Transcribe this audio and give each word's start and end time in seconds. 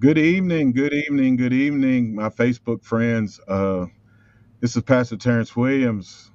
Good 0.00 0.16
evening, 0.16 0.72
good 0.72 0.94
evening, 0.94 1.36
good 1.36 1.52
evening, 1.52 2.14
my 2.14 2.30
Facebook 2.30 2.82
friends. 2.82 3.38
Uh, 3.46 3.84
this 4.60 4.74
is 4.74 4.82
Pastor 4.82 5.18
Terrance 5.18 5.54
Williams 5.54 6.30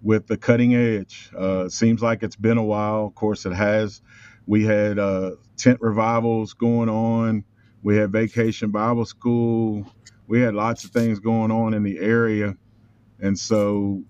with 0.00 0.28
the 0.28 0.36
Cutting 0.36 0.76
Edge. 0.76 1.28
Uh, 1.36 1.68
seems 1.68 2.00
like 2.00 2.22
it's 2.22 2.36
been 2.36 2.58
a 2.58 2.64
while. 2.64 3.06
Of 3.06 3.16
course, 3.16 3.44
it 3.44 3.54
has. 3.54 4.02
We 4.46 4.64
had 4.64 5.00
uh, 5.00 5.32
tent 5.56 5.80
revivals 5.80 6.52
going 6.52 6.88
on. 6.88 7.42
We 7.82 7.96
had 7.96 8.12
Vacation 8.12 8.70
Bible 8.70 9.04
School. 9.04 9.92
We 10.28 10.40
had 10.40 10.54
lots 10.54 10.84
of 10.84 10.92
things 10.92 11.18
going 11.18 11.50
on 11.50 11.74
in 11.74 11.82
the 11.82 11.98
area, 11.98 12.54
and 13.18 13.36
so 13.36 14.04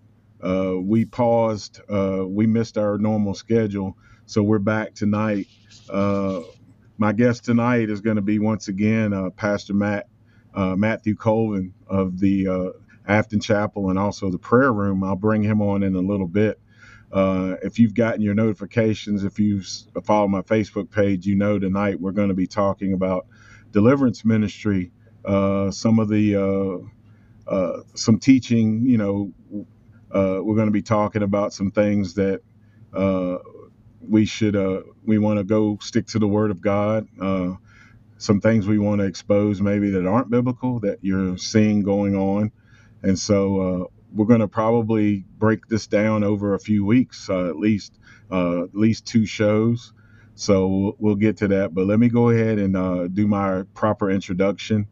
uh, 0.44 0.74
we 0.78 1.06
paused. 1.06 1.80
Uh, 1.90 2.26
we 2.28 2.46
missed 2.46 2.76
our 2.76 2.98
normal 2.98 3.32
schedule, 3.32 3.96
so 4.26 4.42
we're 4.42 4.58
back 4.58 4.94
tonight. 4.94 5.46
Uh, 5.88 6.42
my 6.98 7.12
guest 7.12 7.44
tonight 7.44 7.90
is 7.90 8.02
going 8.02 8.16
to 8.16 8.22
be 8.22 8.40
once 8.40 8.68
again 8.68 9.12
uh, 9.14 9.30
Pastor 9.30 9.74
Matt 9.74 10.08
uh, 10.54 10.76
Matthew 10.76 11.16
Colvin 11.16 11.74
of 11.88 12.18
the 12.20 12.48
uh, 12.48 12.70
Afton 13.06 13.40
Chapel 13.40 13.90
and 13.90 13.98
also 13.98 14.30
the 14.30 14.38
prayer 14.38 14.72
room. 14.72 15.04
I'll 15.04 15.16
bring 15.16 15.42
him 15.42 15.62
on 15.62 15.82
in 15.84 15.94
a 15.96 16.00
little 16.00 16.26
bit. 16.28 16.60
Uh, 17.12 17.56
if 17.62 17.78
you've 17.78 17.94
gotten 17.94 18.22
your 18.22 18.34
notifications, 18.34 19.24
if 19.24 19.38
you 19.38 19.62
follow 20.04 20.28
my 20.28 20.42
Facebook 20.42 20.90
page, 20.90 21.26
you 21.26 21.36
know 21.36 21.58
tonight 21.58 22.00
we're 22.00 22.12
going 22.12 22.28
to 22.28 22.34
be 22.34 22.46
talking 22.48 22.92
about 22.94 23.26
deliverance 23.72 24.24
ministry. 24.24 24.92
Uh, 25.24 25.70
some 25.70 25.98
of 26.00 26.08
the 26.08 26.36
uh, 27.46 27.80
some 27.94 28.18
teaching, 28.18 28.82
you 28.86 28.98
know, 28.98 29.32
we're 30.10 30.56
going 30.56 30.68
to 30.68 30.72
be 30.72 30.82
talking 30.82 31.22
about 31.22 31.52
some 31.54 31.70
things 31.70 32.14
that 32.14 32.42
we 34.06 34.24
should 34.24 34.56
uh, 34.56 34.82
we 35.04 35.18
want 35.18 35.38
to 35.38 35.44
go 35.44 35.78
stick 35.80 36.06
to 36.08 36.18
the 36.18 36.28
Word 36.28 36.50
of 36.50 36.60
God. 36.60 37.08
Uh, 37.20 37.54
some 38.18 38.40
things 38.40 38.66
we 38.66 38.78
want 38.78 39.00
to 39.00 39.06
expose 39.06 39.60
maybe 39.60 39.90
that 39.90 40.06
aren't 40.06 40.30
biblical 40.30 40.80
that 40.80 40.98
you're 41.02 41.38
seeing 41.38 41.82
going 41.82 42.16
on, 42.16 42.52
and 43.02 43.18
so 43.18 43.60
uh, 43.60 43.84
we're 44.14 44.26
going 44.26 44.40
to 44.40 44.48
probably 44.48 45.24
break 45.38 45.66
this 45.66 45.86
down 45.86 46.24
over 46.24 46.54
a 46.54 46.58
few 46.58 46.84
weeks, 46.84 47.28
uh, 47.30 47.48
at 47.48 47.56
least 47.56 47.98
uh, 48.30 48.64
at 48.64 48.74
least 48.74 49.06
two 49.06 49.26
shows. 49.26 49.92
So 50.34 50.94
we'll, 51.00 51.16
get 51.16 51.38
to 51.38 51.48
that, 51.48 51.74
but 51.74 51.86
let 51.86 51.98
me 51.98 52.08
go 52.08 52.28
ahead 52.30 52.60
and 52.60 52.76
uh, 52.76 53.08
do 53.08 53.26
my 53.26 53.64
proper 53.74 54.08
introduction. 54.08 54.86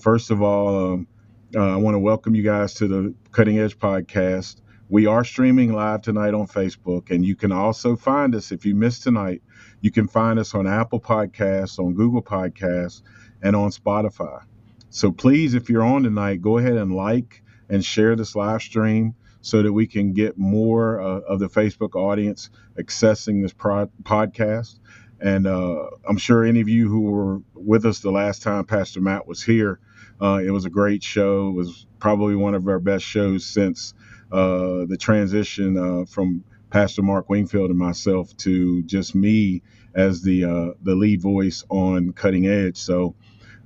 first 0.00 0.30
of 0.30 0.40
all, 0.40 0.94
um, 0.94 1.08
I 1.54 1.76
want 1.76 1.94
to 1.94 1.98
welcome 1.98 2.34
you 2.34 2.42
guys 2.42 2.72
to 2.74 2.88
the 2.88 3.14
Cutting 3.30 3.58
Edge 3.58 3.78
Podcast. 3.78 4.62
We 4.90 5.04
are 5.04 5.22
streaming 5.22 5.74
live 5.74 6.00
tonight 6.00 6.32
on 6.32 6.46
Facebook, 6.46 7.10
and 7.10 7.22
you 7.22 7.36
can 7.36 7.52
also 7.52 7.94
find 7.94 8.34
us 8.34 8.52
if 8.52 8.64
you 8.64 8.74
missed 8.74 9.02
tonight. 9.02 9.42
You 9.82 9.90
can 9.90 10.08
find 10.08 10.38
us 10.38 10.54
on 10.54 10.66
Apple 10.66 10.98
Podcasts, 10.98 11.78
on 11.78 11.92
Google 11.92 12.22
Podcasts, 12.22 13.02
and 13.42 13.54
on 13.54 13.68
Spotify. 13.68 14.44
So 14.88 15.12
please, 15.12 15.52
if 15.52 15.68
you're 15.68 15.84
on 15.84 16.04
tonight, 16.04 16.40
go 16.40 16.56
ahead 16.56 16.72
and 16.72 16.94
like 16.94 17.42
and 17.68 17.84
share 17.84 18.16
this 18.16 18.34
live 18.34 18.62
stream 18.62 19.14
so 19.42 19.62
that 19.62 19.74
we 19.74 19.86
can 19.86 20.14
get 20.14 20.38
more 20.38 21.02
uh, 21.02 21.20
of 21.20 21.38
the 21.38 21.50
Facebook 21.50 21.94
audience 21.94 22.48
accessing 22.78 23.42
this 23.42 23.52
pro- 23.52 23.90
podcast. 24.04 24.78
And 25.20 25.46
uh, 25.46 25.90
I'm 26.08 26.16
sure 26.16 26.44
any 26.44 26.62
of 26.62 26.68
you 26.70 26.88
who 26.88 27.10
were 27.10 27.42
with 27.52 27.84
us 27.84 28.00
the 28.00 28.10
last 28.10 28.42
time 28.42 28.64
Pastor 28.64 29.02
Matt 29.02 29.26
was 29.26 29.42
here, 29.42 29.80
uh, 30.18 30.40
it 30.42 30.50
was 30.50 30.64
a 30.64 30.70
great 30.70 31.02
show. 31.02 31.48
It 31.50 31.52
was 31.52 31.86
probably 31.98 32.36
one 32.36 32.54
of 32.54 32.66
our 32.66 32.78
best 32.78 33.04
shows 33.04 33.44
since 33.44 33.92
uh, 34.32 34.86
the 34.86 34.98
transition 34.98 35.78
uh, 35.78 36.04
from 36.06 36.44
Pastor 36.70 37.02
Mark 37.02 37.28
Wingfield 37.30 37.70
and 37.70 37.78
myself 37.78 38.36
to 38.38 38.82
just 38.84 39.14
me 39.14 39.62
as 39.94 40.22
the 40.22 40.44
uh, 40.44 40.74
the 40.82 40.94
lead 40.94 41.22
voice 41.22 41.64
on 41.70 42.12
Cutting 42.12 42.46
Edge. 42.46 42.76
So 42.78 43.14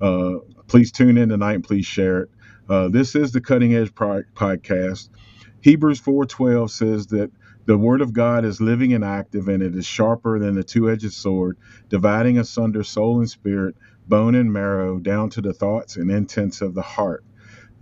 uh, 0.01 0.37
please 0.69 0.93
tune 0.93 1.19
in 1.19 1.31
tonight 1.31 1.55
and 1.55 1.65
please 1.65 1.87
share 1.87 2.22
it. 2.22 2.31
Uh, 2.69 2.89
this 2.89 3.15
is 3.17 3.33
the 3.33 3.41
Cutting 3.43 3.75
Edge 3.75 3.95
podcast. 4.34 5.09
Hebrews 5.62 6.01
4:12 6.01 6.71
says 6.71 7.09
that 7.09 7.31
the 7.67 7.78
word 7.78 8.01
of 8.01 8.12
God 8.15 8.45
is 8.45 8.61
living 8.61 8.95
and 8.95 9.05
active, 9.05 9.49
and 9.49 9.62
it 9.62 9.77
is 9.77 9.87
sharper 9.87 10.39
than 10.39 10.59
a 10.59 10.62
two-edged 10.65 11.12
sword, 11.12 11.59
dividing 11.91 12.39
asunder 12.39 12.84
soul 12.84 13.19
and 13.21 13.31
spirit, 13.31 13.77
bone 14.09 14.37
and 14.37 14.53
marrow, 14.53 14.99
down 15.01 15.31
to 15.31 15.43
the 15.43 15.53
thoughts 15.53 15.97
and 15.97 16.11
intents 16.11 16.62
of 16.62 16.75
the 16.75 16.83
heart. 16.83 17.25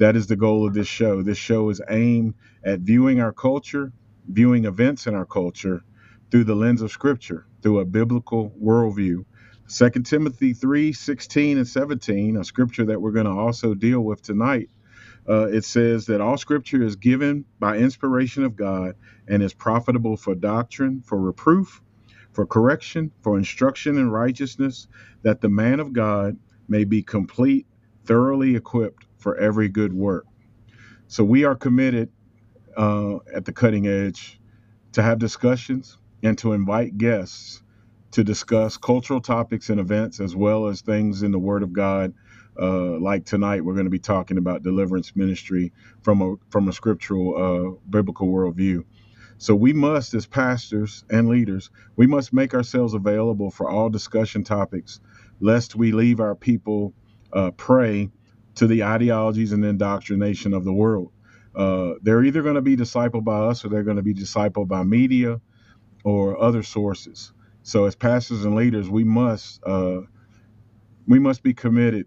That 0.01 0.17
is 0.17 0.29
the 0.29 0.37
goal 0.37 0.67
of 0.67 0.73
this 0.73 0.89
show. 0.89 1.23
This 1.23 1.37
show 1.37 1.69
is 1.69 1.83
aimed 1.91 2.33
at 2.65 2.81
viewing 2.81 3.21
our 3.21 3.35
culture, 3.35 3.93
viewing 4.27 4.65
events 4.65 5.07
in 5.07 5.15
our 5.15 5.27
culture 5.27 5.85
through 6.31 6.45
the 6.45 6.55
lens 6.55 6.81
of 6.81 6.91
Scripture, 6.91 7.45
through 7.61 7.81
a 7.81 7.85
biblical 7.85 8.51
worldview. 8.59 9.27
2 9.69 9.91
Timothy 10.03 10.55
3 10.55 10.95
16 10.95 11.59
and 11.59 11.69
17, 11.69 12.39
a 12.39 12.45
scripture 12.45 12.87
that 12.87 12.99
we're 12.99 13.11
going 13.11 13.27
to 13.27 13.33
also 13.33 13.75
deal 13.75 14.01
with 14.01 14.23
tonight. 14.23 14.71
Uh, 15.29 15.49
it 15.49 15.67
says 15.67 16.07
that 16.07 16.23
all 16.23 16.39
scripture 16.39 16.83
is 16.83 16.97
given 16.97 17.45
by 17.59 17.77
inspiration 17.77 18.43
of 18.43 18.57
God 18.57 18.95
and 19.29 19.43
is 19.43 19.53
profitable 19.53 20.17
for 20.17 20.35
doctrine, 20.35 21.03
for 21.03 21.21
reproof, 21.21 21.83
for 22.33 22.47
correction, 22.47 23.13
for 23.21 23.37
instruction 23.37 23.99
in 23.99 24.11
righteousness, 24.11 24.89
that 25.23 25.43
the 25.43 25.51
man 25.51 25.79
of 25.79 25.93
God 25.93 26.39
may 26.69 26.85
be 26.85 27.03
complete, 27.03 27.67
thoroughly 28.07 28.57
equipped 28.57 29.07
for 29.21 29.37
every 29.39 29.69
good 29.69 29.93
work. 29.95 30.27
So 31.09 31.25
we 31.25 31.45
are 31.45 31.57
committed 31.57 32.11
uh, 32.77 33.17
at 33.35 33.45
the 33.45 33.53
cutting 33.53 33.87
edge 33.87 34.41
to 34.93 35.03
have 35.03 35.19
discussions 35.19 35.99
and 36.23 36.39
to 36.39 36.53
invite 36.53 36.99
guests 36.99 37.63
to 38.13 38.25
discuss 38.25 38.77
cultural 38.77 39.21
topics 39.21 39.71
and 39.71 39.81
events 39.81 40.21
as 40.21 40.37
well 40.37 40.67
as 40.67 40.83
things 40.83 41.23
in 41.23 41.33
the 41.33 41.39
Word 41.39 41.63
of 41.63 41.73
God. 41.73 42.15
Uh, 42.61 42.99
like 43.01 43.25
tonight, 43.25 43.65
we're 43.65 43.75
going 43.75 43.87
to 43.87 43.91
be 43.91 44.01
talking 44.01 44.39
about 44.39 44.63
deliverance 44.63 45.17
ministry 45.17 45.73
from 46.03 46.23
a 46.23 46.37
from 46.51 46.69
a 46.69 46.73
scriptural 46.73 47.37
uh, 47.37 47.81
biblical 47.91 48.29
worldview. 48.29 48.85
So 49.39 49.55
we 49.55 49.73
must, 49.73 50.15
as 50.15 50.27
pastors 50.27 51.05
and 51.11 51.29
leaders, 51.29 51.71
we 51.97 52.07
must 52.07 52.33
make 52.33 52.55
ourselves 52.55 52.95
available 52.95 53.51
for 53.51 53.71
all 53.71 53.91
discussion 53.91 54.45
topics, 54.45 55.01
lest 55.41 55.77
we 55.77 55.93
leave 55.93 56.21
our 56.21 56.35
people 56.35 56.95
uh, 57.33 57.53
prey 57.53 58.11
to 58.61 58.67
the 58.67 58.85
ideologies 58.85 59.53
and 59.53 59.65
indoctrination 59.65 60.53
of 60.53 60.65
the 60.65 60.73
world. 60.73 61.11
Uh, 61.57 61.95
they're 62.03 62.23
either 62.23 62.43
going 62.43 62.57
to 62.57 62.61
be 62.61 62.77
discipled 62.77 63.25
by 63.25 63.39
us 63.39 63.65
or 63.65 63.71
they're 63.71 63.83
going 63.83 63.97
to 63.97 64.03
be 64.03 64.13
discipled 64.13 64.69
by 64.69 64.83
media 64.83 65.41
or 66.05 66.39
other 66.39 66.63
sources. 66.63 67.33
So, 67.63 67.87
as 67.87 67.95
pastors 67.95 68.45
and 68.45 68.55
leaders, 68.55 68.91
we 68.91 69.03
must 69.03 69.65
uh, 69.65 70.03
we 71.07 71.19
must 71.19 71.43
be 71.43 71.55
committed 71.55 72.07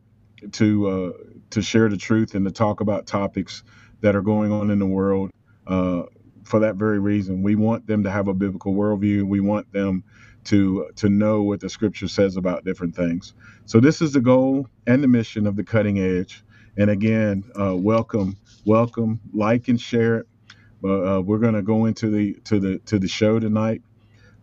to 0.52 0.88
uh, 0.88 1.12
to 1.50 1.64
share 1.64 1.90
the 1.90 1.98
truth 1.98 2.36
and 2.36 2.46
to 2.46 2.52
talk 2.52 2.82
about 2.82 3.08
topics 3.08 3.64
that 4.02 4.16
are 4.16 4.22
going 4.22 4.52
on 4.52 4.70
in 4.70 4.78
the 4.78 4.86
world. 4.86 5.32
Uh, 5.66 6.04
for 6.44 6.60
that 6.60 6.76
very 6.76 7.00
reason, 7.00 7.42
we 7.42 7.56
want 7.56 7.88
them 7.88 8.04
to 8.04 8.12
have 8.12 8.28
a 8.28 8.34
biblical 8.34 8.76
worldview. 8.76 9.24
We 9.24 9.40
want 9.40 9.74
them 9.74 10.04
to 10.46 10.90
to 10.98 11.10
know 11.10 11.44
what 11.44 11.62
the 11.62 11.70
scripture 11.70 12.08
says 12.10 12.38
about 12.38 12.66
different 12.66 12.96
things. 12.96 13.34
So 13.66 13.80
this 13.80 14.02
is 14.02 14.14
the 14.14 14.22
goal 14.22 14.68
and 14.88 15.04
the 15.04 15.08
mission 15.10 15.48
of 15.48 15.56
the 15.56 15.64
cutting 15.64 16.00
edge. 16.00 16.44
And 16.78 16.90
again, 16.90 17.46
uh, 17.60 17.76
welcome, 17.78 18.38
welcome, 18.66 19.22
like 19.34 19.68
and 19.70 19.80
share 19.82 20.20
it. 20.20 20.28
Uh, 20.86 21.22
we're 21.22 21.40
going 21.40 21.56
to 21.56 21.64
go 21.64 21.86
into 21.86 22.10
the 22.10 22.36
to 22.46 22.60
the 22.60 22.80
to 22.88 23.00
the 23.00 23.08
show 23.10 23.40
tonight. 23.40 23.82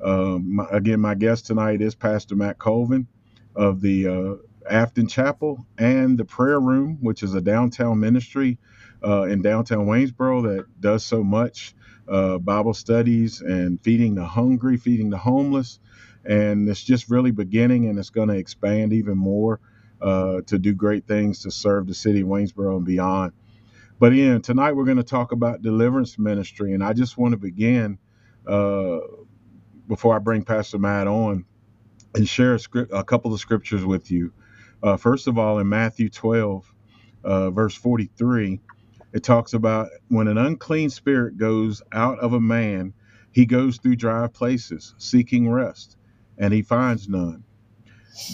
Um, 0.04 0.56
my, 0.56 0.66
again, 0.72 1.00
my 1.00 1.16
guest 1.16 1.46
tonight 1.46 1.82
is 1.82 1.94
Pastor 1.96 2.36
Matt 2.36 2.58
Colvin 2.58 3.08
of 3.56 3.80
the 3.82 4.08
uh, 4.08 4.34
Afton 4.70 5.08
Chapel 5.08 5.66
and 5.78 6.18
the 6.18 6.26
Prayer 6.26 6.60
Room, 6.60 6.98
which 7.02 7.22
is 7.24 7.34
a 7.34 7.42
downtown 7.42 8.00
ministry 8.00 8.58
uh, 9.04 9.24
in 9.24 9.42
downtown 9.42 9.86
Waynesboro 9.86 10.42
that 10.44 10.66
does 10.80 11.04
so 11.04 11.24
much 11.24 11.74
uh, 12.10 12.38
Bible 12.38 12.74
studies 12.74 13.40
and 13.40 13.80
feeding 13.82 14.14
the 14.14 14.24
hungry, 14.24 14.76
feeding 14.76 15.10
the 15.10 15.18
homeless, 15.18 15.80
and 16.24 16.68
it's 16.68 16.82
just 16.82 17.10
really 17.10 17.30
beginning 17.30 17.88
and 17.88 17.98
it's 17.98 18.10
going 18.10 18.28
to 18.28 18.36
expand 18.36 18.92
even 18.92 19.16
more 19.16 19.60
uh, 20.02 20.40
to 20.46 20.58
do 20.58 20.74
great 20.74 21.06
things 21.06 21.40
to 21.42 21.50
serve 21.50 21.86
the 21.86 21.94
city 21.94 22.22
of 22.22 22.28
Waynesboro 22.28 22.76
and 22.76 22.86
beyond. 22.86 23.32
But 23.98 24.12
again, 24.12 24.42
tonight 24.42 24.72
we're 24.72 24.84
going 24.86 24.96
to 24.96 25.02
talk 25.02 25.32
about 25.32 25.62
deliverance 25.62 26.18
ministry, 26.18 26.72
and 26.74 26.82
I 26.82 26.92
just 26.94 27.18
want 27.18 27.32
to 27.32 27.38
begin 27.38 27.98
uh, 28.46 28.98
before 29.88 30.16
I 30.16 30.18
bring 30.18 30.44
Pastor 30.44 30.78
Matt 30.78 31.06
on 31.06 31.44
and 32.14 32.28
share 32.28 32.54
a, 32.54 32.58
script, 32.58 32.92
a 32.94 33.04
couple 33.04 33.32
of 33.32 33.40
scriptures 33.40 33.84
with 33.84 34.10
you. 34.10 34.32
Uh, 34.82 34.96
first 34.96 35.26
of 35.28 35.38
all, 35.38 35.58
in 35.58 35.68
Matthew 35.68 36.08
12, 36.08 36.74
uh, 37.24 37.50
verse 37.50 37.74
43, 37.74 38.60
it 39.12 39.22
talks 39.22 39.52
about 39.52 39.88
when 40.08 40.28
an 40.28 40.38
unclean 40.38 40.90
spirit 40.90 41.36
goes 41.36 41.82
out 41.92 42.18
of 42.20 42.32
a 42.32 42.40
man, 42.40 42.92
he 43.32 43.46
goes 43.46 43.78
through 43.78 43.96
dry 43.96 44.26
places 44.28 44.94
seeking 44.98 45.50
rest 45.50 45.96
and 46.38 46.52
he 46.54 46.62
finds 46.62 47.08
none. 47.08 47.44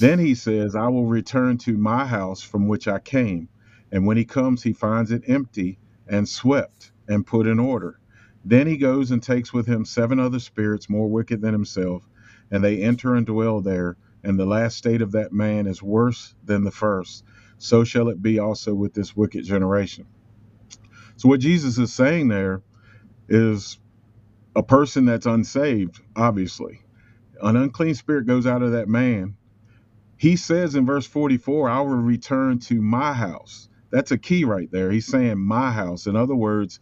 Then 0.01 0.19
he 0.19 0.35
says, 0.35 0.75
I 0.75 0.89
will 0.89 1.07
return 1.07 1.59
to 1.59 1.77
my 1.77 2.07
house 2.07 2.43
from 2.43 2.69
which 2.69 2.89
I 2.89 2.99
came. 2.99 3.49
And 3.93 4.07
when 4.07 4.17
he 4.17 4.25
comes, 4.25 4.63
he 4.63 4.73
finds 4.73 5.11
it 5.11 5.25
empty 5.27 5.79
and 6.07 6.29
swept 6.29 6.93
and 7.09 7.27
put 7.27 7.47
in 7.47 7.59
order. 7.59 8.01
Then 8.45 8.67
he 8.67 8.77
goes 8.77 9.11
and 9.11 9.23
takes 9.23 9.53
with 9.53 9.67
him 9.67 9.85
seven 9.85 10.21
other 10.21 10.39
spirits 10.41 10.89
more 10.91 11.09
wicked 11.09 11.41
than 11.41 11.53
himself, 11.53 12.09
and 12.51 12.63
they 12.63 12.83
enter 12.83 13.15
and 13.15 13.27
dwell 13.27 13.61
there, 13.61 13.97
and 14.23 14.39
the 14.39 14.47
last 14.47 14.77
state 14.77 15.03
of 15.03 15.13
that 15.13 15.33
man 15.33 15.67
is 15.67 15.83
worse 15.83 16.35
than 16.45 16.65
the 16.65 16.71
first. 16.71 17.25
So 17.59 17.85
shall 17.85 18.09
it 18.09 18.23
be 18.23 18.39
also 18.39 18.75
with 18.75 18.95
this 18.95 19.17
wicked 19.17 19.45
generation. 19.45 20.07
So, 21.17 21.29
what 21.29 21.41
Jesus 21.41 21.79
is 21.79 21.93
saying 21.93 22.29
there 22.29 22.63
is 23.29 23.79
a 24.57 24.63
person 24.63 25.07
that's 25.07 25.27
unsaved, 25.27 26.01
obviously. 26.17 26.83
An 27.43 27.57
unclean 27.57 27.95
spirit 27.95 28.27
goes 28.27 28.47
out 28.47 28.63
of 28.63 28.73
that 28.73 28.89
man. 28.89 29.37
He 30.19 30.37
says 30.37 30.77
in 30.77 30.87
verse 30.87 31.07
44, 31.07 31.71
I 31.71 31.81
will 31.81 31.89
return 31.97 32.61
to 32.61 32.83
my 32.83 33.15
house. 33.15 33.69
That's 33.91 34.13
a 34.13 34.19
key 34.19 34.45
right 34.45 34.71
there. 34.73 34.91
He's 34.93 35.07
saying 35.07 35.39
my 35.39 35.73
house. 35.73 36.07
In 36.07 36.17
other 36.17 36.37
words, 36.37 36.81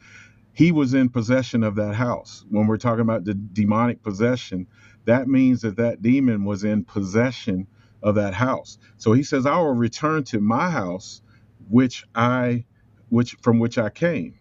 he 0.55 0.73
was 0.73 0.95
in 0.95 1.11
possession 1.11 1.65
of 1.65 1.77
that 1.77 1.95
house. 1.95 2.45
When 2.51 2.69
we're 2.69 2.79
talking 2.79 3.03
about 3.03 3.25
the 3.25 3.35
demonic 3.35 4.03
possession, 4.03 4.69
that 5.07 5.29
means 5.29 5.63
that 5.63 5.77
that 5.79 6.03
demon 6.03 6.45
was 6.45 6.65
in 6.65 6.85
possession 6.85 7.69
of 8.03 8.17
that 8.17 8.35
house. 8.35 8.79
So 8.99 9.15
he 9.15 9.25
says, 9.25 9.47
I 9.47 9.59
will 9.59 9.75
return 9.75 10.25
to 10.27 10.41
my 10.41 10.71
house, 10.71 11.23
which 11.71 12.05
I, 12.15 12.67
which 13.09 13.37
from 13.43 13.59
which 13.59 13.79
I 13.79 13.91
came. 13.91 14.35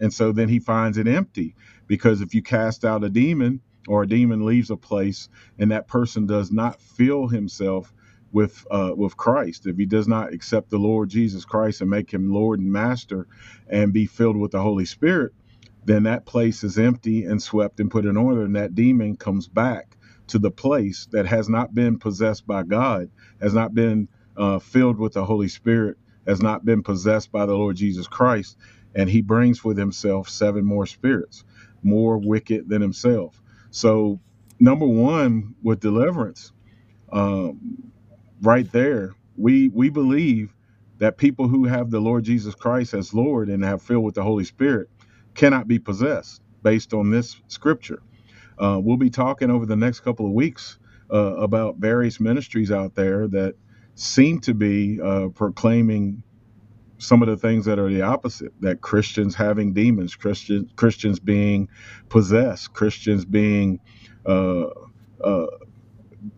And 0.00 0.12
so 0.12 0.32
then 0.32 0.48
he 0.48 0.58
finds 0.58 0.98
it 0.98 1.08
empty 1.08 1.54
because 1.86 2.20
if 2.20 2.34
you 2.34 2.42
cast 2.42 2.84
out 2.84 3.04
a 3.04 3.10
demon 3.10 3.60
or 3.88 4.02
a 4.02 4.08
demon 4.08 4.44
leaves 4.44 4.70
a 4.70 4.76
place 4.76 5.28
and 5.58 5.70
that 5.70 5.88
person 5.88 6.26
does 6.26 6.50
not 6.50 6.80
fill 6.80 7.28
himself 7.28 7.92
with 8.32 8.66
uh, 8.70 8.92
with 8.96 9.16
Christ, 9.16 9.66
if 9.66 9.76
he 9.76 9.86
does 9.86 10.08
not 10.08 10.32
accept 10.32 10.70
the 10.70 10.78
Lord 10.78 11.10
Jesus 11.10 11.44
Christ 11.44 11.80
and 11.80 11.90
make 11.90 12.12
him 12.12 12.32
Lord 12.32 12.60
and 12.60 12.72
Master 12.72 13.26
and 13.68 13.92
be 13.92 14.06
filled 14.06 14.36
with 14.36 14.52
the 14.52 14.62
Holy 14.62 14.86
Spirit, 14.86 15.32
then 15.84 16.04
that 16.04 16.26
place 16.26 16.64
is 16.64 16.78
empty 16.78 17.24
and 17.24 17.42
swept 17.42 17.80
and 17.80 17.90
put 17.90 18.06
in 18.06 18.16
order, 18.16 18.42
and 18.44 18.56
that 18.56 18.74
demon 18.74 19.16
comes 19.16 19.48
back 19.48 19.96
to 20.28 20.38
the 20.38 20.50
place 20.50 21.06
that 21.12 21.26
has 21.26 21.48
not 21.48 21.74
been 21.74 21.98
possessed 21.98 22.46
by 22.46 22.62
God, 22.62 23.10
has 23.40 23.54
not 23.54 23.74
been 23.74 24.08
uh, 24.36 24.58
filled 24.58 24.98
with 24.98 25.12
the 25.12 25.24
Holy 25.24 25.48
Spirit, 25.48 25.98
has 26.26 26.42
not 26.42 26.64
been 26.64 26.82
possessed 26.82 27.32
by 27.32 27.46
the 27.46 27.54
Lord 27.54 27.76
Jesus 27.76 28.08
Christ, 28.08 28.56
and 28.94 29.10
he 29.10 29.22
brings 29.22 29.64
with 29.64 29.78
himself 29.78 30.28
seven 30.28 30.64
more 30.64 30.86
spirits, 30.86 31.44
more 31.82 32.18
wicked 32.18 32.68
than 32.68 32.82
himself. 32.82 33.42
So, 33.70 34.20
number 34.60 34.86
one, 34.86 35.54
with 35.62 35.80
deliverance, 35.80 36.52
um, 37.12 37.60
right 38.42 38.70
there, 38.72 39.14
we 39.36 39.68
we 39.70 39.90
believe 39.90 40.54
that 40.98 41.18
people 41.18 41.48
who 41.48 41.64
have 41.66 41.90
the 41.90 42.00
Lord 42.00 42.24
Jesus 42.24 42.54
Christ 42.54 42.94
as 42.94 43.14
Lord 43.14 43.48
and 43.50 43.64
have 43.64 43.82
filled 43.82 44.04
with 44.04 44.16
the 44.16 44.24
Holy 44.24 44.44
Spirit 44.44 44.90
cannot 45.34 45.68
be 45.68 45.78
possessed 45.78 46.42
based 46.62 46.94
on 46.94 47.10
this 47.10 47.36
scripture. 47.48 48.02
Uh, 48.58 48.80
we'll 48.82 48.98
be 48.98 49.10
talking 49.10 49.50
over 49.50 49.66
the 49.66 49.76
next 49.76 50.00
couple 50.00 50.26
of 50.26 50.32
weeks 50.32 50.78
uh, 51.12 51.36
about 51.36 51.78
various 51.78 52.20
ministries 52.20 52.72
out 52.72 52.94
there 52.96 53.28
that 53.28 53.54
seem 53.96 54.40
to 54.40 54.54
be 54.54 55.00
uh, 55.02 55.28
proclaiming 55.34 56.22
some 56.98 57.22
of 57.22 57.28
the 57.28 57.36
things 57.36 57.66
that 57.66 57.78
are 57.78 57.90
the 57.90 58.02
opposite 58.02 58.52
that 58.60 58.80
Christians 58.80 59.34
having 59.34 59.74
demons, 59.74 60.16
Christian, 60.16 60.70
Christians 60.76 61.20
being 61.20 61.68
possessed, 62.10 62.72
Christians 62.74 63.24
being 63.24 63.80
uh, 64.26 64.66
uh, 65.22 65.46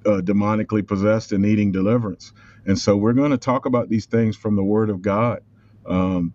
uh, 0.07 0.23
demonically 0.23 0.87
possessed 0.87 1.33
and 1.33 1.43
needing 1.43 1.73
deliverance. 1.73 2.33
And 2.67 2.79
so 2.79 2.97
we're 2.97 3.15
going 3.15 3.33
to 3.33 3.39
talk 3.39 3.67
about 3.67 3.89
these 3.91 4.07
things 4.07 4.37
from 4.37 4.57
the 4.57 4.65
Word 4.65 4.91
of 4.91 5.03
God. 5.03 5.41
Um, 5.87 6.33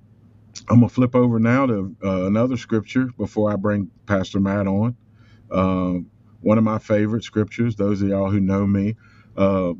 I'm 0.69 0.77
gonna 0.79 0.89
flip 0.89 1.15
over 1.15 1.39
now 1.39 1.65
to 1.67 1.95
uh, 2.03 2.25
another 2.25 2.57
scripture 2.57 3.07
before 3.17 3.51
I 3.51 3.55
bring 3.55 3.89
Pastor 4.07 4.39
Matt 4.39 4.67
on. 4.67 4.95
Uh, 5.51 5.99
one 6.41 6.57
of 6.57 6.63
my 6.63 6.79
favorite 6.79 7.23
scriptures. 7.23 7.75
Those 7.75 8.01
of 8.01 8.09
y'all 8.09 8.31
who 8.31 8.39
know 8.39 8.67
me, 8.67 8.95
uh, 9.37 9.73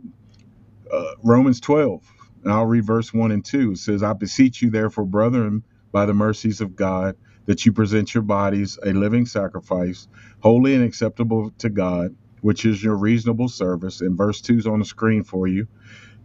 uh 0.94 1.16
Romans 1.24 1.60
12. 1.62 2.04
And 2.44 2.54
I'll 2.54 2.66
read 2.66 2.86
verse 2.86 3.14
one 3.14 3.32
and 3.32 3.46
two. 3.46 3.74
It 3.74 3.80
says, 3.80 4.04
"I 4.04 4.14
beseech 4.14 4.62
you, 4.62 4.70
therefore, 4.72 5.06
brethren, 5.06 5.64
by 5.92 6.06
the 6.06 6.14
mercies 6.14 6.62
of 6.62 6.76
God, 6.76 7.16
that 7.48 7.66
you 7.66 7.74
present 7.74 8.14
your 8.14 8.24
bodies 8.24 8.80
a 8.86 8.94
living 8.94 9.26
sacrifice, 9.26 10.08
holy 10.42 10.76
and 10.76 10.84
acceptable 10.84 11.52
to 11.60 11.70
God, 11.70 12.16
which 12.42 12.66
is 12.66 12.84
your 12.84 12.98
reasonable 12.98 13.50
service." 13.50 14.02
And 14.02 14.18
verse 14.18 14.42
two 14.42 14.58
is 14.58 14.68
on 14.68 14.80
the 14.80 14.86
screen 14.86 15.24
for 15.24 15.48
you. 15.48 15.68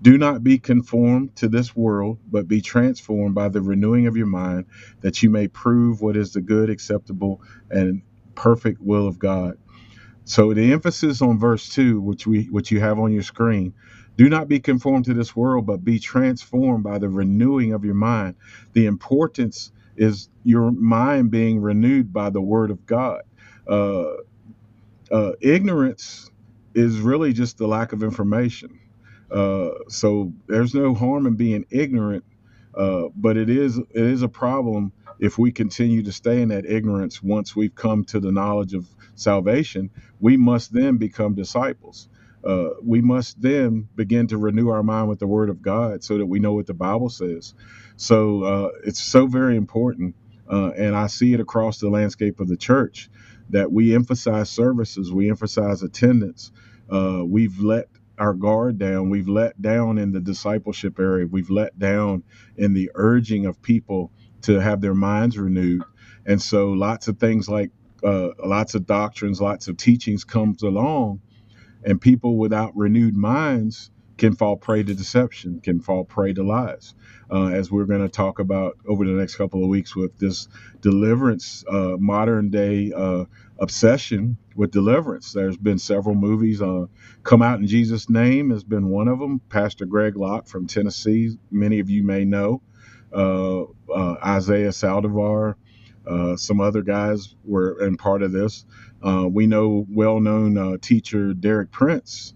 Do 0.02 0.16
not 0.18 0.44
be 0.44 0.58
conformed 0.58 1.34
to 1.36 1.48
this 1.48 1.74
world, 1.74 2.18
but 2.30 2.46
be 2.48 2.60
transformed 2.60 3.34
by 3.34 3.48
the 3.48 3.62
renewing 3.62 4.06
of 4.06 4.16
your 4.16 4.26
mind, 4.28 4.66
that 5.00 5.22
you 5.22 5.30
may 5.30 5.48
prove 5.48 6.00
what 6.02 6.16
is 6.16 6.32
the 6.34 6.40
good, 6.40 6.70
acceptable, 6.70 7.42
and 7.70 8.02
perfect 8.36 8.80
will 8.80 9.08
of 9.08 9.18
God. 9.18 9.58
So 10.24 10.54
the 10.54 10.72
emphasis 10.72 11.22
on 11.22 11.38
verse 11.40 11.68
two, 11.68 12.00
which 12.00 12.26
we 12.28 12.44
which 12.46 12.72
you 12.72 12.80
have 12.80 13.00
on 13.00 13.12
your 13.12 13.24
screen, 13.24 13.74
do 14.16 14.28
not 14.28 14.48
be 14.48 14.60
conformed 14.60 15.06
to 15.06 15.14
this 15.14 15.36
world, 15.36 15.66
but 15.66 15.84
be 15.84 15.98
transformed 15.98 16.84
by 16.84 16.98
the 16.98 17.08
renewing 17.08 17.72
of 17.74 17.84
your 17.84 17.94
mind. 17.94 18.36
The 18.74 18.86
importance 18.86 19.72
is 19.96 20.28
your 20.44 20.72
mind 20.72 21.30
being 21.30 21.60
renewed 21.60 22.12
by 22.12 22.30
the 22.30 22.42
word 22.42 22.70
of 22.70 22.86
God. 22.86 23.22
Uh, 23.68 24.04
uh, 25.12 25.32
ignorance 25.40 26.30
is 26.74 27.00
really 27.00 27.32
just 27.32 27.58
the 27.58 27.66
lack 27.66 27.92
of 27.92 28.02
information. 28.02 28.80
Uh, 29.30 29.70
so 29.88 30.32
there's 30.48 30.74
no 30.74 30.94
harm 30.94 31.26
in 31.26 31.36
being 31.36 31.66
ignorant, 31.70 32.24
uh, 32.76 33.04
but 33.16 33.36
it 33.36 33.50
is 33.50 33.78
it 33.78 33.88
is 33.94 34.22
a 34.22 34.28
problem 34.28 34.92
if 35.20 35.38
we 35.38 35.52
continue 35.52 36.02
to 36.04 36.12
stay 36.12 36.42
in 36.42 36.48
that 36.50 36.66
ignorance. 36.66 37.22
Once 37.22 37.56
we've 37.56 37.74
come 37.74 38.04
to 38.06 38.20
the 38.20 38.32
knowledge 38.32 38.74
of 38.74 38.88
salvation, 39.16 39.90
we 40.20 40.36
must 40.36 40.72
then 40.72 40.98
become 40.98 41.34
disciples. 41.34 42.08
Uh, 42.46 42.70
we 42.82 43.00
must 43.02 43.40
then 43.42 43.88
begin 43.96 44.26
to 44.28 44.38
renew 44.38 44.68
our 44.70 44.82
mind 44.82 45.08
with 45.08 45.20
the 45.20 45.26
Word 45.26 45.50
of 45.50 45.62
God, 45.62 46.04
so 46.04 46.18
that 46.18 46.26
we 46.26 46.40
know 46.40 46.54
what 46.54 46.66
the 46.66 46.74
Bible 46.74 47.10
says. 47.10 47.54
So 47.96 48.44
uh, 48.44 48.70
it's 48.84 49.02
so 49.02 49.26
very 49.26 49.56
important, 49.56 50.16
uh, 50.50 50.70
and 50.76 50.96
I 50.96 51.08
see 51.08 51.34
it 51.34 51.40
across 51.40 51.78
the 51.78 51.90
landscape 51.90 52.40
of 52.40 52.48
the 52.48 52.56
church 52.58 53.10
that 53.50 53.72
we 53.72 53.94
emphasize 53.94 54.50
services, 54.50 55.12
we 55.12 55.30
emphasize 55.30 55.82
attendance. 55.82 56.52
Uh, 56.90 57.22
we've 57.26 57.58
let 57.60 57.86
our 58.18 58.34
guard 58.34 58.78
down. 58.78 59.10
We've 59.10 59.28
let 59.28 59.60
down 59.62 59.98
in 59.98 60.12
the 60.12 60.20
discipleship 60.20 60.98
area. 61.00 61.26
We've 61.30 61.50
let 61.50 61.78
down 61.78 62.24
in 62.56 62.74
the 62.74 62.90
urging 62.94 63.46
of 63.46 63.62
people 63.62 64.12
to 64.42 64.60
have 64.60 64.80
their 64.80 64.94
minds 64.94 65.38
renewed. 65.38 65.82
And 66.26 66.40
so 66.42 66.70
lots 66.70 67.08
of 67.08 67.18
things 67.18 67.48
like 67.48 67.70
uh, 68.04 68.30
lots 68.44 68.74
of 68.74 68.86
doctrines, 68.86 69.40
lots 69.40 69.68
of 69.68 69.76
teachings 69.78 70.24
comes 70.24 70.62
along, 70.62 71.20
and 71.84 72.00
people 72.00 72.38
without 72.38 72.76
renewed 72.76 73.16
minds 73.16 73.90
can 74.18 74.36
fall 74.36 74.56
prey 74.56 74.82
to 74.82 74.94
deception, 74.94 75.60
can 75.60 75.80
fall 75.80 76.04
prey 76.04 76.32
to 76.34 76.42
lies. 76.44 76.94
Uh, 77.30 77.48
as 77.48 77.70
we're 77.72 77.86
going 77.86 78.02
to 78.02 78.08
talk 78.08 78.38
about 78.38 78.78
over 78.86 79.04
the 79.04 79.12
next 79.12 79.36
couple 79.36 79.62
of 79.64 79.70
weeks 79.70 79.96
with 79.96 80.16
this 80.18 80.48
deliverance, 80.82 81.64
uh, 81.70 81.96
modern 81.98 82.50
day 82.50 82.92
uh, 82.96 83.24
obsession 83.60 84.36
with 84.56 84.70
deliverance. 84.70 85.32
There's 85.32 85.56
been 85.56 85.78
several 85.78 86.14
movies. 86.16 86.62
Uh, 86.62 86.86
Come 87.24 87.42
Out 87.42 87.60
in 87.60 87.66
Jesus' 87.66 88.10
Name 88.10 88.50
has 88.50 88.64
been 88.64 88.88
one 88.90 89.08
of 89.08 89.18
them. 89.18 89.40
Pastor 89.50 89.86
Greg 89.86 90.16
Locke 90.16 90.48
from 90.48 90.66
Tennessee, 90.66 91.36
many 91.50 91.80
of 91.80 91.90
you 91.90 92.02
may 92.04 92.24
know. 92.24 92.62
Uh, 93.12 93.62
uh, 93.94 94.16
Isaiah 94.24 94.70
Saldivar, 94.70 95.54
some 96.36 96.60
other 96.60 96.82
guys 96.82 97.34
were 97.44 97.80
in 97.84 97.96
part 97.96 98.22
of 98.22 98.32
this. 98.32 98.64
we 99.02 99.46
know 99.46 99.86
well 99.90 100.20
known 100.20 100.78
teacher 100.80 101.34
Derek 101.34 101.70
Prince 101.70 102.34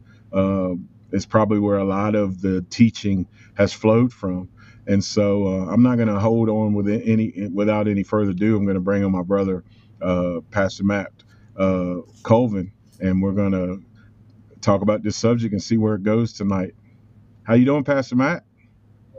is 1.12 1.26
probably 1.26 1.58
where 1.58 1.78
a 1.78 1.84
lot 1.84 2.14
of 2.14 2.40
the 2.40 2.62
teaching 2.70 3.26
has 3.54 3.72
flowed 3.72 4.12
from. 4.12 4.48
And 4.86 5.04
so 5.04 5.46
uh, 5.46 5.72
I'm 5.72 5.82
not 5.82 5.96
going 5.96 6.08
to 6.08 6.18
hold 6.18 6.48
on 6.48 6.72
with 6.72 6.88
any 6.88 7.48
without 7.52 7.88
any 7.88 8.02
further 8.02 8.30
ado. 8.30 8.56
I'm 8.56 8.64
going 8.64 8.74
to 8.74 8.80
bring 8.80 9.04
on 9.04 9.12
my 9.12 9.22
brother, 9.22 9.62
uh, 10.00 10.40
Pastor 10.50 10.84
Matt 10.84 11.12
uh, 11.58 11.96
Colvin, 12.22 12.72
and 13.00 13.20
we're 13.20 13.32
going 13.32 13.52
to 13.52 13.82
talk 14.62 14.80
about 14.80 15.02
this 15.02 15.16
subject 15.16 15.52
and 15.52 15.62
see 15.62 15.76
where 15.76 15.94
it 15.94 16.02
goes 16.02 16.32
tonight. 16.32 16.74
How 17.42 17.54
you 17.54 17.66
doing, 17.66 17.84
Pastor 17.84 18.16
Matt? 18.16 18.44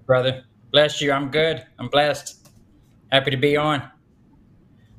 Brother, 0.07 0.43
bless 0.71 1.01
you. 1.01 1.11
I'm 1.11 1.29
good. 1.29 1.63
I'm 1.77 1.87
blessed. 1.87 2.47
Happy 3.11 3.29
to 3.29 3.37
be 3.37 3.55
on. 3.55 3.83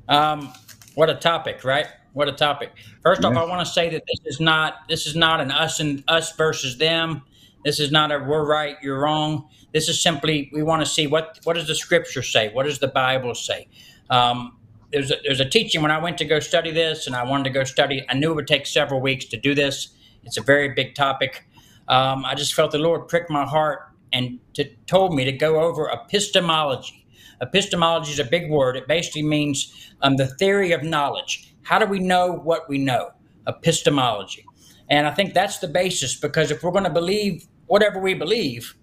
Um, 0.07 0.53
what 0.95 1.09
a 1.09 1.15
topic, 1.15 1.63
right? 1.63 1.87
What 2.13 2.27
a 2.27 2.33
topic. 2.33 2.73
First 3.01 3.23
off, 3.23 3.35
I 3.37 3.45
want 3.45 3.65
to 3.65 3.71
say 3.71 3.89
that 3.89 4.03
this 4.05 4.33
is 4.33 4.39
not 4.39 4.87
this 4.89 5.07
is 5.07 5.15
not 5.15 5.39
an 5.39 5.51
us 5.51 5.79
and 5.79 6.03
us 6.07 6.35
versus 6.35 6.77
them. 6.77 7.21
This 7.63 7.79
is 7.79 7.91
not 7.91 8.11
a 8.11 8.19
we're 8.19 8.45
right, 8.45 8.75
you're 8.81 8.99
wrong. 8.99 9.47
This 9.73 9.87
is 9.87 10.01
simply 10.01 10.49
we 10.51 10.63
want 10.63 10.83
to 10.83 10.85
see 10.85 11.07
what 11.07 11.39
what 11.43 11.53
does 11.53 11.67
the 11.67 11.75
scripture 11.75 12.21
say? 12.21 12.51
What 12.53 12.65
does 12.65 12.79
the 12.79 12.89
Bible 12.89 13.33
say? 13.33 13.69
Um, 14.09 14.57
there's 14.91 15.09
a, 15.09 15.15
there's 15.23 15.39
a 15.39 15.49
teaching 15.49 15.81
when 15.81 15.91
I 15.91 15.99
went 15.99 16.17
to 16.17 16.25
go 16.25 16.39
study 16.39 16.71
this, 16.71 17.07
and 17.07 17.15
I 17.15 17.23
wanted 17.23 17.45
to 17.45 17.49
go 17.51 17.63
study. 17.63 18.05
I 18.09 18.13
knew 18.15 18.31
it 18.31 18.35
would 18.35 18.47
take 18.47 18.65
several 18.65 18.99
weeks 18.99 19.25
to 19.25 19.37
do 19.37 19.55
this. 19.55 19.89
It's 20.23 20.37
a 20.37 20.41
very 20.41 20.69
big 20.73 20.95
topic. 20.95 21.47
Um, 21.87 22.25
I 22.25 22.35
just 22.35 22.53
felt 22.53 22.71
the 22.71 22.77
Lord 22.77 23.07
prick 23.07 23.29
my 23.29 23.45
heart 23.45 23.89
and 24.13 24.39
to, 24.55 24.65
told 24.85 25.15
me 25.15 25.23
to 25.25 25.31
go 25.31 25.61
over 25.61 25.89
epistemology. 25.89 27.00
Epistemology 27.41 28.11
is 28.11 28.19
a 28.19 28.23
big 28.23 28.49
word. 28.49 28.77
It 28.77 28.87
basically 28.87 29.23
means 29.23 29.93
um, 30.01 30.17
the 30.17 30.27
theory 30.27 30.71
of 30.71 30.83
knowledge. 30.83 31.55
How 31.63 31.79
do 31.79 31.85
we 31.85 31.99
know 31.99 32.31
what 32.31 32.69
we 32.69 32.77
know? 32.77 33.11
Epistemology. 33.47 34.45
And 34.89 35.07
I 35.07 35.11
think 35.11 35.33
that's 35.33 35.59
the 35.59 35.67
basis 35.67 36.19
because 36.19 36.51
if 36.51 36.63
we're 36.63 36.71
going 36.71 36.83
to 36.83 36.89
believe 36.89 37.47
whatever 37.67 37.99
we 37.99 38.13
believe, 38.13 38.75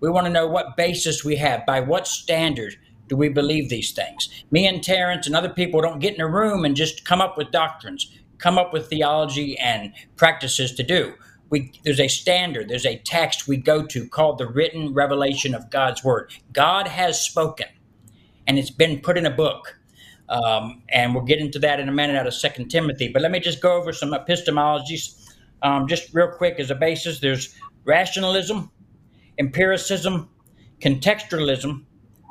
we 0.00 0.10
want 0.10 0.26
to 0.26 0.32
know 0.32 0.48
what 0.48 0.76
basis 0.76 1.24
we 1.24 1.36
have, 1.36 1.64
by 1.64 1.80
what 1.80 2.08
standard 2.08 2.74
do 3.08 3.16
we 3.16 3.28
believe 3.28 3.68
these 3.68 3.92
things. 3.92 4.28
Me 4.50 4.66
and 4.66 4.82
Terrance 4.82 5.26
and 5.26 5.36
other 5.36 5.48
people 5.48 5.80
don't 5.80 6.00
get 6.00 6.14
in 6.14 6.20
a 6.20 6.28
room 6.28 6.64
and 6.64 6.74
just 6.74 7.04
come 7.04 7.20
up 7.20 7.38
with 7.38 7.52
doctrines, 7.52 8.10
come 8.38 8.58
up 8.58 8.72
with 8.72 8.88
theology 8.88 9.56
and 9.58 9.92
practices 10.16 10.72
to 10.74 10.82
do. 10.82 11.14
We, 11.50 11.70
there's 11.84 12.00
a 12.00 12.08
standard, 12.08 12.68
there's 12.68 12.86
a 12.86 12.98
text 12.98 13.46
we 13.46 13.58
go 13.58 13.86
to 13.86 14.08
called 14.08 14.38
the 14.38 14.48
written 14.48 14.92
revelation 14.94 15.54
of 15.54 15.70
God's 15.70 16.02
word. 16.02 16.32
God 16.52 16.88
has 16.88 17.20
spoken, 17.20 17.68
and 18.46 18.58
it's 18.58 18.70
been 18.70 19.00
put 19.00 19.18
in 19.18 19.26
a 19.26 19.30
book. 19.30 19.78
Um, 20.28 20.82
and 20.88 21.14
we'll 21.14 21.24
get 21.24 21.40
into 21.40 21.58
that 21.58 21.78
in 21.78 21.88
a 21.88 21.92
minute 21.92 22.16
out 22.16 22.26
of 22.26 22.34
Second 22.34 22.68
Timothy. 22.68 23.08
But 23.08 23.22
let 23.22 23.30
me 23.30 23.40
just 23.40 23.60
go 23.60 23.76
over 23.76 23.92
some 23.92 24.12
epistemologies 24.12 25.34
um, 25.62 25.86
just 25.86 26.14
real 26.14 26.28
quick 26.28 26.58
as 26.58 26.70
a 26.70 26.74
basis. 26.74 27.20
There's 27.20 27.54
rationalism, 27.84 28.70
empiricism, 29.38 30.30
contextualism, 30.80 31.84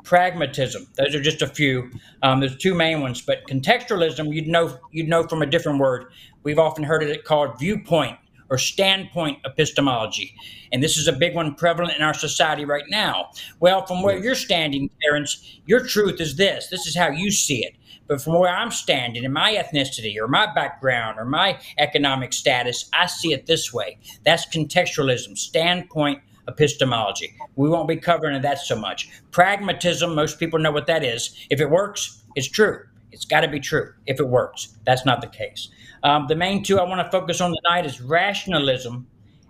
pragmatism. 0.04 0.86
Those 0.96 1.14
are 1.14 1.22
just 1.22 1.42
a 1.42 1.46
few. 1.46 1.90
Um, 2.22 2.40
there's 2.40 2.56
two 2.56 2.74
main 2.74 3.00
ones, 3.00 3.22
but 3.22 3.46
contextualism 3.46 4.34
you'd 4.34 4.48
know 4.48 4.78
you'd 4.90 5.08
know 5.08 5.26
from 5.28 5.42
a 5.42 5.46
different 5.46 5.78
word. 5.78 6.06
We've 6.42 6.58
often 6.58 6.84
heard 6.84 7.02
it 7.02 7.24
called 7.24 7.58
viewpoint 7.58 8.18
or 8.52 8.58
standpoint 8.58 9.38
epistemology, 9.46 10.34
and 10.72 10.82
this 10.82 10.98
is 10.98 11.08
a 11.08 11.12
big 11.12 11.34
one 11.34 11.54
prevalent 11.54 11.96
in 11.96 12.02
our 12.02 12.12
society 12.12 12.66
right 12.66 12.84
now. 12.90 13.30
Well, 13.60 13.86
from 13.86 14.02
where 14.02 14.18
you're 14.18 14.34
standing, 14.34 14.90
Terrance, 15.02 15.58
your 15.64 15.80
truth 15.80 16.20
is 16.20 16.36
this. 16.36 16.66
This 16.68 16.86
is 16.86 16.94
how 16.94 17.08
you 17.08 17.30
see 17.30 17.64
it. 17.64 17.76
But 18.08 18.20
from 18.20 18.38
where 18.38 18.54
I'm 18.54 18.70
standing 18.70 19.24
in 19.24 19.32
my 19.32 19.54
ethnicity 19.54 20.18
or 20.18 20.28
my 20.28 20.52
background 20.52 21.18
or 21.18 21.24
my 21.24 21.58
economic 21.78 22.34
status, 22.34 22.90
I 22.92 23.06
see 23.06 23.32
it 23.32 23.46
this 23.46 23.72
way. 23.72 23.98
That's 24.22 24.44
contextualism, 24.44 25.38
standpoint 25.38 26.20
epistemology. 26.46 27.34
We 27.56 27.70
won't 27.70 27.88
be 27.88 27.96
covering 27.96 28.42
that 28.42 28.58
so 28.58 28.76
much. 28.76 29.08
Pragmatism, 29.30 30.14
most 30.14 30.38
people 30.38 30.58
know 30.58 30.72
what 30.72 30.88
that 30.88 31.02
is. 31.02 31.34
If 31.48 31.58
it 31.58 31.70
works, 31.70 32.22
it's 32.34 32.50
true. 32.50 32.80
It's 33.12 33.24
got 33.24 33.42
to 33.42 33.48
be 33.48 33.60
true 33.60 33.92
if 34.06 34.18
it 34.18 34.28
works. 34.28 34.76
That's 34.84 35.04
not 35.04 35.20
the 35.20 35.28
case. 35.28 35.68
Um, 36.02 36.26
the 36.28 36.34
main 36.34 36.64
two 36.64 36.78
I 36.78 36.84
want 36.84 37.04
to 37.04 37.10
focus 37.10 37.40
on 37.40 37.54
tonight 37.54 37.86
is 37.86 38.00
rationalism 38.00 39.06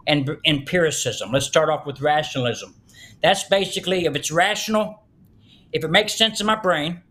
and 0.07 0.29
empiricism. 0.45 1.31
Let's 1.33 1.47
start 1.47 1.71
off 1.71 1.87
with 1.87 2.01
rationalism. 2.01 2.75
That's 3.23 3.45
basically 3.45 4.05
if 4.05 4.17
it's 4.17 4.31
rational, 4.31 5.05
if 5.73 5.85
it 5.85 5.91
makes 5.91 6.15
sense 6.15 6.41
in 6.41 6.47
my 6.47 6.57
brain, 6.57 7.03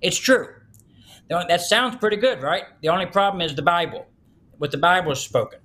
it's 0.00 0.18
true. 0.18 0.48
That 1.28 1.62
sounds 1.62 1.96
pretty 1.96 2.16
good, 2.16 2.42
right? 2.42 2.64
The 2.82 2.90
only 2.90 3.06
problem 3.06 3.40
is 3.40 3.54
the 3.54 3.62
Bible, 3.62 4.06
what 4.58 4.70
the 4.70 4.78
Bible 4.78 5.10
has 5.10 5.20
spoken. 5.20 5.60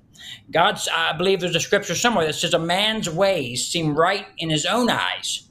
God's, 0.51 0.87
I 0.93 1.15
believe 1.17 1.41
there's 1.41 1.55
a 1.55 1.59
scripture 1.59 1.95
somewhere 1.95 2.25
that 2.25 2.33
says, 2.33 2.53
A 2.53 2.59
man's 2.59 3.09
ways 3.09 3.65
seem 3.67 3.95
right 3.95 4.25
in 4.37 4.49
his 4.49 4.65
own 4.65 4.89
eyes, 4.89 5.49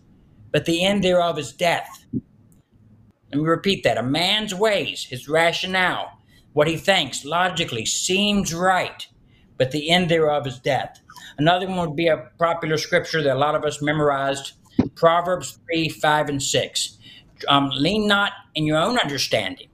but 0.50 0.64
the 0.64 0.84
end 0.84 1.04
thereof 1.04 1.38
is 1.38 1.52
death. 1.52 2.04
Let 3.30 3.40
me 3.40 3.46
repeat 3.46 3.84
that. 3.84 3.98
A 3.98 4.02
man's 4.02 4.54
ways, 4.54 5.04
his 5.04 5.28
rationale, 5.28 6.18
what 6.52 6.68
he 6.68 6.76
thinks 6.76 7.24
logically 7.24 7.84
seems 7.86 8.54
right, 8.54 9.06
but 9.58 9.70
the 9.70 9.90
end 9.90 10.10
thereof 10.10 10.46
is 10.46 10.58
death. 10.58 11.00
Another 11.38 11.66
one 11.68 11.78
would 11.88 11.96
be 11.96 12.08
a 12.08 12.30
popular 12.38 12.76
scripture 12.78 13.22
that 13.22 13.36
a 13.36 13.38
lot 13.38 13.54
of 13.54 13.64
us 13.64 13.82
memorized 13.82 14.52
Proverbs 14.94 15.58
3 15.70 15.88
5 15.88 16.28
and 16.28 16.42
6. 16.42 16.98
Um, 17.48 17.70
lean 17.74 18.08
not 18.08 18.32
in 18.54 18.64
your 18.64 18.78
own 18.78 18.98
understanding, 18.98 19.68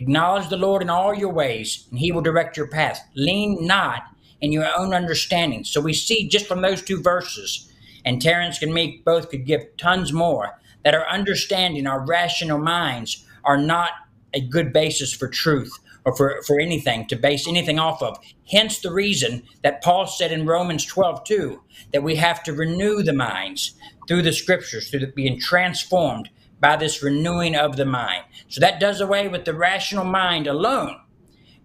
Acknowledge 0.00 0.48
the 0.50 0.58
Lord 0.58 0.82
in 0.82 0.90
all 0.90 1.14
your 1.14 1.32
ways, 1.32 1.86
and 1.90 1.98
he 1.98 2.12
will 2.12 2.20
direct 2.20 2.56
your 2.56 2.68
path. 2.68 3.00
Lean 3.14 3.66
not 3.66 4.02
in 4.40 4.52
your 4.52 4.68
own 4.76 4.92
understanding. 4.92 5.64
So 5.64 5.80
we 5.80 5.94
see 5.94 6.28
just 6.28 6.46
from 6.46 6.60
those 6.60 6.82
two 6.82 7.02
verses, 7.02 7.72
and 8.04 8.20
Terrance 8.20 8.60
and 8.62 8.74
me 8.74 9.02
both 9.04 9.30
could 9.30 9.46
give 9.46 9.76
tons 9.78 10.12
more, 10.12 10.60
that 10.86 10.94
our 10.94 11.08
understanding, 11.08 11.84
our 11.84 12.06
rational 12.06 12.60
minds 12.60 13.26
are 13.42 13.58
not 13.58 13.90
a 14.32 14.40
good 14.40 14.72
basis 14.72 15.12
for 15.12 15.26
truth 15.26 15.76
or 16.04 16.14
for, 16.14 16.40
for 16.46 16.60
anything 16.60 17.08
to 17.08 17.16
base 17.16 17.48
anything 17.48 17.76
off 17.76 18.00
of. 18.00 18.16
Hence 18.48 18.78
the 18.78 18.92
reason 18.92 19.42
that 19.64 19.82
Paul 19.82 20.06
said 20.06 20.30
in 20.30 20.46
Romans 20.46 20.84
12, 20.84 21.24
2, 21.24 21.62
that 21.92 22.04
we 22.04 22.14
have 22.14 22.40
to 22.44 22.52
renew 22.52 23.02
the 23.02 23.12
minds 23.12 23.74
through 24.06 24.22
the 24.22 24.32
scriptures, 24.32 24.88
through 24.88 25.00
the, 25.00 25.06
being 25.08 25.40
transformed 25.40 26.30
by 26.60 26.76
this 26.76 27.02
renewing 27.02 27.56
of 27.56 27.74
the 27.74 27.84
mind. 27.84 28.22
So 28.46 28.60
that 28.60 28.78
does 28.78 29.00
away 29.00 29.26
with 29.26 29.44
the 29.44 29.54
rational 29.54 30.04
mind 30.04 30.46
alone 30.46 31.00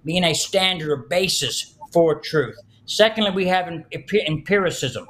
being 0.03 0.23
a 0.23 0.33
standard 0.33 0.89
or 0.89 0.97
basis 0.97 1.77
for 1.93 2.15
truth. 2.19 2.57
Secondly, 2.87 3.29
we 3.29 3.45
have 3.45 3.71
empiricism. 4.25 5.05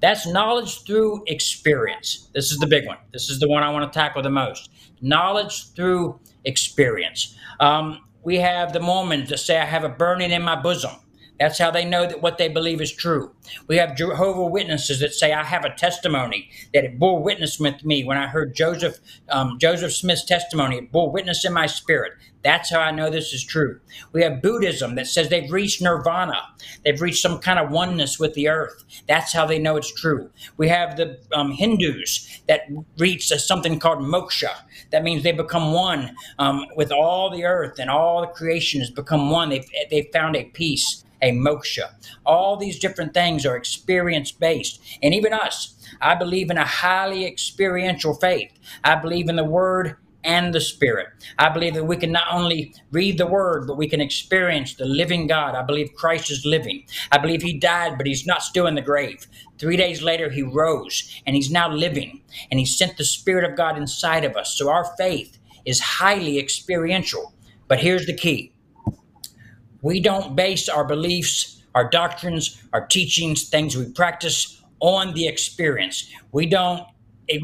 That's 0.00 0.26
knowledge 0.26 0.84
through 0.84 1.24
experience. 1.26 2.28
This 2.34 2.52
is 2.52 2.58
the 2.58 2.66
big 2.66 2.86
one. 2.86 2.98
This 3.12 3.30
is 3.30 3.40
the 3.40 3.48
one 3.48 3.62
I 3.62 3.70
want 3.70 3.90
to 3.92 3.98
tackle 3.98 4.22
the 4.22 4.30
most. 4.30 4.70
Knowledge 5.00 5.72
through 5.72 6.20
experience. 6.44 7.36
Um, 7.60 8.00
we 8.22 8.36
have 8.36 8.72
the 8.72 8.80
Mormons 8.80 9.30
that 9.30 9.38
say, 9.38 9.58
I 9.58 9.64
have 9.64 9.84
a 9.84 9.88
burning 9.88 10.30
in 10.30 10.42
my 10.42 10.60
bosom. 10.60 10.92
That's 11.38 11.58
how 11.58 11.70
they 11.70 11.84
know 11.84 12.06
that 12.06 12.20
what 12.20 12.36
they 12.38 12.48
believe 12.48 12.80
is 12.80 12.92
true. 12.92 13.32
We 13.68 13.76
have 13.76 13.96
Jehovah 13.96 14.46
Witnesses 14.46 14.98
that 15.00 15.14
say, 15.14 15.32
"I 15.32 15.44
have 15.44 15.64
a 15.64 15.74
testimony 15.74 16.50
that 16.74 16.84
it 16.84 16.98
bore 16.98 17.22
witness 17.22 17.60
with 17.60 17.84
me 17.84 18.04
when 18.04 18.18
I 18.18 18.26
heard 18.26 18.54
Joseph 18.56 18.98
um, 19.28 19.56
Joseph 19.60 19.92
Smith's 19.94 20.24
testimony. 20.24 20.78
It 20.78 20.90
bore 20.90 21.12
witness 21.12 21.44
in 21.44 21.52
my 21.52 21.66
spirit." 21.66 22.14
That's 22.48 22.70
how 22.70 22.80
I 22.80 22.92
know 22.92 23.10
this 23.10 23.34
is 23.34 23.44
true. 23.44 23.78
We 24.14 24.22
have 24.22 24.40
Buddhism 24.40 24.94
that 24.94 25.06
says 25.06 25.28
they've 25.28 25.52
reached 25.52 25.82
nirvana. 25.82 26.44
They've 26.82 26.98
reached 26.98 27.20
some 27.20 27.40
kind 27.40 27.58
of 27.58 27.70
oneness 27.70 28.18
with 28.18 28.32
the 28.32 28.48
earth. 28.48 28.84
That's 29.06 29.34
how 29.34 29.44
they 29.44 29.58
know 29.58 29.76
it's 29.76 29.92
true. 29.92 30.30
We 30.56 30.68
have 30.68 30.96
the 30.96 31.18
um, 31.34 31.52
Hindus 31.52 32.40
that 32.48 32.62
reach 32.96 33.28
something 33.28 33.78
called 33.78 33.98
moksha. 33.98 34.48
That 34.92 35.02
means 35.02 35.24
they 35.24 35.32
become 35.32 35.74
one 35.74 36.16
um, 36.38 36.64
with 36.74 36.90
all 36.90 37.28
the 37.28 37.44
earth 37.44 37.78
and 37.78 37.90
all 37.90 38.22
the 38.22 38.28
creation 38.28 38.80
has 38.80 38.88
become 38.88 39.28
one. 39.28 39.50
They've, 39.50 39.68
they've 39.90 40.10
found 40.10 40.34
a 40.34 40.44
peace 40.44 41.04
a 41.20 41.32
moksha. 41.32 41.90
All 42.24 42.56
these 42.56 42.78
different 42.78 43.12
things 43.12 43.44
are 43.44 43.56
experience 43.56 44.30
based. 44.30 44.80
And 45.02 45.12
even 45.12 45.32
us, 45.34 45.74
I 46.00 46.14
believe 46.14 46.48
in 46.48 46.56
a 46.56 46.64
highly 46.64 47.26
experiential 47.26 48.14
faith. 48.14 48.52
I 48.84 48.94
believe 48.94 49.28
in 49.28 49.36
the 49.36 49.44
Word 49.44 49.96
and 50.28 50.54
the 50.54 50.60
Spirit. 50.60 51.08
I 51.38 51.48
believe 51.48 51.74
that 51.74 51.86
we 51.86 51.96
can 51.96 52.12
not 52.12 52.28
only 52.30 52.74
read 52.92 53.18
the 53.18 53.26
Word, 53.26 53.66
but 53.66 53.78
we 53.78 53.88
can 53.88 54.02
experience 54.02 54.74
the 54.74 54.84
living 54.84 55.26
God. 55.26 55.56
I 55.56 55.62
believe 55.62 55.94
Christ 55.96 56.30
is 56.30 56.44
living. 56.44 56.84
I 57.10 57.18
believe 57.18 57.42
He 57.42 57.58
died, 57.58 57.96
but 57.98 58.06
He's 58.06 58.26
not 58.26 58.42
still 58.44 58.66
in 58.68 58.76
the 58.76 58.82
grave. 58.82 59.26
Three 59.58 59.78
days 59.78 60.02
later, 60.02 60.30
He 60.30 60.42
rose, 60.42 61.10
and 61.26 61.34
He's 61.34 61.50
now 61.50 61.70
living, 61.70 62.22
and 62.50 62.60
He 62.60 62.66
sent 62.66 62.98
the 62.98 63.04
Spirit 63.04 63.50
of 63.50 63.56
God 63.56 63.78
inside 63.78 64.24
of 64.24 64.36
us. 64.36 64.56
So 64.58 64.70
our 64.70 64.84
faith 64.98 65.38
is 65.66 65.80
highly 65.80 66.38
experiential. 66.38 67.34
But 67.68 67.80
here's 67.80 68.06
the 68.06 68.14
key 68.16 68.52
we 69.82 70.00
don't 70.00 70.36
base 70.36 70.68
our 70.68 70.84
beliefs, 70.84 71.62
our 71.74 71.88
doctrines, 71.88 72.62
our 72.72 72.86
teachings, 72.86 73.48
things 73.48 73.76
we 73.76 73.90
practice 73.92 74.62
on 74.80 75.14
the 75.14 75.28
experience. 75.28 76.12
We 76.32 76.46
don't 76.46 76.86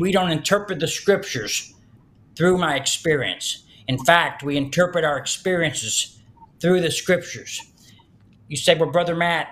we 0.00 0.12
don't 0.12 0.30
interpret 0.30 0.80
the 0.80 0.88
scriptures 0.88 1.73
through 2.36 2.58
my 2.58 2.76
experience. 2.76 3.64
In 3.86 3.98
fact, 3.98 4.42
we 4.42 4.56
interpret 4.56 5.04
our 5.04 5.18
experiences 5.18 6.20
through 6.60 6.80
the 6.80 6.90
scriptures. 6.90 7.60
You 8.48 8.56
say, 8.56 8.74
"Well, 8.74 8.90
brother 8.90 9.14
Matt, 9.14 9.48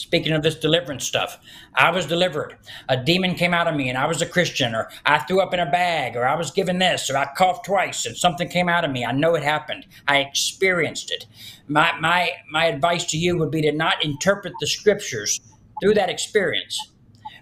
Speaking 0.00 0.32
of 0.32 0.42
this 0.42 0.54
deliverance 0.54 1.06
stuff, 1.06 1.38
I 1.74 1.90
was 1.90 2.06
delivered. 2.06 2.56
A 2.88 2.96
demon 2.96 3.34
came 3.34 3.52
out 3.52 3.68
of 3.68 3.74
me 3.74 3.90
and 3.90 3.98
I 3.98 4.06
was 4.06 4.22
a 4.22 4.26
Christian, 4.26 4.74
or 4.74 4.88
I 5.04 5.18
threw 5.18 5.42
up 5.42 5.52
in 5.52 5.60
a 5.60 5.70
bag, 5.70 6.16
or 6.16 6.26
I 6.26 6.36
was 6.36 6.50
given 6.50 6.78
this, 6.78 7.10
or 7.10 7.18
I 7.18 7.28
coughed 7.36 7.66
twice 7.66 8.06
and 8.06 8.16
something 8.16 8.48
came 8.48 8.68
out 8.68 8.84
of 8.84 8.92
me. 8.92 9.04
I 9.04 9.12
know 9.12 9.34
it 9.34 9.42
happened. 9.42 9.86
I 10.08 10.20
experienced 10.20 11.10
it. 11.10 11.26
My, 11.68 11.92
my, 12.00 12.30
my 12.50 12.64
advice 12.64 13.04
to 13.06 13.18
you 13.18 13.36
would 13.36 13.50
be 13.50 13.60
to 13.62 13.72
not 13.72 14.02
interpret 14.02 14.54
the 14.58 14.66
scriptures 14.66 15.40
through 15.82 15.94
that 15.94 16.08
experience, 16.08 16.92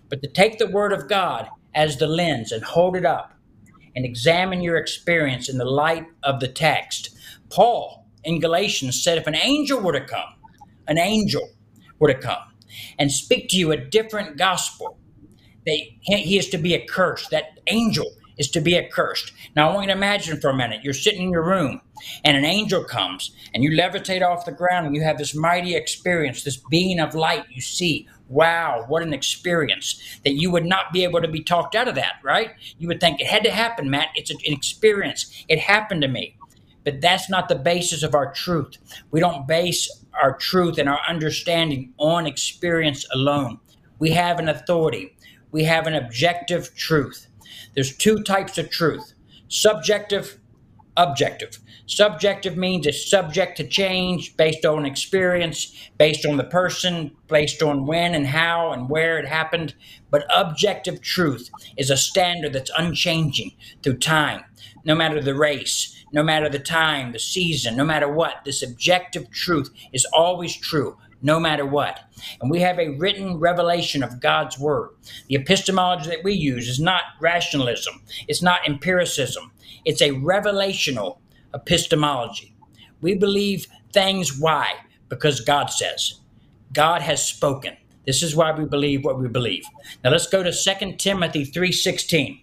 but 0.09 0.21
to 0.23 0.29
take 0.29 0.59
the 0.59 0.67
word 0.67 0.93
of 0.93 1.09
God 1.09 1.49
as 1.77 1.99
the 1.99 2.09
lens 2.09 2.51
and 2.51 2.65
hold 2.65 2.97
it 2.97 3.07
up 3.07 3.38
and 3.95 4.04
examine 4.04 4.61
your 4.61 4.76
experience 4.76 5.49
in 5.49 5.59
the 5.59 5.64
light 5.64 6.07
of 6.23 6.40
the 6.40 6.49
text. 6.49 7.16
Paul 7.50 8.07
in 8.25 8.40
Galatians 8.40 9.02
said 9.02 9.18
if 9.18 9.26
an 9.26 9.37
angel 9.37 9.80
were 9.80 9.92
to 9.92 10.04
come, 10.04 10.35
an 10.87 10.99
angel, 10.99 11.49
were 11.99 12.12
to 12.12 12.18
come 12.18 12.42
and 12.99 13.11
speak 13.11 13.49
to 13.50 13.57
you 13.57 13.73
a 13.73 13.76
different 13.76 14.37
gospel, 14.37 14.99
they, 15.66 15.99
he 16.02 16.38
is 16.38 16.49
to 16.50 16.59
be 16.59 16.75
accursed. 16.75 17.30
That 17.30 17.61
angel 17.66 18.07
is 18.38 18.50
to 18.52 18.61
be 18.61 18.78
accursed. 18.78 19.33
Now, 19.57 19.68
I 19.68 19.75
want 19.75 19.88
you 19.88 19.92
to 19.92 19.99
imagine 19.99 20.40
for 20.40 20.50
a 20.50 20.57
minute 20.57 20.85
you're 20.85 20.95
sitting 20.95 21.23
in 21.23 21.30
your 21.30 21.45
room 21.45 21.80
and 22.25 22.37
an 22.37 22.45
angel 22.45 22.85
comes 22.85 23.33
and 23.52 23.64
you 23.64 23.71
levitate 23.71 24.23
off 24.23 24.45
the 24.45 24.52
ground 24.52 24.87
and 24.87 24.95
you 24.95 25.02
have 25.02 25.18
this 25.18 25.35
mighty 25.35 25.75
experience, 25.75 26.45
this 26.45 26.57
being 26.71 27.00
of 27.00 27.14
light 27.14 27.45
you 27.50 27.61
see. 27.61 28.09
Wow, 28.28 28.85
what 28.88 29.02
an 29.02 29.14
experience 29.14 30.20
that 30.25 30.35
you 30.35 30.50
would 30.50 30.66
not 30.66 30.92
be 30.92 31.04
able 31.04 31.23
to 31.23 31.28
be 31.28 31.42
talked 31.42 31.75
out 31.75 31.88
of 31.88 31.94
that, 31.97 32.16
right? 32.25 32.50
You 32.78 32.88
would 32.88 33.00
think 33.00 33.20
it 33.20 33.26
had 33.26 33.44
to 33.44 33.50
happen, 33.50 33.90
Matt. 33.90 34.08
It's 34.16 34.30
an 34.30 34.38
experience. 34.44 35.44
It 35.49 35.61
happened 35.61 36.02
to 36.02 36.08
me. 36.08 36.37
but 36.85 37.00
that's 37.00 37.28
not 37.30 37.49
the 37.49 37.54
basis 37.56 38.02
of 38.02 38.14
our 38.14 38.32
truth. 38.32 38.76
We 39.11 39.20
don't 39.20 39.47
base 39.47 40.04
our 40.14 40.37
truth 40.37 40.78
and 40.78 40.88
our 40.88 41.00
understanding 41.08 41.92
on 41.99 42.26
experience 42.26 43.06
alone. 43.14 43.61
We 43.99 44.11
have 44.12 44.38
an 44.38 44.49
authority, 44.49 45.16
we 45.52 45.64
have 45.64 45.87
an 45.87 45.94
objective 45.94 46.75
truth. 46.76 47.28
There's 47.75 47.97
two 47.97 48.23
types 48.23 48.58
of 48.58 48.70
truth 48.70 49.14
subjective, 49.49 50.38
objective. 50.99 51.59
Subjective 51.87 52.57
means 52.59 52.87
it's 52.87 53.09
subject 53.09 53.57
to 53.57 53.67
change 53.67 54.37
based 54.37 54.67
on 54.67 54.85
experience, 54.85 55.73
based 55.97 56.26
on 56.26 56.37
the 56.37 56.45
person, 56.45 57.12
based 57.28 57.62
on 57.62 57.87
when 57.87 58.14
and 58.14 58.26
how 58.26 58.73
and 58.73 58.90
where 58.90 59.19
it 59.19 59.26
happened. 59.26 59.75
But 60.11 60.26
objective 60.35 61.00
truth 61.00 61.49
is 61.78 61.88
a 61.88 61.97
standard 61.97 62.52
that's 62.52 62.71
unchanging 62.76 63.52
through 63.83 63.99
time, 63.99 64.45
no 64.85 64.95
matter 64.95 65.23
the 65.23 65.35
race, 65.35 66.05
no 66.12 66.23
matter 66.23 66.50
the 66.50 66.59
time, 66.59 67.12
the 67.12 67.19
season, 67.19 67.76
no 67.76 67.85
matter 67.85 68.12
what. 68.12 68.45
This 68.45 68.62
objective 68.62 69.31
truth 69.31 69.71
is 69.93 70.07
always 70.12 70.55
true, 70.57 70.99
no 71.23 71.40
matter 71.40 71.64
what. 71.64 72.00
And 72.40 72.50
we 72.50 72.61
have 72.61 72.78
a 72.78 72.97
written 72.97 73.38
revelation 73.38 74.02
of 74.02 74.21
God's 74.21 74.59
Word. 74.59 74.90
The 75.28 75.37
epistemology 75.37 76.11
that 76.11 76.25
we 76.25 76.35
use 76.35 76.69
is 76.69 76.81
not 76.81 77.02
rationalism, 77.21 78.02
it's 78.26 78.43
not 78.43 78.67
empiricism, 78.69 79.52
it's 79.85 80.00
a 80.00 80.11
revelational 80.11 81.18
epistemology. 81.54 82.54
We 83.00 83.14
believe 83.14 83.66
things 83.92 84.38
why? 84.38 84.75
Because 85.08 85.40
God 85.40 85.66
says. 85.66 86.20
God 86.73 87.02
has 87.02 87.25
spoken. 87.25 87.76
This 88.06 88.23
is 88.23 88.35
why 88.35 88.52
we 88.52 88.64
believe 88.64 89.04
what 89.04 89.18
we 89.18 89.28
believe. 89.28 89.64
Now 90.02 90.11
let's 90.11 90.26
go 90.26 90.42
to 90.42 90.52
2 90.52 90.99
Timothy 90.99 91.44
3:16. 91.44 92.40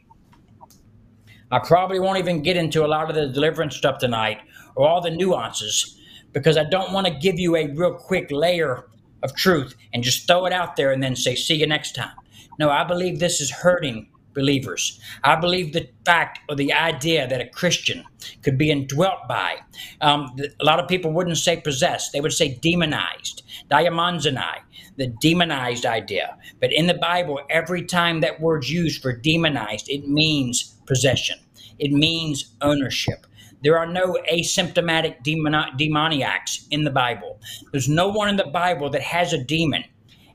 I 1.51 1.59
probably 1.59 1.99
won't 1.99 2.17
even 2.17 2.41
get 2.41 2.57
into 2.57 2.85
a 2.85 2.87
lot 2.87 3.09
of 3.09 3.15
the 3.15 3.27
deliverance 3.27 3.75
stuff 3.75 3.99
tonight 3.99 4.39
or 4.75 4.87
all 4.87 5.01
the 5.01 5.11
nuances 5.11 5.99
because 6.33 6.57
I 6.57 6.63
don't 6.63 6.91
want 6.91 7.07
to 7.07 7.13
give 7.13 7.39
you 7.39 7.55
a 7.55 7.67
real 7.67 7.93
quick 7.93 8.31
layer 8.31 8.85
of 9.23 9.35
truth 9.35 9.75
and 9.93 10.03
just 10.03 10.27
throw 10.27 10.45
it 10.45 10.53
out 10.53 10.75
there 10.75 10.91
and 10.91 11.01
then 11.01 11.15
say, 11.15 11.35
see 11.35 11.55
you 11.55 11.67
next 11.67 11.95
time. 11.95 12.11
No, 12.59 12.69
I 12.69 12.83
believe 12.83 13.19
this 13.19 13.41
is 13.41 13.51
hurting 13.51 14.09
believers. 14.35 14.99
I 15.23 15.35
believe 15.37 15.73
the 15.73 15.89
fact 16.05 16.39
or 16.49 16.55
the 16.55 16.73
idea 16.73 17.27
that 17.27 17.41
a 17.41 17.47
Christian 17.47 18.03
could 18.43 18.57
be 18.57 18.69
indwelt 18.69 19.27
by, 19.27 19.55
um, 20.01 20.35
a 20.59 20.65
lot 20.65 20.79
of 20.79 20.87
people 20.87 21.11
wouldn't 21.11 21.37
say 21.37 21.57
possessed, 21.57 22.11
they 22.11 22.21
would 22.21 22.33
say 22.33 22.55
demonized, 22.61 23.41
daimonizomai, 23.71 24.59
the 24.97 25.07
demonized 25.07 25.85
idea. 25.85 26.37
But 26.59 26.71
in 26.73 26.87
the 26.87 26.93
Bible, 26.93 27.39
every 27.49 27.83
time 27.83 28.21
that 28.21 28.39
word's 28.39 28.69
used 28.69 29.01
for 29.01 29.13
demonized, 29.13 29.89
it 29.89 30.07
means 30.07 30.75
possession, 30.85 31.39
it 31.79 31.91
means 31.91 32.53
ownership. 32.61 33.25
There 33.63 33.79
are 33.79 33.87
no 33.87 34.17
asymptomatic 34.31 35.23
demoni- 35.23 35.75
demoniacs 35.77 36.67
in 36.69 36.83
the 36.83 36.91
Bible. 36.91 37.39
There's 37.71 37.89
no 37.89 38.09
one 38.09 38.29
in 38.29 38.35
the 38.35 38.45
Bible 38.45 38.91
that 38.91 39.01
has 39.01 39.33
a 39.33 39.43
demon 39.43 39.85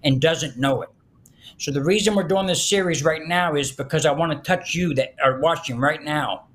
and 0.03 0.21
doesn't 0.21 0.59
know 0.59 0.83
it. 0.83 0.89
So 1.61 1.71
the 1.71 1.85
reason 1.85 2.15
we're 2.15 2.23
doing 2.23 2.47
this 2.47 2.67
series 2.67 3.05
right 3.05 3.21
now 3.27 3.55
is 3.55 3.71
because 3.71 4.07
I 4.07 4.13
want 4.13 4.33
to 4.33 4.39
touch 4.39 4.75
you 4.75 4.95
that 4.95 5.15
are 5.23 5.41
watching 5.41 5.77
right 5.79 6.03
now 6.03 6.47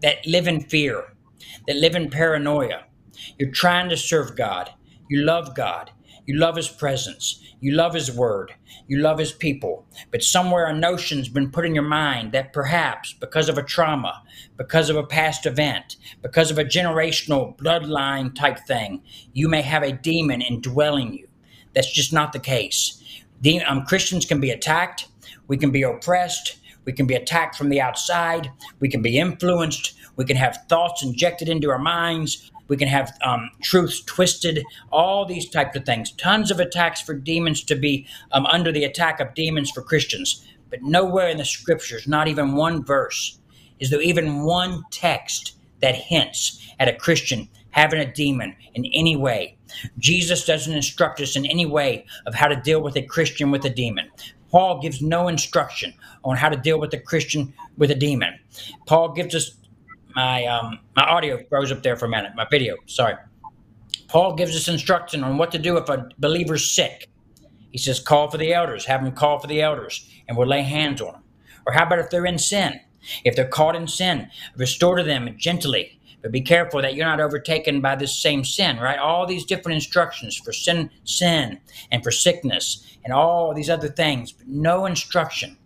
that 0.00 0.24
live 0.28 0.46
in 0.46 0.60
fear, 0.60 1.12
that 1.66 1.74
live 1.74 1.96
in 1.96 2.08
paranoia. 2.08 2.84
You're 3.36 3.50
trying 3.50 3.88
to 3.88 3.96
serve 3.96 4.36
God. 4.36 4.70
You 5.10 5.24
love 5.24 5.56
God. 5.56 5.90
You 6.24 6.38
love 6.38 6.54
His 6.54 6.68
presence. 6.68 7.42
You 7.58 7.72
love 7.72 7.94
His 7.94 8.12
word. 8.12 8.54
You 8.86 8.98
love 8.98 9.18
His 9.18 9.32
people. 9.32 9.88
But 10.12 10.22
somewhere 10.22 10.66
a 10.66 10.72
notion's 10.72 11.28
been 11.28 11.50
put 11.50 11.66
in 11.66 11.74
your 11.74 11.82
mind 11.82 12.30
that 12.30 12.52
perhaps 12.52 13.14
because 13.14 13.48
of 13.48 13.58
a 13.58 13.64
trauma, 13.64 14.22
because 14.56 14.88
of 14.88 14.94
a 14.94 15.02
past 15.02 15.46
event, 15.46 15.96
because 16.22 16.52
of 16.52 16.58
a 16.58 16.64
generational 16.64 17.58
bloodline 17.58 18.32
type 18.36 18.60
thing, 18.68 19.02
you 19.32 19.48
may 19.48 19.62
have 19.62 19.82
a 19.82 19.90
demon 19.90 20.42
indwelling 20.42 21.12
you. 21.12 21.26
That's 21.74 21.92
just 21.92 22.12
not 22.12 22.32
the 22.32 22.38
case 22.38 22.97
um, 23.66 23.84
Christians 23.84 24.26
can 24.26 24.40
be 24.40 24.50
attacked, 24.50 25.08
we 25.46 25.56
can 25.56 25.70
be 25.70 25.82
oppressed, 25.82 26.58
we 26.84 26.92
can 26.92 27.06
be 27.06 27.14
attacked 27.14 27.56
from 27.56 27.68
the 27.68 27.80
outside, 27.80 28.50
we 28.80 28.88
can 28.88 29.02
be 29.02 29.18
influenced, 29.18 29.94
we 30.16 30.24
can 30.24 30.36
have 30.36 30.58
thoughts 30.68 31.02
injected 31.02 31.48
into 31.48 31.70
our 31.70 31.78
minds, 31.78 32.50
we 32.68 32.76
can 32.76 32.88
have 32.88 33.16
um, 33.22 33.50
truths 33.62 34.02
twisted, 34.04 34.64
all 34.90 35.24
these 35.24 35.48
types 35.48 35.76
of 35.76 35.84
things. 35.84 36.12
Tons 36.12 36.50
of 36.50 36.60
attacks 36.60 37.00
for 37.00 37.14
demons 37.14 37.62
to 37.64 37.74
be 37.74 38.06
um, 38.32 38.46
under 38.46 38.72
the 38.72 38.84
attack 38.84 39.20
of 39.20 39.34
demons 39.34 39.70
for 39.70 39.82
Christians. 39.82 40.46
But 40.70 40.82
nowhere 40.82 41.28
in 41.28 41.38
the 41.38 41.44
scriptures, 41.44 42.06
not 42.06 42.28
even 42.28 42.54
one 42.54 42.84
verse, 42.84 43.38
is 43.80 43.90
there 43.90 44.02
even 44.02 44.42
one 44.44 44.84
text 44.90 45.56
that 45.80 45.94
hints 45.94 46.66
at 46.78 46.88
a 46.88 46.92
Christian 46.92 47.48
having 47.70 48.00
a 48.00 48.12
demon 48.12 48.56
in 48.74 48.84
any 48.86 49.16
way. 49.16 49.57
Jesus 49.98 50.44
doesn't 50.44 50.74
instruct 50.74 51.20
us 51.20 51.36
in 51.36 51.46
any 51.46 51.66
way 51.66 52.06
of 52.26 52.34
how 52.34 52.48
to 52.48 52.56
deal 52.56 52.80
with 52.80 52.96
a 52.96 53.02
Christian 53.02 53.50
with 53.50 53.64
a 53.64 53.70
demon. 53.70 54.10
Paul 54.50 54.80
gives 54.80 55.02
no 55.02 55.28
instruction 55.28 55.94
on 56.24 56.36
how 56.36 56.48
to 56.48 56.56
deal 56.56 56.80
with 56.80 56.92
a 56.94 56.98
Christian 56.98 57.52
with 57.76 57.90
a 57.90 57.94
demon. 57.94 58.38
Paul 58.86 59.12
gives 59.12 59.34
us 59.34 59.52
my 60.14 60.46
um, 60.46 60.78
my 60.96 61.02
audio 61.02 61.38
froze 61.48 61.70
up 61.70 61.82
there 61.82 61.96
for 61.96 62.06
a 62.06 62.08
minute. 62.08 62.32
My 62.34 62.46
video, 62.50 62.76
sorry. 62.86 63.14
Paul 64.08 64.34
gives 64.34 64.56
us 64.56 64.68
instruction 64.68 65.22
on 65.22 65.36
what 65.36 65.52
to 65.52 65.58
do 65.58 65.76
if 65.76 65.88
a 65.90 66.08
believer's 66.18 66.70
sick. 66.70 67.08
He 67.70 67.78
says, 67.78 68.00
call 68.00 68.30
for 68.30 68.38
the 68.38 68.54
elders, 68.54 68.86
have 68.86 69.04
them 69.04 69.12
call 69.12 69.38
for 69.38 69.46
the 69.46 69.60
elders, 69.60 70.08
and 70.26 70.36
we'll 70.36 70.48
lay 70.48 70.62
hands 70.62 71.02
on 71.02 71.12
them. 71.12 71.22
Or 71.66 71.74
how 71.74 71.84
about 71.84 71.98
if 71.98 72.08
they're 72.08 72.24
in 72.24 72.38
sin? 72.38 72.80
If 73.24 73.36
they're 73.36 73.46
caught 73.48 73.76
in 73.76 73.86
sin, 73.86 74.30
restore 74.56 74.96
to 74.96 75.02
them 75.02 75.34
gently 75.38 75.97
but 76.22 76.32
be 76.32 76.40
careful 76.40 76.82
that 76.82 76.94
you're 76.94 77.06
not 77.06 77.20
overtaken 77.20 77.80
by 77.80 77.94
this 77.94 78.16
same 78.16 78.44
sin, 78.44 78.78
right? 78.78 78.98
All 78.98 79.26
these 79.26 79.44
different 79.44 79.76
instructions 79.76 80.36
for 80.36 80.52
sin, 80.52 80.90
sin, 81.04 81.60
and 81.90 82.02
for 82.02 82.10
sickness, 82.10 82.84
and 83.04 83.12
all 83.12 83.54
these 83.54 83.70
other 83.70 83.88
things, 83.88 84.32
but 84.32 84.48
no 84.48 84.84
instruction 84.84 85.56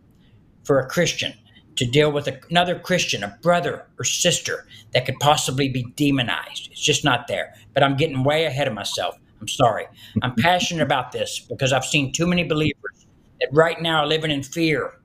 for 0.65 0.79
a 0.79 0.89
Christian 0.89 1.35
to 1.77 1.87
deal 1.87 2.13
with 2.13 2.29
another 2.51 2.79
Christian, 2.79 3.25
a 3.25 3.39
brother 3.43 3.87
or 3.99 4.05
sister 4.05 4.67
that 4.93 5.07
could 5.07 5.19
possibly 5.21 5.69
be 5.69 5.85
demonized. 5.97 6.69
It's 6.71 6.83
just 6.83 7.05
not 7.05 7.29
there. 7.29 7.55
But 7.73 7.83
I'm 7.83 7.97
getting 7.97 8.25
way 8.25 8.45
ahead 8.45 8.69
of 8.69 8.75
myself. 8.75 9.19
I'm 9.41 9.49
sorry. 9.49 9.87
I'm 10.23 10.35
passionate 10.39 10.83
about 10.83 11.13
this 11.13 11.41
because 11.41 11.73
I've 11.73 11.85
seen 11.85 12.13
too 12.13 12.27
many 12.27 12.45
believers 12.45 13.07
that 13.41 13.49
right 13.53 13.81
now 13.81 14.01
are 14.01 14.07
living 14.07 14.31
in 14.31 14.43
fear. 14.43 14.99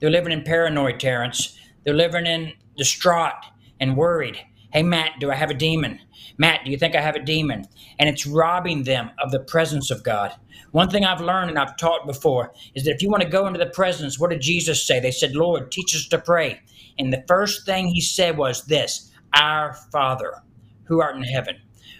They're 0.00 0.10
living 0.10 0.32
in 0.32 0.42
paranoia, 0.42 0.98
Terrance. 0.98 1.56
They're 1.84 1.94
living 1.94 2.26
in 2.26 2.52
distraught 2.76 3.44
and 3.78 3.96
worried 3.96 4.38
Hey, 4.74 4.82
Matt, 4.82 5.20
do 5.20 5.30
I 5.30 5.36
have 5.36 5.50
a 5.50 5.54
demon? 5.54 6.00
Matt, 6.36 6.64
do 6.64 6.72
you 6.72 6.76
think 6.76 6.96
I 6.96 7.00
have 7.00 7.14
a 7.14 7.22
demon? 7.22 7.64
And 8.00 8.08
it's 8.08 8.26
robbing 8.26 8.82
them 8.82 9.12
of 9.22 9.30
the 9.30 9.38
presence 9.38 9.88
of 9.88 10.02
God. 10.02 10.34
One 10.72 10.90
thing 10.90 11.04
I've 11.04 11.20
learned 11.20 11.50
and 11.50 11.60
I've 11.60 11.76
taught 11.76 12.08
before 12.08 12.52
is 12.74 12.82
that 12.82 12.90
if 12.96 13.00
you 13.00 13.08
want 13.08 13.22
to 13.22 13.28
go 13.28 13.46
into 13.46 13.60
the 13.60 13.66
presence, 13.66 14.18
what 14.18 14.30
did 14.30 14.40
Jesus 14.40 14.84
say? 14.84 14.98
They 14.98 15.12
said, 15.12 15.36
Lord, 15.36 15.70
teach 15.70 15.94
us 15.94 16.08
to 16.08 16.18
pray. 16.18 16.60
And 16.98 17.12
the 17.12 17.22
first 17.28 17.64
thing 17.64 17.86
he 17.86 18.00
said 18.00 18.36
was 18.36 18.64
this 18.64 19.12
Our 19.32 19.74
Father, 19.92 20.42
who 20.86 21.00
art 21.00 21.14
in 21.14 21.22
heaven. 21.22 21.54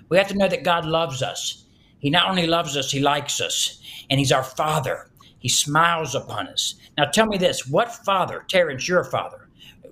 We 0.09 0.17
have 0.17 0.27
to 0.29 0.37
know 0.37 0.49
that 0.49 0.65
God 0.65 0.85
loves 0.85 1.23
us. 1.23 1.67
He 2.01 2.11
not 2.11 2.29
only 2.29 2.49
loves 2.49 2.77
us, 2.77 2.91
he 2.91 2.99
likes 2.99 3.41
us. 3.41 3.81
And 4.11 4.19
he's 4.19 4.33
our 4.33 4.43
Father. 4.43 5.13
He 5.39 5.49
smiles 5.49 6.17
upon 6.17 6.49
us. 6.49 6.75
Now 6.99 7.05
tell 7.05 7.27
me 7.27 7.39
this 7.39 7.69
what 7.69 7.95
father, 8.05 8.45
Terrance, 8.49 8.89
your 8.89 9.05
father, 9.05 9.44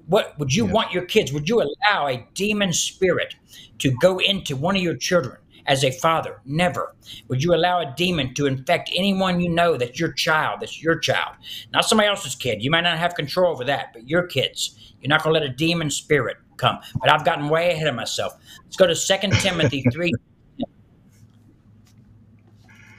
what 0.06 0.38
would 0.38 0.54
you 0.54 0.66
yeah. 0.66 0.72
want 0.72 0.92
your 0.92 1.04
kids? 1.04 1.32
Would 1.32 1.48
you 1.48 1.62
allow 1.62 2.06
a 2.06 2.26
demon 2.34 2.72
spirit 2.72 3.34
to 3.78 3.90
go 4.00 4.18
into 4.18 4.56
one 4.56 4.76
of 4.76 4.82
your 4.82 4.96
children 4.96 5.38
as 5.66 5.84
a 5.84 5.90
father? 5.90 6.40
Never. 6.44 6.94
Would 7.28 7.42
you 7.42 7.54
allow 7.54 7.80
a 7.80 7.94
demon 7.96 8.34
to 8.34 8.46
infect 8.46 8.90
anyone 8.94 9.40
you 9.40 9.48
know 9.48 9.76
that's 9.76 9.98
your 9.98 10.12
child, 10.12 10.60
that's 10.60 10.82
your 10.82 10.98
child, 10.98 11.36
not 11.72 11.84
somebody 11.84 12.08
else's 12.08 12.34
kid? 12.34 12.62
You 12.62 12.70
might 12.70 12.82
not 12.82 12.98
have 12.98 13.14
control 13.14 13.52
over 13.52 13.64
that, 13.64 13.92
but 13.92 14.08
your 14.08 14.26
kids. 14.26 14.94
You're 15.00 15.08
not 15.08 15.22
going 15.22 15.34
to 15.34 15.40
let 15.40 15.48
a 15.48 15.52
demon 15.52 15.90
spirit 15.90 16.36
come. 16.56 16.78
But 17.00 17.10
I've 17.10 17.24
gotten 17.24 17.48
way 17.48 17.72
ahead 17.72 17.88
of 17.88 17.94
myself. 17.94 18.34
Let's 18.64 18.76
go 18.76 18.86
to 18.86 18.94
Second 18.94 19.32
Timothy 19.34 19.82
3. 19.92 20.12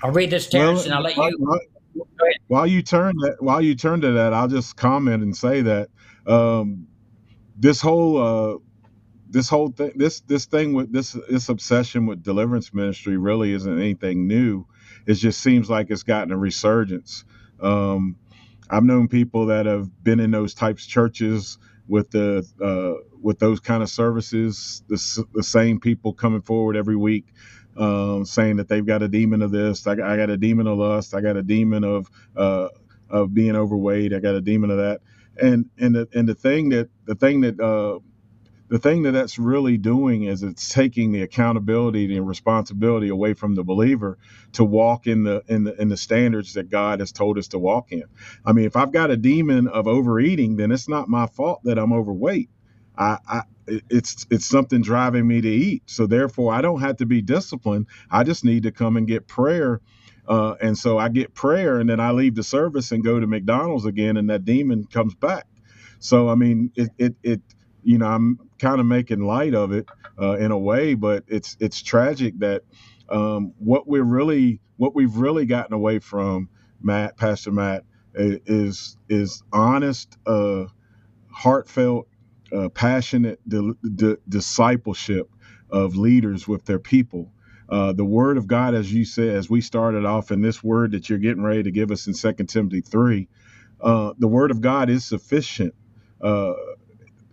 I'll 0.04 0.12
read 0.12 0.30
this, 0.30 0.48
Terrance, 0.48 0.80
well, 0.80 0.86
and 0.86 0.94
I'll 0.96 1.02
let 1.02 1.16
you. 1.16 1.38
While, 1.39 1.60
while 2.48 2.68
you 2.68 2.82
turn 2.82 3.16
that, 3.20 3.38
while 3.39 3.62
you 3.62 3.74
turn 3.74 4.02
to 4.02 4.12
that, 4.12 4.34
I'll 4.34 4.50
just 4.50 4.76
comment 4.76 5.24
and 5.24 5.36
say 5.36 5.62
that 5.62 5.89
um, 6.28 6.88
this 7.56 7.82
whole 7.82 8.18
uh, 8.18 8.58
this 9.30 9.50
whole 9.50 9.70
thing 9.70 9.92
this 9.96 10.22
this 10.22 10.46
thing 10.46 10.74
with 10.74 10.92
this 10.92 11.18
this 11.30 11.50
obsession 11.50 12.06
with 12.06 12.24
deliverance 12.24 12.74
ministry 12.74 13.18
really 13.18 13.54
isn't 13.54 13.80
anything 13.80 14.28
new. 14.28 14.66
It 15.06 15.16
just 15.16 15.42
seems 15.42 15.70
like 15.70 15.89
it's 15.89 16.04
gotten 16.04 16.32
a 16.32 16.38
resurgence. 16.38 17.26
Um, 17.60 18.16
I've 18.70 18.84
known 18.84 19.08
people 19.08 19.48
that 19.48 19.66
have 19.66 20.04
been 20.04 20.20
in 20.20 20.32
those 20.32 20.54
types 20.54 20.86
of 20.86 20.89
churches 20.89 21.58
with 21.88 22.12
the 22.12 22.46
uh, 22.63 23.04
with 23.22 23.39
those 23.39 23.60
kind 23.60 23.84
of 23.84 23.89
services. 23.89 24.84
The, 24.88 25.26
the 25.34 25.44
same 25.44 25.80
people 25.80 26.13
coming 26.13 26.42
forward 26.42 26.76
every 26.76 26.96
week, 26.96 27.26
um, 27.78 28.26
saying 28.26 28.58
that 28.58 28.68
they've 28.68 28.86
got 28.86 29.04
a 29.04 29.08
demon 29.08 29.42
of 29.42 29.52
this. 29.52 29.86
I, 29.88 29.94
I, 29.94 30.18
got 30.18 30.30
a 30.30 30.38
demon 30.38 30.68
of 30.68 30.78
lust. 30.78 31.13
I 31.13 31.22
got 31.22 31.38
a 31.38 31.44
demon 31.44 31.84
of 31.84 32.10
uh, 32.36 32.70
of 33.10 33.34
being 33.34 33.56
overweight. 33.56 34.13
I 34.13 34.20
got 34.20 34.36
a 34.36 34.42
demon 34.42 34.72
of 34.72 34.78
that 34.78 35.02
and 35.41 35.69
and 35.80 35.96
the, 35.96 36.08
and 36.13 36.30
the 36.30 36.36
thing 36.36 36.69
that 36.69 36.89
the 37.06 37.15
thing 37.15 37.41
that 37.41 37.60
uh, 37.60 38.00
the 38.69 38.80
thing 38.80 39.04
that 39.04 39.12
that's 39.12 39.38
really 39.38 39.78
doing 39.78 40.24
is 40.24 40.41
it's 40.41 40.69
taking 40.69 41.12
the 41.12 41.22
accountability 41.22 42.15
and 42.17 42.28
responsibility 42.28 43.10
away 43.10 43.34
from 43.34 43.54
the 43.56 43.63
believer 43.63 44.17
to 44.54 44.63
walk 44.63 45.08
in 45.08 45.24
the 45.24 45.43
in 45.48 45.63
the 45.65 45.80
in 45.82 45.89
the 45.89 45.98
standards 45.98 46.54
that 46.54 46.69
God 46.69 47.00
has 47.00 47.12
told 47.12 47.38
us 47.38 47.50
to 47.50 47.60
walk 47.60 47.91
in. 47.91 48.04
I 48.46 48.54
mean, 48.54 48.65
if 48.65 48.76
I've 48.76 48.91
got 48.91 49.12
a 49.12 49.17
demon 49.17 49.67
of 49.67 49.88
overeating, 49.88 50.56
then 50.58 50.72
it's 50.72 50.89
not 50.89 51.08
my 51.08 51.28
fault 51.28 51.62
that 51.65 51.78
I'm 51.78 51.93
overweight. 51.93 52.50
I, 52.98 53.17
I 53.28 53.41
it's 53.89 54.26
it's 54.32 54.46
something 54.48 54.82
driving 54.82 55.28
me 55.28 55.41
to 55.41 55.50
eat. 55.50 55.84
So 55.86 56.08
therefore, 56.08 56.54
I 56.54 56.62
don't 56.62 56.82
have 56.82 56.98
to 56.98 57.06
be 57.06 57.22
disciplined. 57.22 57.88
I 58.10 58.24
just 58.24 58.43
need 58.46 58.63
to 58.63 58.72
come 58.72 58.98
and 58.98 59.08
get 59.08 59.28
prayer. 59.28 59.82
Uh, 60.27 60.55
and 60.62 60.77
so 60.77 60.97
I 60.99 61.09
get 61.09 61.33
prayer, 61.36 61.79
and 61.79 61.89
then 61.89 61.99
I 61.99 62.12
leave 62.12 62.36
the 62.36 62.43
service 62.43 62.91
and 62.91 63.03
go 63.03 63.19
to 63.19 63.27
McDonald's 63.27 63.86
again, 63.86 64.17
and 64.17 64.29
that 64.29 64.45
demon 64.45 64.86
comes 64.86 65.15
back. 65.15 65.47
So 65.99 66.29
I 66.29 66.36
mean, 66.36 66.71
it 66.75 66.91
it, 66.97 67.15
it 67.23 67.41
you 67.83 67.97
know, 67.99 68.07
I'm 68.07 68.39
kind 68.59 68.79
of 68.81 68.88
making 68.88 69.21
light 69.21 69.55
of 69.55 69.71
it 69.73 69.88
uh, 70.21 70.38
in 70.38 70.51
a 70.51 70.59
way, 70.59 70.95
but 70.95 71.23
it's 71.27 71.57
it's 71.59 71.81
tragic 71.81 72.39
that 72.39 72.63
um, 73.09 73.53
what 73.59 73.88
we're 73.88 74.03
really 74.03 74.62
what 74.77 74.95
we've 74.95 75.15
really 75.17 75.45
gotten 75.45 75.73
away 75.73 75.99
from, 75.99 76.49
Matt, 76.81 77.17
Pastor 77.17 77.51
Matt, 77.51 77.86
is 78.15 78.97
is 79.09 79.43
honest, 79.53 80.17
uh, 80.27 80.65
heartfelt, 81.31 82.07
uh, 82.53 82.69
passionate 82.69 83.41
di- 83.49 83.73
di- 83.95 84.17
discipleship 84.29 85.29
of 85.71 85.97
leaders 85.97 86.47
with 86.47 86.65
their 86.65 86.79
people. 86.79 87.33
Uh, 87.69 87.93
the 87.93 88.06
word 88.06 88.38
of 88.38 88.47
God, 88.47 88.76
as 88.76 88.93
you 88.93 89.06
said, 89.06 89.36
as 89.36 89.49
we 89.49 89.62
started 89.62 90.06
off 90.06 90.32
in 90.32 90.41
this 90.41 90.63
word 90.63 90.91
that 90.93 91.10
you're 91.10 91.19
getting 91.19 91.43
ready 91.43 91.63
to 91.63 91.71
give 91.71 91.91
us 91.91 92.08
in 92.08 92.13
Second 92.15 92.47
Timothy 92.47 92.82
3, 92.82 93.30
uh, 93.82 94.13
the 94.19 94.28
word 94.30 94.52
of 94.52 94.62
God 94.62 94.89
is 94.89 95.06
sufficient 95.06 95.76
uh, 96.21 96.54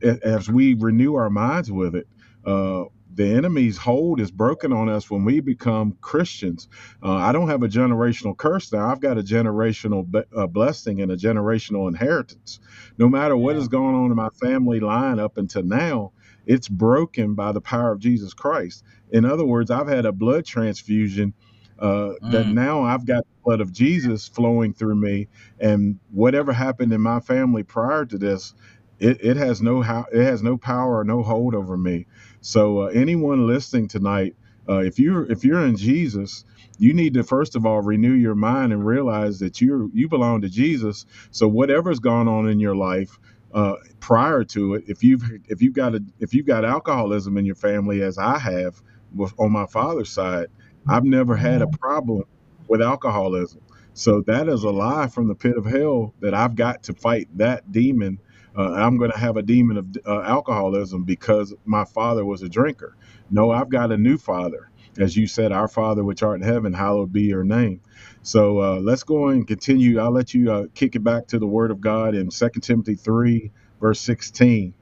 as 0.02 0.50
we 0.50 0.74
renew 0.74 1.14
our 1.14 1.30
minds 1.30 1.70
with 1.70 1.94
it, 1.94 2.06
uh, 2.44 2.84
the 3.14 3.26
enemy's 3.26 3.76
hold 3.78 4.20
is 4.20 4.30
broken 4.30 4.72
on 4.72 4.88
us 4.88 5.10
when 5.10 5.24
we 5.24 5.40
become 5.40 5.96
Christians. 6.00 6.68
Uh, 7.02 7.14
I 7.14 7.32
don't 7.32 7.48
have 7.48 7.62
a 7.62 7.68
generational 7.68 8.36
curse 8.36 8.72
now. 8.72 8.86
I've 8.90 9.00
got 9.00 9.18
a 9.18 9.22
generational 9.22 10.08
be- 10.10 10.22
uh, 10.36 10.46
blessing 10.46 11.00
and 11.00 11.10
a 11.10 11.16
generational 11.16 11.88
inheritance. 11.88 12.60
No 12.98 13.08
matter 13.08 13.36
what 13.36 13.56
is 13.56 13.68
going 13.68 13.96
on 13.96 14.10
in 14.10 14.16
my 14.16 14.28
family 14.40 14.80
line 14.80 15.18
up 15.18 15.38
until 15.38 15.64
now, 15.64 16.12
it's 16.50 16.66
broken 16.66 17.34
by 17.34 17.52
the 17.52 17.60
power 17.60 17.92
of 17.92 18.00
Jesus 18.00 18.34
Christ. 18.34 18.82
In 19.12 19.24
other 19.24 19.44
words, 19.44 19.70
I've 19.70 19.86
had 19.86 20.04
a 20.04 20.10
blood 20.10 20.44
transfusion 20.44 21.32
uh, 21.78 22.14
mm. 22.22 22.32
that 22.32 22.48
now 22.48 22.82
I've 22.82 23.06
got 23.06 23.22
the 23.22 23.42
blood 23.44 23.60
of 23.60 23.72
Jesus 23.72 24.26
flowing 24.26 24.74
through 24.74 24.96
me, 24.96 25.28
and 25.60 26.00
whatever 26.10 26.52
happened 26.52 26.92
in 26.92 27.00
my 27.00 27.20
family 27.20 27.62
prior 27.62 28.04
to 28.04 28.18
this 28.18 28.52
it, 28.98 29.24
it 29.24 29.36
has 29.36 29.62
no 29.62 29.80
how 29.80 30.06
it 30.12 30.24
has 30.24 30.42
no 30.42 30.58
power 30.58 30.98
or 30.98 31.04
no 31.04 31.22
hold 31.22 31.54
over 31.54 31.76
me. 31.76 32.06
So 32.40 32.82
uh, 32.82 32.86
anyone 32.86 33.46
listening 33.46 33.86
tonight, 33.86 34.34
uh, 34.68 34.78
if 34.78 34.98
you're 34.98 35.30
if 35.30 35.44
you're 35.44 35.64
in 35.64 35.76
Jesus, 35.76 36.44
you 36.78 36.92
need 36.92 37.14
to 37.14 37.22
first 37.22 37.56
of 37.56 37.64
all 37.64 37.80
renew 37.80 38.12
your 38.12 38.34
mind 38.34 38.72
and 38.72 38.84
realize 38.84 39.38
that 39.38 39.60
you 39.60 39.90
you 39.94 40.08
belong 40.08 40.42
to 40.42 40.48
Jesus. 40.48 41.06
So 41.30 41.48
whatever's 41.48 42.00
gone 42.00 42.28
on 42.28 42.48
in 42.48 42.60
your 42.60 42.76
life 42.76 43.18
uh, 43.54 43.74
prior 44.00 44.44
to 44.44 44.74
it, 44.74 44.84
if 44.86 45.02
you've 45.02 45.22
if 45.48 45.62
you've 45.62 45.74
got 45.74 45.94
a 45.94 46.04
if 46.18 46.34
you've 46.34 46.46
got 46.46 46.64
alcoholism 46.64 47.36
in 47.36 47.44
your 47.44 47.54
family, 47.56 48.02
as 48.02 48.18
I 48.18 48.38
have 48.38 48.82
with, 49.14 49.32
on 49.38 49.52
my 49.52 49.66
father's 49.66 50.10
side, 50.10 50.48
I've 50.88 51.04
never 51.04 51.36
had 51.36 51.62
a 51.62 51.66
problem 51.66 52.24
with 52.68 52.82
alcoholism. 52.82 53.60
So 53.94 54.22
that 54.22 54.48
is 54.48 54.62
a 54.62 54.70
lie 54.70 55.08
from 55.08 55.28
the 55.28 55.34
pit 55.34 55.56
of 55.56 55.66
hell 55.66 56.14
that 56.20 56.32
I've 56.32 56.54
got 56.54 56.84
to 56.84 56.94
fight 56.94 57.28
that 57.36 57.70
demon 57.72 58.18
uh, 58.56 58.72
I'm 58.72 58.98
going 58.98 59.12
to 59.12 59.18
have 59.18 59.36
a 59.36 59.42
demon 59.42 59.76
of 59.76 59.86
uh, 60.06 60.22
alcoholism 60.22 61.04
because 61.04 61.54
my 61.64 61.84
father 61.84 62.24
was 62.24 62.42
a 62.42 62.48
drinker. 62.48 62.96
No, 63.30 63.50
I've 63.50 63.68
got 63.68 63.92
a 63.92 63.96
new 63.96 64.18
father. 64.18 64.69
As 64.98 65.16
you 65.16 65.26
said, 65.26 65.52
our 65.52 65.68
Father 65.68 66.04
which 66.04 66.22
art 66.22 66.40
in 66.40 66.46
heaven, 66.46 66.72
hallowed 66.72 67.12
be 67.12 67.22
your 67.22 67.44
name. 67.44 67.80
So 68.22 68.60
uh, 68.60 68.80
let's 68.80 69.02
go 69.02 69.28
and 69.28 69.46
continue. 69.46 69.98
I'll 69.98 70.10
let 70.10 70.34
you 70.34 70.52
uh, 70.52 70.66
kick 70.74 70.96
it 70.96 71.04
back 71.04 71.26
to 71.28 71.38
the 71.38 71.46
Word 71.46 71.70
of 71.70 71.80
God 71.80 72.14
in 72.14 72.28
2 72.28 72.48
Timothy 72.60 72.96
3, 72.96 73.50
verse 73.80 74.00
16. 74.00 74.74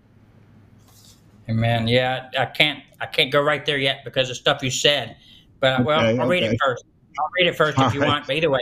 Amen. 1.48 1.88
Yeah, 1.88 2.28
I 2.38 2.46
can't 2.46 2.82
I 3.00 3.06
can't 3.06 3.32
go 3.32 3.40
right 3.40 3.64
there 3.64 3.78
yet 3.78 4.00
because 4.04 4.28
of 4.28 4.36
stuff 4.36 4.62
you 4.62 4.70
said. 4.70 5.16
But 5.60 5.84
well, 5.84 6.00
okay, 6.00 6.18
I'll 6.18 6.28
read 6.28 6.42
it 6.42 6.58
first. 6.62 6.84
I'll 7.18 7.30
read 7.38 7.48
it 7.48 7.56
first 7.56 7.78
All 7.78 7.86
if 7.86 7.94
you 7.94 8.00
right. 8.00 8.08
want. 8.08 8.26
But 8.26 8.36
either 8.36 8.50
way, 8.50 8.60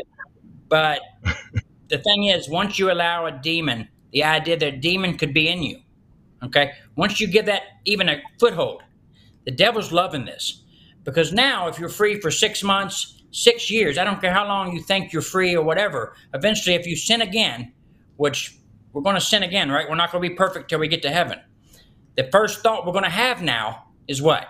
but 0.69 1.01
the 1.89 1.99
thing 1.99 2.25
is, 2.25 2.49
once 2.49 2.79
you 2.79 2.93
allow 2.93 3.27
a 3.27 3.33
demon 3.33 3.89
the 4.17 4.25
idea 4.25 4.57
that 4.57 4.75
a 4.75 4.77
demon 4.77 5.19
could 5.19 5.35
be 5.35 5.47
in 5.47 5.63
you. 5.63 5.79
Okay? 6.43 6.73
Once 6.97 7.21
you 7.21 7.27
give 7.27 7.45
that 7.45 7.63
even 7.85 8.09
a 8.09 8.23
foothold, 8.41 8.83
the 9.45 9.51
devil's 9.51 9.93
loving 9.93 10.25
this. 10.25 10.63
Because 11.07 11.33
now, 11.33 11.69
if 11.69 11.79
you're 11.79 11.89
free 11.89 12.21
for 12.21 12.31
six 12.31 12.63
months, 12.63 13.23
six 13.31 13.71
years, 13.71 13.97
I 13.97 14.05
don't 14.05 14.21
care 14.21 14.33
how 14.35 14.47
long 14.47 14.75
you 14.75 14.83
think 14.83 15.11
you're 15.11 15.23
free 15.23 15.57
or 15.57 15.65
whatever, 15.65 16.15
eventually, 16.35 16.75
if 16.75 16.87
you 16.87 16.97
sin 16.97 17.23
again, 17.23 17.73
which 18.17 18.59
we're 18.93 19.01
going 19.01 19.15
to 19.15 19.21
sin 19.23 19.43
again, 19.43 19.71
right? 19.71 19.89
We're 19.89 19.95
not 19.95 20.13
going 20.13 20.23
to 20.23 20.29
be 20.29 20.35
perfect 20.35 20.69
till 20.69 20.81
we 20.81 20.89
get 20.89 21.01
to 21.03 21.11
heaven. 21.11 21.41
The 22.17 22.29
first 22.31 22.61
thought 22.61 22.85
we're 22.85 22.93
going 22.93 23.05
to 23.05 23.11
have 23.11 23.41
now 23.41 23.85
is 24.07 24.21
what? 24.21 24.47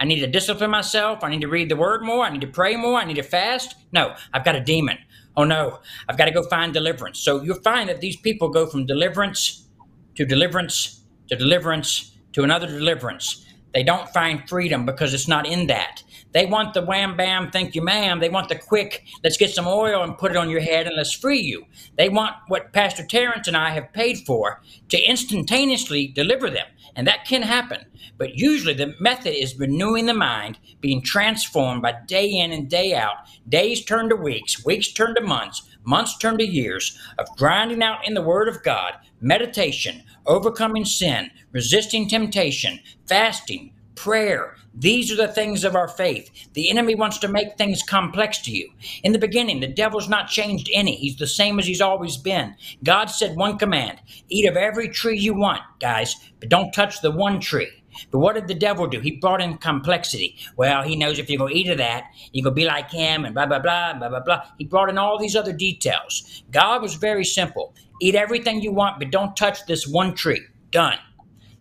I 0.00 0.04
need 0.04 0.18
to 0.20 0.26
discipline 0.26 0.70
myself. 0.70 1.22
I 1.22 1.30
need 1.30 1.42
to 1.42 1.48
read 1.48 1.68
the 1.68 1.76
word 1.76 2.02
more. 2.02 2.24
I 2.24 2.30
need 2.30 2.40
to 2.40 2.48
pray 2.48 2.74
more. 2.74 2.98
I 2.98 3.04
need 3.04 3.14
to 3.14 3.22
fast. 3.22 3.76
No, 3.92 4.16
I've 4.34 4.44
got 4.44 4.56
a 4.56 4.60
demon 4.60 4.98
oh 5.36 5.44
no, 5.44 5.78
I've 6.08 6.16
got 6.16 6.26
to 6.26 6.30
go 6.30 6.42
find 6.42 6.72
deliverance. 6.72 7.20
So 7.20 7.42
you'll 7.42 7.60
find 7.60 7.88
that 7.88 8.00
these 8.00 8.16
people 8.16 8.48
go 8.48 8.66
from 8.66 8.86
deliverance 8.86 9.68
to 10.14 10.24
deliverance 10.24 11.02
to 11.28 11.36
deliverance 11.36 12.16
to 12.32 12.42
another 12.44 12.66
deliverance. 12.66 13.45
They 13.76 13.82
don't 13.82 14.08
find 14.08 14.48
freedom 14.48 14.86
because 14.86 15.12
it's 15.12 15.28
not 15.28 15.46
in 15.46 15.66
that. 15.66 16.02
They 16.32 16.46
want 16.46 16.72
the 16.72 16.80
wham 16.80 17.14
bam, 17.14 17.50
thank 17.50 17.74
you, 17.74 17.82
ma'am. 17.82 18.20
They 18.20 18.30
want 18.30 18.48
the 18.48 18.54
quick, 18.54 19.04
let's 19.22 19.36
get 19.36 19.50
some 19.50 19.66
oil 19.66 20.02
and 20.02 20.16
put 20.16 20.30
it 20.30 20.38
on 20.38 20.48
your 20.48 20.62
head 20.62 20.86
and 20.86 20.96
let's 20.96 21.12
free 21.12 21.42
you. 21.42 21.66
They 21.98 22.08
want 22.08 22.36
what 22.48 22.72
Pastor 22.72 23.04
Terrance 23.04 23.48
and 23.48 23.54
I 23.54 23.68
have 23.72 23.92
paid 23.92 24.20
for 24.20 24.62
to 24.88 24.98
instantaneously 24.98 26.06
deliver 26.06 26.48
them. 26.48 26.64
And 26.94 27.06
that 27.06 27.26
can 27.26 27.42
happen. 27.42 27.84
But 28.16 28.38
usually 28.38 28.72
the 28.72 28.94
method 28.98 29.38
is 29.38 29.58
renewing 29.58 30.06
the 30.06 30.14
mind, 30.14 30.58
being 30.80 31.02
transformed 31.02 31.82
by 31.82 31.96
day 32.06 32.30
in 32.30 32.52
and 32.52 32.70
day 32.70 32.94
out. 32.94 33.28
Days 33.46 33.84
turn 33.84 34.08
to 34.08 34.16
weeks, 34.16 34.64
weeks 34.64 34.90
turn 34.90 35.14
to 35.16 35.20
months, 35.20 35.68
months 35.84 36.16
turn 36.16 36.38
to 36.38 36.46
years 36.46 36.98
of 37.18 37.28
grinding 37.36 37.82
out 37.82 38.08
in 38.08 38.14
the 38.14 38.22
Word 38.22 38.48
of 38.48 38.62
God, 38.62 38.94
meditation, 39.20 40.02
overcoming 40.26 40.84
sin, 40.84 41.30
resisting 41.52 42.08
temptation, 42.08 42.80
fasting, 43.06 43.72
prayer. 43.94 44.56
These 44.78 45.10
are 45.10 45.16
the 45.16 45.28
things 45.28 45.64
of 45.64 45.74
our 45.74 45.88
faith. 45.88 46.30
The 46.52 46.68
enemy 46.68 46.94
wants 46.94 47.18
to 47.18 47.28
make 47.28 47.56
things 47.56 47.82
complex 47.82 48.38
to 48.42 48.52
you. 48.52 48.70
In 49.02 49.12
the 49.12 49.18
beginning, 49.18 49.60
the 49.60 49.68
devil's 49.68 50.08
not 50.08 50.28
changed 50.28 50.68
any. 50.72 50.96
He's 50.96 51.16
the 51.16 51.26
same 51.26 51.58
as 51.58 51.66
he's 51.66 51.80
always 51.80 52.18
been. 52.18 52.54
God 52.84 53.06
said 53.06 53.36
one 53.36 53.56
command 53.56 54.00
eat 54.28 54.46
of 54.46 54.56
every 54.56 54.88
tree 54.88 55.18
you 55.18 55.32
want, 55.32 55.62
guys, 55.80 56.14
but 56.40 56.50
don't 56.50 56.72
touch 56.72 57.00
the 57.00 57.10
one 57.10 57.40
tree. 57.40 57.82
But 58.10 58.18
what 58.18 58.34
did 58.34 58.48
the 58.48 58.54
devil 58.54 58.86
do? 58.86 59.00
He 59.00 59.12
brought 59.12 59.40
in 59.40 59.58
complexity. 59.58 60.36
Well, 60.56 60.82
he 60.82 60.96
knows 60.96 61.18
if 61.18 61.28
you're 61.28 61.38
going 61.38 61.54
to 61.54 61.58
eat 61.58 61.68
of 61.68 61.78
that, 61.78 62.04
you're 62.32 62.44
going 62.44 62.54
to 62.54 62.60
be 62.60 62.66
like 62.66 62.90
him 62.90 63.24
and 63.24 63.34
blah, 63.34 63.46
blah, 63.46 63.58
blah, 63.58 63.94
blah, 63.94 64.08
blah, 64.08 64.20
blah. 64.20 64.42
He 64.58 64.64
brought 64.64 64.88
in 64.88 64.98
all 64.98 65.18
these 65.18 65.36
other 65.36 65.52
details. 65.52 66.44
God 66.50 66.82
was 66.82 66.94
very 66.94 67.24
simple. 67.24 67.74
Eat 68.00 68.14
everything 68.14 68.60
you 68.60 68.72
want, 68.72 68.98
but 68.98 69.10
don't 69.10 69.36
touch 69.36 69.66
this 69.66 69.86
one 69.86 70.14
tree. 70.14 70.40
Done. 70.70 70.98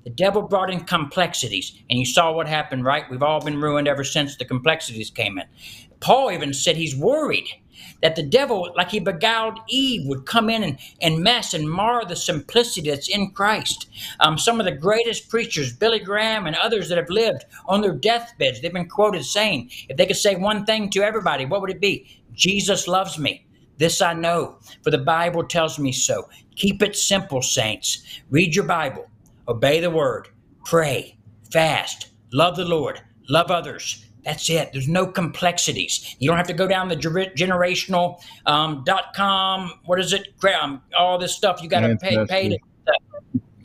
The 0.04 0.12
devil 0.12 0.43
brought 0.43 0.69
in 0.69 0.82
complexities, 0.82 1.82
and 1.89 1.98
you 1.98 2.06
saw 2.06 2.32
what 2.32 2.48
happened, 2.48 2.86
right? 2.86 3.10
We've 3.10 3.24
all 3.24 3.43
been 3.43 3.60
ruined 3.60 3.88
ever 3.88 4.04
since 4.04 4.38
the 4.38 4.45
complexities 4.45 5.10
came 5.10 5.39
in. 5.39 5.45
Paul 6.00 6.32
even 6.32 6.54
said 6.54 6.76
he's 6.76 6.95
worried 6.95 7.48
that 8.02 8.15
the 8.15 8.24
devil, 8.24 8.74
like 8.76 8.91
he 8.91 9.00
beguiled 9.00 9.60
Eve, 9.67 10.08
would 10.08 10.26
come 10.26 10.50
in 10.50 10.63
and, 10.63 10.80
and 11.02 11.24
mess 11.24 11.54
and 11.54 11.69
mar 11.69 12.06
the 12.06 12.15
simplicity 12.15 12.89
that's 12.89 13.10
in 13.10 13.32
Christ. 13.32 13.89
Um, 14.19 14.38
some 14.38 14.60
of 14.60 14.65
the 14.65 14.71
greatest 14.71 15.30
preachers, 15.30 15.74
Billy 15.74 16.00
Graham 16.00 16.48
and 16.48 16.56
others 16.56 16.89
that 16.89 16.98
have 16.98 17.10
lived 17.10 17.45
on 17.67 17.82
their 17.82 17.93
deathbeds, 17.95 18.62
they've 18.62 18.74
been 18.74 18.89
quoted 18.89 19.26
saying, 19.26 19.69
if 19.89 19.98
they 19.98 20.06
could 20.06 20.15
say 20.15 20.36
one 20.36 20.65
thing 20.65 20.89
to 20.91 21.04
everybody, 21.04 21.45
what 21.45 21.62
would 21.62 21.71
it 21.71 21.82
be? 21.82 22.21
Jesus 22.34 22.88
loves 22.88 23.17
me. 23.17 23.45
This 23.78 24.02
I 24.02 24.13
know, 24.13 24.58
for 24.84 24.91
the 24.91 24.98
Bible 24.98 25.43
tells 25.43 25.80
me 25.80 25.91
so. 25.91 26.30
Keep 26.56 26.82
it 26.82 26.95
simple, 26.95 27.41
saints. 27.41 28.21
Read 28.30 28.56
your 28.56 28.65
Bible 28.65 29.10
obey 29.48 29.80
the 29.80 29.89
word, 29.89 30.30
pray, 30.65 31.17
fast, 31.52 32.10
love 32.34 32.56
the 32.56 32.65
Lord, 32.65 33.02
love 33.30 33.52
others. 33.52 34.04
That's 34.25 34.49
it. 34.49 34.73
There's 34.73 34.88
no 34.88 35.05
complexities. 35.05 36.15
You 36.19 36.27
don't 36.27 36.38
have 36.38 36.47
to 36.47 36.53
go 36.53 36.67
down 36.67 36.89
the 36.89 36.97
generational 36.97 38.19
um, 38.47 38.83
dot 38.83 39.13
com. 39.15 39.71
What 39.85 39.99
is 39.99 40.13
it? 40.13 40.33
Um, 40.59 40.81
all 40.97 41.17
this 41.17 41.35
stuff 41.35 41.61
you 41.61 41.69
got 41.69 41.81
to 41.81 41.95
pay. 41.95 42.25
Pay 42.25 42.49
to, 42.49 42.57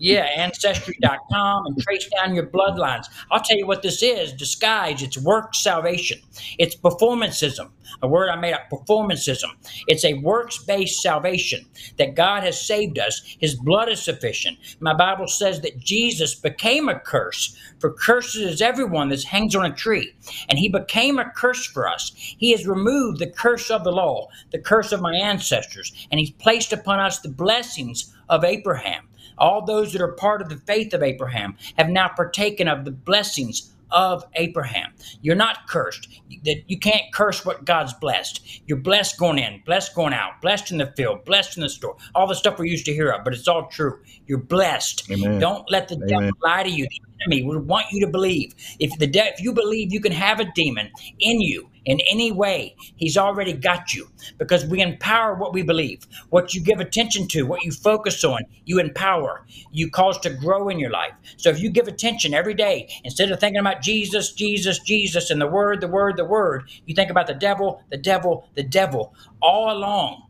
Yeah, 0.01 0.23
ancestry.com 0.35 1.67
and 1.67 1.79
trace 1.79 2.09
down 2.09 2.35
your 2.35 2.47
bloodlines. 2.47 3.05
I'll 3.31 3.43
tell 3.43 3.59
you 3.59 3.67
what 3.67 3.83
this 3.83 4.03
is 4.03 4.33
disguise. 4.33 5.03
It's 5.03 5.19
work 5.19 5.55
salvation. 5.55 6.21
It's 6.59 6.75
performanceism, 6.75 7.69
a 8.01 8.09
word 8.09 8.31
I 8.31 8.37
made 8.37 8.55
up 8.55 8.71
performanceism. 8.73 9.51
It's 9.89 10.07
a 10.07 10.15
works 10.15 10.57
based 10.57 11.03
salvation 11.03 11.67
that 11.99 12.15
God 12.15 12.45
has 12.45 12.59
saved 12.67 12.99
us. 12.99 13.21
His 13.41 13.55
blood 13.57 13.91
is 13.91 14.01
sufficient. 14.01 14.57
My 14.81 14.95
Bible 14.95 15.29
says 15.29 15.61
that 15.61 15.79
Jesus 15.79 16.35
became 16.35 16.89
a 16.89 16.99
curse, 16.99 17.55
for 17.79 17.93
curses 17.93 18.55
is 18.55 18.63
everyone 18.63 19.11
that 19.11 19.23
hangs 19.25 19.55
on 19.55 19.71
a 19.71 19.75
tree. 19.75 20.15
And 20.49 20.59
he 20.59 20.71
became 20.71 21.19
a 21.19 21.31
curse 21.31 21.67
for 21.67 21.87
us. 21.87 22.11
He 22.15 22.53
has 22.53 22.67
removed 22.67 23.19
the 23.19 23.31
curse 23.31 23.71
of 23.71 23.85
the 23.85 23.93
law, 23.93 24.29
the 24.51 24.61
curse 24.61 24.93
of 24.93 25.03
my 25.03 25.15
ancestors, 25.15 25.93
and 26.11 26.19
he's 26.19 26.31
placed 26.31 26.73
upon 26.73 27.01
us 27.01 27.21
the 27.21 27.29
blessings 27.29 28.17
of 28.31 28.45
Abraham. 28.45 29.10
All 29.41 29.65
those 29.65 29.93
that 29.93 30.03
are 30.03 30.13
part 30.13 30.43
of 30.43 30.49
the 30.49 30.59
faith 30.59 30.95
of 30.95 31.03
Abraham 31.03 31.57
have 31.77 31.89
now 31.89 32.09
partaken 32.09 32.69
of 32.69 32.85
the 32.85 32.93
blessings 32.93 33.73
of 33.91 34.25
Abraham. 34.35 34.93
You're 35.23 35.35
not 35.35 35.67
cursed. 35.69 36.09
That 36.45 36.63
You 36.69 36.79
can't 36.79 37.13
curse 37.13 37.45
what 37.45 37.65
God's 37.65 37.93
blessed. 37.95 38.63
You're 38.67 38.79
blessed 38.79 39.19
going 39.19 39.39
in, 39.39 39.63
blessed 39.67 39.95
going 39.95 40.13
out, 40.13 40.41
blessed 40.41 40.71
in 40.71 40.79
the 40.79 40.93
field, 40.97 41.25
blessed 41.25 41.57
in 41.57 41.63
the 41.63 41.69
store. 41.69 41.97
All 42.15 42.27
the 42.27 42.35
stuff 42.35 42.59
we 42.59 42.71
used 42.71 42.87
to 42.87 42.93
hear 42.93 43.11
of, 43.11 43.25
but 43.25 43.35
it's 43.35 43.49
all 43.49 43.67
true. 43.67 44.01
You're 44.27 44.39
blessed. 44.39 45.11
Amen. 45.11 45.41
Don't 45.41 45.69
let 45.71 45.89
the 45.89 45.97
Amen. 45.97 46.09
devil 46.09 46.31
lie 46.43 46.63
to 46.63 46.71
you. 46.71 46.87
Enemy 47.23 47.45
would 47.45 47.67
want 47.67 47.87
you 47.93 48.01
to 48.05 48.11
believe. 48.11 48.55
If 48.79 48.99
the 48.99 49.07
de- 49.07 49.29
if 49.29 49.41
you 49.41 49.53
believe 49.53 49.93
you 49.93 50.01
can 50.01 50.13
have 50.13 50.41
a 50.41 50.51
demon 50.55 50.91
in 51.19 51.41
you, 51.41 51.71
in 51.85 52.01
any 52.11 52.33
way, 52.33 52.77
He's 52.97 53.17
already 53.17 53.53
got 53.53 53.95
you 53.95 54.09
because 54.39 54.65
we 54.67 54.81
empower 54.81 55.35
what 55.35 55.53
we 55.53 55.63
believe. 55.63 56.07
What 56.31 56.55
you 56.55 56.63
give 56.63 56.81
attention 56.81 57.29
to, 57.29 57.43
what 57.43 57.65
you 57.65 57.73
focus 57.73 58.25
on, 58.25 58.43
you 58.65 58.79
empower. 58.79 59.45
You 59.73 59.91
cause 59.91 60.19
to 60.21 60.31
grow 60.31 60.69
in 60.69 60.79
your 60.79 60.91
life. 60.91 61.13
So 61.37 61.51
if 61.51 61.61
you 61.61 61.71
give 61.71 61.89
attention 61.89 62.35
every 62.35 62.55
day, 62.55 62.89
instead 63.05 63.31
of 63.31 63.41
thinking 63.41 63.61
about 63.61 63.83
Jesus, 63.83 64.33
Jesus, 64.33 64.79
Jesus, 64.79 65.31
and 65.31 65.41
the 65.41 65.47
Word, 65.47 65.81
the 65.81 65.89
Word, 65.89 66.17
the 66.17 66.25
Word, 66.25 66.71
you 66.87 66.95
think 66.95 67.11
about 67.11 67.27
the 67.27 67.35
devil, 67.35 67.83
the 67.91 67.99
devil, 67.99 68.49
the 68.55 68.63
devil 68.63 69.15
all 69.43 69.73
along. 69.73 70.23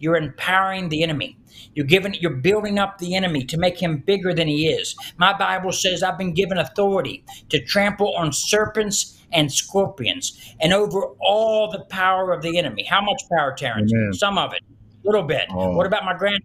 You're 0.00 0.16
empowering 0.16 0.88
the 0.88 1.02
enemy. 1.02 1.38
You're 1.74 1.86
giving, 1.86 2.14
you're 2.14 2.34
building 2.34 2.78
up 2.78 2.98
the 2.98 3.14
enemy 3.14 3.44
to 3.44 3.58
make 3.58 3.80
him 3.80 3.98
bigger 3.98 4.34
than 4.34 4.48
he 4.48 4.66
is. 4.66 4.96
My 5.18 5.36
Bible 5.36 5.72
says 5.72 6.02
I've 6.02 6.18
been 6.18 6.34
given 6.34 6.58
authority 6.58 7.24
to 7.50 7.62
trample 7.64 8.16
on 8.16 8.32
serpents 8.32 9.18
and 9.32 9.52
scorpions, 9.52 10.56
and 10.60 10.72
over 10.72 11.04
all 11.20 11.70
the 11.70 11.84
power 11.84 12.32
of 12.32 12.42
the 12.42 12.58
enemy. 12.58 12.82
How 12.82 13.00
much 13.00 13.22
power, 13.30 13.54
Terrance? 13.56 13.92
Amen. 13.92 14.12
Some 14.12 14.38
of 14.38 14.52
it, 14.52 14.62
a 14.64 15.06
little 15.06 15.22
bit. 15.22 15.44
Oh. 15.50 15.76
What 15.76 15.86
about 15.86 16.04
my 16.04 16.16
granddad? 16.16 16.42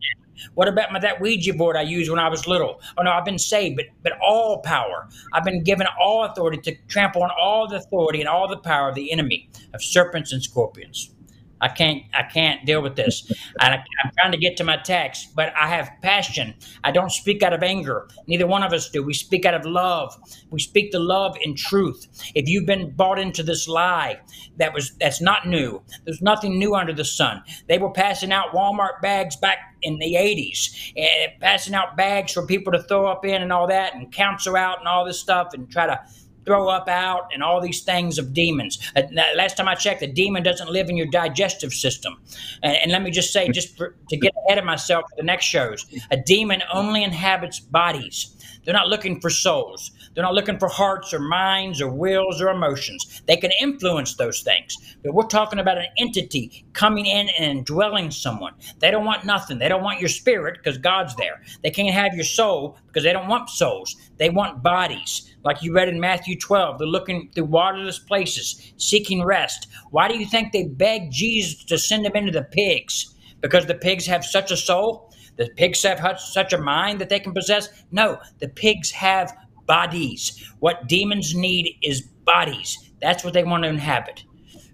What 0.54 0.68
about 0.68 0.92
my, 0.92 1.00
that 1.00 1.22
Ouija 1.22 1.54
board 1.54 1.78
I 1.78 1.82
used 1.82 2.12
when 2.12 2.20
I 2.20 2.30
was 2.30 2.46
little? 2.46 2.82
Oh 2.98 3.04
no, 3.04 3.12
I've 3.12 3.26
been 3.26 3.40
saved, 3.40 3.78
but 3.78 3.86
but 4.04 4.14
all 4.22 4.62
power. 4.62 5.08
I've 5.34 5.46
been 5.46 5.64
given 5.64 5.88
all 6.00 6.26
authority 6.26 6.58
to 6.70 6.76
trample 6.88 7.24
on 7.24 7.32
all 7.42 7.68
the 7.68 7.78
authority 7.78 8.20
and 8.20 8.28
all 8.28 8.48
the 8.48 8.58
power 8.58 8.90
of 8.90 8.96
the 8.96 9.12
enemy 9.12 9.50
of 9.74 9.82
serpents 9.82 10.34
and 10.34 10.44
scorpions. 10.44 11.15
I 11.62 11.68
can't 11.70 12.04
I 12.14 12.24
can't 12.24 12.66
deal 12.66 12.82
with 12.82 12.96
this. 12.96 13.32
I, 13.60 13.76
am 13.76 14.12
trying 14.18 14.32
to 14.32 14.38
get 14.38 14.58
to 14.58 14.64
my 14.64 14.78
text, 14.78 15.36
but 15.36 15.54
I 15.56 15.68
have 15.68 15.90
passion. 16.02 16.54
I 16.84 16.92
don't 16.92 17.12
speak 17.12 17.44
out 17.44 17.54
of 17.54 17.64
anger. 17.64 18.08
Neither 18.28 18.48
one 18.48 18.64
of 18.64 18.74
us 18.74 18.90
do. 18.90 19.04
We 19.04 19.14
speak 19.14 19.46
out 19.46 19.54
of 19.54 19.66
love. 19.66 20.16
We 20.50 20.60
speak 20.60 20.92
the 20.92 21.00
love 21.00 21.38
in 21.42 21.56
truth. 21.56 22.08
If 22.36 22.48
you've 22.48 22.66
been 22.66 22.92
bought 22.92 23.20
into 23.20 23.44
this 23.44 23.68
lie 23.68 24.20
that 24.58 24.74
was 24.74 24.96
that's 25.00 25.22
not 25.22 25.48
new. 25.48 25.82
There's 26.06 26.22
nothing 26.22 26.58
new 26.58 26.76
under 26.76 26.94
the 26.94 27.06
sun. 27.06 27.44
They 27.68 27.78
were 27.78 27.92
passing 27.92 28.32
out 28.32 28.54
Walmart 28.54 29.02
bags 29.02 29.36
back 29.36 29.58
in 29.82 30.00
the 30.00 30.16
80s, 30.16 30.94
eh, 30.98 31.28
passing 31.40 31.74
out 31.74 31.96
bags 31.96 32.34
for 32.34 32.46
people 32.46 32.72
to 32.74 32.82
throw 32.84 33.08
up 33.08 33.26
in 33.26 33.42
and 33.42 33.52
all 33.52 33.68
that, 33.68 33.96
and 33.96 34.12
counsel 34.12 34.56
out 34.56 34.80
and 34.80 34.88
all 34.88 35.06
this 35.06 35.20
stuff, 35.20 35.50
and 35.54 35.70
try 35.70 35.86
to 35.86 36.00
throw 36.46 36.68
up 36.68 36.88
out 36.88 37.30
and 37.34 37.44
all 37.44 37.62
these 37.62 37.82
things 37.84 38.18
of 38.18 38.34
demons. 38.34 38.80
Uh, 38.96 39.04
last 39.36 39.58
time 39.58 39.68
I 39.68 39.76
checked, 39.76 40.00
the 40.02 40.08
demon 40.08 40.44
doesn't 40.44 40.70
live 40.70 40.90
in 40.90 40.98
your 40.98 41.08
digestive 41.08 41.74
system. 41.74 42.22
And, 42.64 42.78
and 42.78 42.92
let 42.92 43.02
me 43.02 43.12
just 43.12 43.34
say, 43.34 43.50
just 43.50 43.78
for, 43.78 43.96
to 44.10 44.18
get 44.18 44.34
ahead 44.46 44.58
of 44.58 44.66
myself 44.66 45.06
for 45.10 45.16
the 45.18 45.24
next 45.24 45.46
shows, 45.46 45.86
a 46.12 46.18
demon 46.18 46.64
only 46.72 47.04
inhabits 47.04 47.60
bodies. 47.60 48.32
They're 48.64 48.74
not 48.74 48.88
looking 48.88 49.22
for 49.22 49.30
souls. 49.30 49.92
They're 50.16 50.24
not 50.24 50.34
looking 50.34 50.58
for 50.58 50.70
hearts 50.70 51.14
or 51.14 51.20
minds 51.20 51.82
or 51.82 51.92
wills 51.92 52.42
or 52.42 52.50
emotions. 52.50 53.22
They 53.28 53.36
can 53.36 53.52
influence 53.62 54.16
those 54.16 54.42
things. 54.42 54.98
But 55.04 55.14
we're 55.14 55.28
talking 55.28 55.60
about 55.60 55.78
an 55.78 55.88
entity 55.98 56.66
coming 56.74 57.06
in 57.06 57.30
and 57.38 57.60
indwelling 57.60 58.12
someone. 58.12 58.54
They 58.80 58.92
don't 58.92 59.06
want 59.06 59.26
nothing. 59.26 59.60
They 59.60 59.68
don't 59.68 59.84
want 59.84 60.00
your 60.00 60.10
spirit 60.10 60.58
because 60.58 60.78
God's 60.78 61.16
there. 61.16 61.42
They 61.64 61.70
can't 61.70 61.94
have 61.94 62.16
your 62.16 62.24
soul 62.24 62.78
because 62.88 63.04
they 63.04 63.14
don't 63.14 63.28
want 63.28 63.50
souls. 63.50 63.96
They 64.18 64.30
want 64.30 64.64
bodies. 64.64 65.36
Like 65.44 65.62
you 65.62 65.74
read 65.74 65.90
in 65.90 66.00
Matthew 66.00 66.40
12, 66.40 66.80
they're 66.80 66.88
looking 66.88 67.30
through 67.36 67.46
waterless 67.46 68.00
places, 68.00 68.74
seeking 68.78 69.24
rest. 69.24 69.68
Why 69.92 70.08
do 70.08 70.18
you 70.18 70.26
think 70.26 70.52
they 70.52 70.64
begged 70.64 71.12
Jesus 71.12 71.64
to 71.66 71.78
send 71.78 72.06
them 72.06 72.16
into 72.16 72.32
the 72.32 72.44
pigs? 72.44 73.14
Because 73.42 73.66
the 73.66 73.76
pigs 73.76 74.06
have 74.08 74.24
such 74.24 74.50
a 74.50 74.58
soul? 74.58 75.12
The 75.38 75.50
pigs 75.58 75.84
have 75.84 76.20
such 76.20 76.54
a 76.54 76.58
mind 76.58 77.00
that 77.02 77.10
they 77.10 77.20
can 77.20 77.34
possess? 77.34 77.84
No, 77.92 78.20
the 78.40 78.48
pigs 78.48 78.90
have 78.92 79.36
bodies. 79.66 80.52
What 80.60 80.88
demons 80.88 81.36
need 81.36 81.78
is 81.82 82.02
bodies. 82.02 82.92
That's 83.02 83.24
what 83.24 83.34
they 83.34 83.44
want 83.44 83.64
to 83.64 83.70
inhabit. 83.70 84.24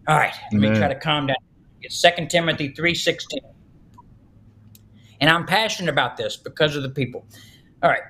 All 0.07 0.15
right, 0.15 0.33
let 0.51 0.57
Amen. 0.57 0.73
me 0.73 0.79
try 0.79 0.87
to 0.87 0.99
calm 0.99 1.27
down. 1.27 1.37
It's 1.81 2.01
2 2.01 2.27
Timothy 2.27 2.73
3.16. 2.73 3.39
And 5.19 5.29
I'm 5.29 5.45
passionate 5.45 5.91
about 5.91 6.17
this 6.17 6.37
because 6.37 6.75
of 6.75 6.83
the 6.83 6.89
people. 6.89 7.25
All 7.83 7.89
right. 7.89 8.01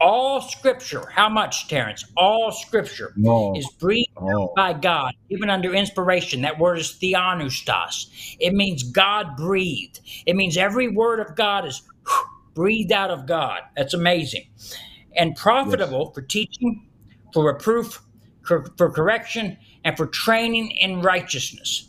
All 0.00 0.40
scripture, 0.40 1.08
how 1.08 1.28
much, 1.28 1.68
Terrance? 1.68 2.04
All 2.16 2.52
scripture 2.52 3.12
no. 3.16 3.54
is 3.56 3.66
breathed 3.78 4.10
oh. 4.16 4.52
by 4.54 4.72
God, 4.72 5.14
even 5.30 5.48
under 5.48 5.72
inspiration. 5.72 6.42
That 6.42 6.58
word 6.58 6.78
is 6.78 6.98
theopneustos. 7.00 8.36
It 8.38 8.54
means 8.54 8.82
God 8.82 9.36
breathed. 9.36 10.00
It 10.26 10.36
means 10.36 10.56
every 10.56 10.88
word 10.88 11.20
of 11.20 11.34
God 11.36 11.66
is 11.66 11.82
breathed 12.54 12.92
out 12.92 13.10
of 13.10 13.26
God. 13.26 13.60
That's 13.76 13.94
amazing 13.94 14.46
and 15.16 15.36
profitable 15.36 16.06
yes. 16.06 16.14
for 16.14 16.22
teaching, 16.22 16.88
for 17.32 17.46
reproof, 17.46 18.00
for, 18.42 18.66
for 18.76 18.90
correction, 18.90 19.56
and 19.84 19.96
for 19.96 20.06
training 20.06 20.70
in 20.72 21.00
righteousness, 21.00 21.88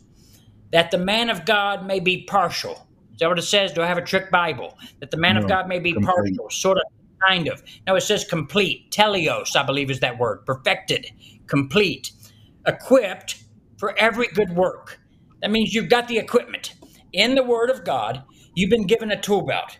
that 0.72 0.92
the 0.92 0.98
man 0.98 1.30
of 1.30 1.46
God 1.46 1.86
may 1.86 2.00
be 2.00 2.24
partial. 2.24 2.88
Is 3.14 3.20
that 3.20 3.30
what 3.30 3.40
it 3.40 3.44
says? 3.44 3.72
Do 3.72 3.82
I 3.82 3.88
have 3.88 3.98
a 3.98 4.04
trick 4.04 4.30
Bible? 4.30 4.78
That 5.00 5.12
the 5.12 5.18
man 5.18 5.36
no, 5.36 5.42
of 5.42 5.48
God 5.48 5.68
may 5.68 5.80
be 5.80 5.94
complete. 5.94 6.14
partial, 6.14 6.50
sort 6.50 6.78
of, 6.78 6.84
kind 7.26 7.48
of. 7.48 7.64
No, 7.88 7.96
it 7.96 8.02
says 8.02 8.26
complete. 8.26 8.92
Teleos, 8.92 9.56
I 9.56 9.64
believe, 9.64 9.90
is 9.90 10.02
that 10.02 10.18
word. 10.20 10.46
Perfected, 10.46 11.08
complete, 11.48 12.12
equipped 12.68 13.44
for 13.78 13.98
every 13.98 14.28
good 14.28 14.56
work. 14.56 15.00
That 15.42 15.52
means 15.52 15.74
you've 15.74 15.90
got 15.90 16.08
the 16.08 16.18
equipment. 16.18 16.74
In 17.14 17.36
the 17.36 17.44
Word 17.44 17.70
of 17.70 17.86
God, 17.86 18.24
you've 18.56 18.70
been 18.70 18.88
given 18.88 19.12
a 19.12 19.22
tool 19.22 19.44
belt, 19.44 19.78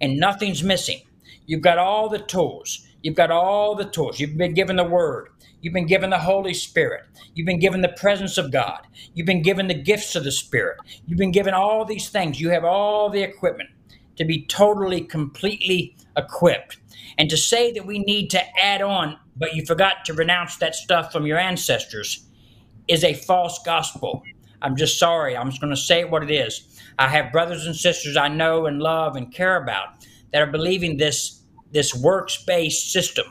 and 0.00 0.18
nothing's 0.18 0.62
missing. 0.62 1.00
You've 1.46 1.62
got 1.62 1.78
all 1.78 2.08
the 2.08 2.18
tools. 2.18 2.86
You've 3.02 3.16
got 3.16 3.30
all 3.30 3.74
the 3.74 3.84
tools. 3.84 4.18
You've 4.18 4.36
been 4.36 4.54
given 4.54 4.76
the 4.76 4.84
Word. 4.84 5.28
You've 5.60 5.74
been 5.74 5.86
given 5.86 6.10
the 6.10 6.18
Holy 6.18 6.54
Spirit. 6.54 7.04
You've 7.34 7.46
been 7.46 7.58
given 7.58 7.80
the 7.80 7.94
presence 7.96 8.38
of 8.38 8.52
God. 8.52 8.80
You've 9.14 9.26
been 9.26 9.42
given 9.42 9.68
the 9.68 9.74
gifts 9.74 10.14
of 10.14 10.24
the 10.24 10.32
Spirit. 10.32 10.78
You've 11.06 11.18
been 11.18 11.32
given 11.32 11.54
all 11.54 11.84
these 11.84 12.08
things. 12.08 12.40
You 12.40 12.50
have 12.50 12.64
all 12.64 13.10
the 13.10 13.22
equipment 13.22 13.70
to 14.16 14.24
be 14.24 14.46
totally, 14.46 15.00
completely 15.00 15.96
equipped. 16.16 16.78
And 17.18 17.28
to 17.30 17.36
say 17.36 17.72
that 17.72 17.86
we 17.86 17.98
need 17.98 18.30
to 18.30 18.42
add 18.58 18.82
on, 18.82 19.18
but 19.36 19.54
you 19.54 19.64
forgot 19.64 20.04
to 20.06 20.14
renounce 20.14 20.56
that 20.58 20.74
stuff 20.74 21.12
from 21.12 21.26
your 21.26 21.38
ancestors, 21.38 22.26
is 22.88 23.04
a 23.04 23.14
false 23.14 23.58
gospel. 23.64 24.22
I'm 24.62 24.76
just 24.76 24.98
sorry. 24.98 25.36
I'm 25.36 25.50
just 25.50 25.60
going 25.60 25.74
to 25.74 25.80
say 25.80 26.04
what 26.04 26.22
it 26.22 26.30
is. 26.30 26.80
I 26.98 27.08
have 27.08 27.32
brothers 27.32 27.66
and 27.66 27.76
sisters 27.76 28.16
I 28.16 28.28
know 28.28 28.66
and 28.66 28.80
love 28.80 29.16
and 29.16 29.32
care 29.32 29.62
about 29.62 29.88
that 30.34 30.42
are 30.42 30.50
believing 30.50 30.96
this 30.96 31.40
this 31.70 31.94
works 31.94 32.44
based 32.44 32.92
system. 32.92 33.26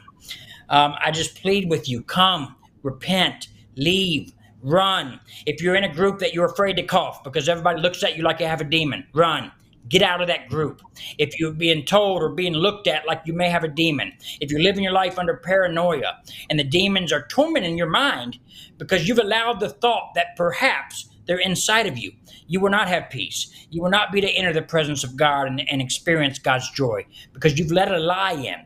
Um, 0.69 0.95
I 1.03 1.11
just 1.11 1.35
plead 1.35 1.69
with 1.69 1.89
you: 1.89 2.01
come, 2.01 2.55
repent, 2.81 3.49
leave, 3.75 4.31
run. 4.61 5.19
If 5.45 5.61
you're 5.61 5.75
in 5.75 5.83
a 5.83 5.93
group 5.93 6.19
that 6.19 6.33
you're 6.33 6.45
afraid 6.45 6.77
to 6.77 6.83
cough 6.83 7.21
because 7.23 7.49
everybody 7.49 7.81
looks 7.81 8.03
at 8.03 8.15
you 8.17 8.23
like 8.23 8.39
you 8.39 8.47
have 8.47 8.61
a 8.61 8.63
demon, 8.63 9.05
run. 9.13 9.51
Get 9.89 10.01
out 10.01 10.21
of 10.21 10.27
that 10.27 10.47
group. 10.47 10.81
If 11.17 11.37
you're 11.37 11.51
being 11.51 11.83
told 11.83 12.23
or 12.23 12.29
being 12.29 12.53
looked 12.53 12.87
at 12.87 13.05
like 13.05 13.21
you 13.25 13.33
may 13.33 13.49
have 13.49 13.65
a 13.65 13.67
demon, 13.67 14.13
if 14.39 14.49
you're 14.49 14.61
living 14.61 14.81
your 14.81 14.93
life 14.93 15.19
under 15.19 15.35
paranoia 15.35 16.21
and 16.49 16.57
the 16.57 16.63
demons 16.63 17.11
are 17.11 17.27
tormenting 17.27 17.77
your 17.77 17.89
mind 17.89 18.39
because 18.77 19.09
you've 19.09 19.19
allowed 19.19 19.59
the 19.59 19.69
thought 19.69 20.13
that 20.15 20.37
perhaps 20.37 21.09
they're 21.25 21.39
inside 21.39 21.87
of 21.87 21.97
you, 21.97 22.11
you 22.47 22.59
will 22.59 22.69
not 22.69 22.87
have 22.87 23.09
peace. 23.09 23.67
You 23.69 23.81
will 23.81 23.89
not 23.89 24.11
be 24.11 24.21
to 24.21 24.29
enter 24.29 24.53
the 24.53 24.61
presence 24.61 25.03
of 25.03 25.15
God 25.15 25.47
and, 25.47 25.61
and 25.69 25.81
experience 25.81 26.39
God's 26.39 26.69
joy 26.71 27.05
because 27.33 27.57
you've 27.57 27.71
let 27.71 27.91
a 27.91 27.97
lie 27.97 28.33
in, 28.33 28.65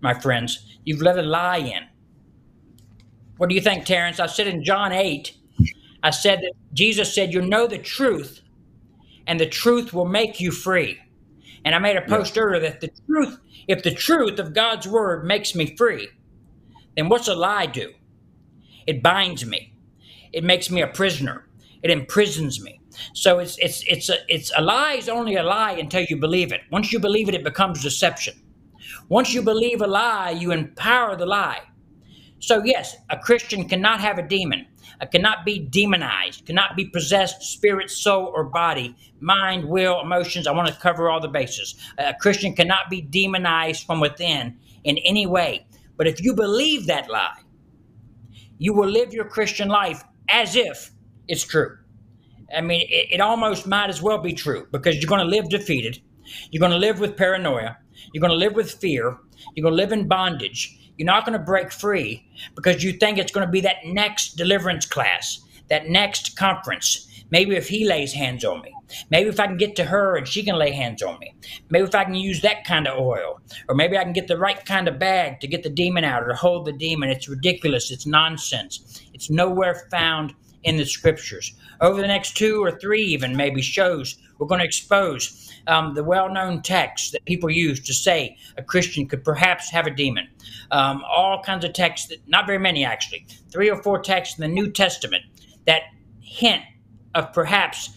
my 0.00 0.14
friends. 0.14 0.78
You've 0.84 1.02
let 1.02 1.18
a 1.18 1.22
lie 1.22 1.58
in. 1.58 1.84
What 3.38 3.48
do 3.48 3.54
you 3.54 3.60
think, 3.60 3.84
Terrance? 3.84 4.20
I 4.20 4.26
said 4.26 4.46
in 4.46 4.64
John 4.64 4.92
8, 4.92 5.34
I 6.02 6.10
said 6.10 6.40
that 6.40 6.52
Jesus 6.72 7.14
said, 7.14 7.32
You'll 7.32 7.46
know 7.46 7.66
the 7.66 7.78
truth, 7.78 8.42
and 9.26 9.40
the 9.40 9.46
truth 9.46 9.92
will 9.92 10.06
make 10.06 10.40
you 10.40 10.50
free. 10.50 10.98
And 11.64 11.74
I 11.74 11.78
made 11.78 11.96
a 11.96 12.02
post 12.02 12.38
earlier 12.38 12.60
that 12.60 12.80
the 12.80 12.90
truth, 13.06 13.38
if 13.66 13.82
the 13.82 13.90
truth 13.90 14.38
of 14.38 14.54
God's 14.54 14.86
word 14.86 15.24
makes 15.24 15.54
me 15.54 15.74
free, 15.76 16.08
then 16.96 17.08
what's 17.08 17.28
a 17.28 17.34
lie 17.34 17.66
do? 17.66 17.92
It 18.86 19.02
binds 19.02 19.44
me. 19.44 19.74
It 20.32 20.44
makes 20.44 20.70
me 20.70 20.80
a 20.80 20.86
prisoner. 20.86 21.45
It 21.86 21.90
imprisons 21.90 22.60
me. 22.60 22.80
So 23.14 23.38
it's 23.38 23.56
it's 23.58 23.84
it's 23.86 24.08
a 24.08 24.16
it's 24.26 24.50
a 24.56 24.60
lie 24.60 24.94
is 24.94 25.08
only 25.08 25.36
a 25.36 25.44
lie 25.44 25.74
until 25.78 26.02
you 26.02 26.16
believe 26.16 26.50
it. 26.50 26.62
Once 26.72 26.92
you 26.92 26.98
believe 26.98 27.28
it, 27.28 27.34
it 27.36 27.44
becomes 27.44 27.80
deception. 27.80 28.34
Once 29.08 29.32
you 29.32 29.40
believe 29.40 29.80
a 29.80 29.86
lie, 29.86 30.32
you 30.32 30.50
empower 30.50 31.14
the 31.14 31.26
lie. 31.26 31.60
So 32.40 32.64
yes, 32.64 32.96
a 33.08 33.16
Christian 33.16 33.68
cannot 33.68 34.00
have 34.00 34.18
a 34.18 34.26
demon. 34.26 34.66
It 35.00 35.12
cannot 35.12 35.44
be 35.44 35.60
demonized, 35.60 36.44
cannot 36.44 36.74
be 36.74 36.86
possessed, 36.86 37.40
spirit, 37.40 37.88
soul, 37.88 38.32
or 38.34 38.42
body, 38.42 38.96
mind, 39.20 39.64
will, 39.64 40.00
emotions. 40.00 40.48
I 40.48 40.50
want 40.50 40.66
to 40.66 40.74
cover 40.74 41.08
all 41.08 41.20
the 41.20 41.28
bases. 41.28 41.76
A 41.98 42.14
Christian 42.14 42.52
cannot 42.52 42.90
be 42.90 43.00
demonized 43.00 43.86
from 43.86 44.00
within 44.00 44.58
in 44.82 44.98
any 44.98 45.26
way. 45.26 45.68
But 45.96 46.08
if 46.08 46.20
you 46.20 46.34
believe 46.34 46.86
that 46.86 47.08
lie, 47.08 47.42
you 48.58 48.74
will 48.74 48.88
live 48.88 49.12
your 49.12 49.26
Christian 49.26 49.68
life 49.68 50.02
as 50.28 50.56
if 50.56 50.90
it's 51.28 51.44
true. 51.44 51.76
I 52.56 52.60
mean, 52.60 52.82
it, 52.82 53.14
it 53.14 53.20
almost 53.20 53.66
might 53.66 53.90
as 53.90 54.02
well 54.02 54.18
be 54.18 54.32
true 54.32 54.66
because 54.70 54.96
you're 54.96 55.08
going 55.08 55.24
to 55.24 55.36
live 55.36 55.48
defeated. 55.48 56.00
You're 56.50 56.60
going 56.60 56.72
to 56.72 56.78
live 56.78 57.00
with 57.00 57.16
paranoia. 57.16 57.76
You're 58.12 58.20
going 58.20 58.32
to 58.32 58.36
live 58.36 58.54
with 58.54 58.72
fear. 58.72 59.18
You're 59.54 59.62
going 59.62 59.76
to 59.76 59.82
live 59.82 59.92
in 59.92 60.08
bondage. 60.08 60.92
You're 60.96 61.06
not 61.06 61.24
going 61.26 61.38
to 61.38 61.44
break 61.44 61.72
free 61.72 62.26
because 62.54 62.82
you 62.82 62.92
think 62.92 63.18
it's 63.18 63.32
going 63.32 63.46
to 63.46 63.50
be 63.50 63.60
that 63.62 63.84
next 63.84 64.36
deliverance 64.36 64.86
class, 64.86 65.40
that 65.68 65.88
next 65.88 66.36
conference. 66.36 67.02
Maybe 67.30 67.56
if 67.56 67.68
he 67.68 67.86
lays 67.86 68.12
hands 68.12 68.44
on 68.44 68.62
me. 68.62 68.72
Maybe 69.10 69.28
if 69.28 69.40
I 69.40 69.46
can 69.46 69.56
get 69.56 69.74
to 69.76 69.84
her 69.84 70.16
and 70.16 70.28
she 70.28 70.44
can 70.44 70.54
lay 70.56 70.70
hands 70.70 71.02
on 71.02 71.18
me. 71.18 71.34
Maybe 71.70 71.84
if 71.84 71.94
I 71.94 72.04
can 72.04 72.14
use 72.14 72.40
that 72.42 72.64
kind 72.64 72.86
of 72.86 72.98
oil. 72.98 73.40
Or 73.68 73.74
maybe 73.74 73.98
I 73.98 74.04
can 74.04 74.12
get 74.12 74.28
the 74.28 74.38
right 74.38 74.64
kind 74.64 74.86
of 74.86 75.00
bag 75.00 75.40
to 75.40 75.48
get 75.48 75.64
the 75.64 75.68
demon 75.68 76.04
out 76.04 76.22
or 76.22 76.28
to 76.28 76.36
hold 76.36 76.66
the 76.66 76.72
demon. 76.72 77.10
It's 77.10 77.28
ridiculous. 77.28 77.90
It's 77.90 78.06
nonsense. 78.06 79.02
It's 79.12 79.28
nowhere 79.28 79.88
found 79.90 80.34
in 80.64 80.76
the 80.76 80.84
scriptures. 80.84 81.54
Over 81.80 82.00
the 82.00 82.06
next 82.06 82.36
two 82.36 82.62
or 82.62 82.72
three, 82.72 83.02
even 83.02 83.36
maybe 83.36 83.62
shows, 83.62 84.16
we're 84.38 84.46
going 84.46 84.60
to 84.60 84.66
expose 84.66 85.52
um, 85.66 85.94
the 85.94 86.04
well 86.04 86.28
known 86.32 86.62
texts 86.62 87.10
that 87.10 87.24
people 87.24 87.50
use 87.50 87.80
to 87.80 87.94
say 87.94 88.36
a 88.56 88.62
Christian 88.62 89.06
could 89.06 89.24
perhaps 89.24 89.70
have 89.70 89.86
a 89.86 89.90
demon. 89.90 90.28
Um, 90.70 91.02
all 91.08 91.42
kinds 91.42 91.64
of 91.64 91.72
texts, 91.72 92.08
that, 92.08 92.26
not 92.28 92.46
very 92.46 92.58
many 92.58 92.84
actually, 92.84 93.26
three 93.50 93.70
or 93.70 93.82
four 93.82 94.00
texts 94.00 94.38
in 94.38 94.42
the 94.42 94.48
New 94.48 94.70
Testament 94.70 95.24
that 95.66 95.82
hint 96.20 96.62
of 97.14 97.32
perhaps 97.32 97.90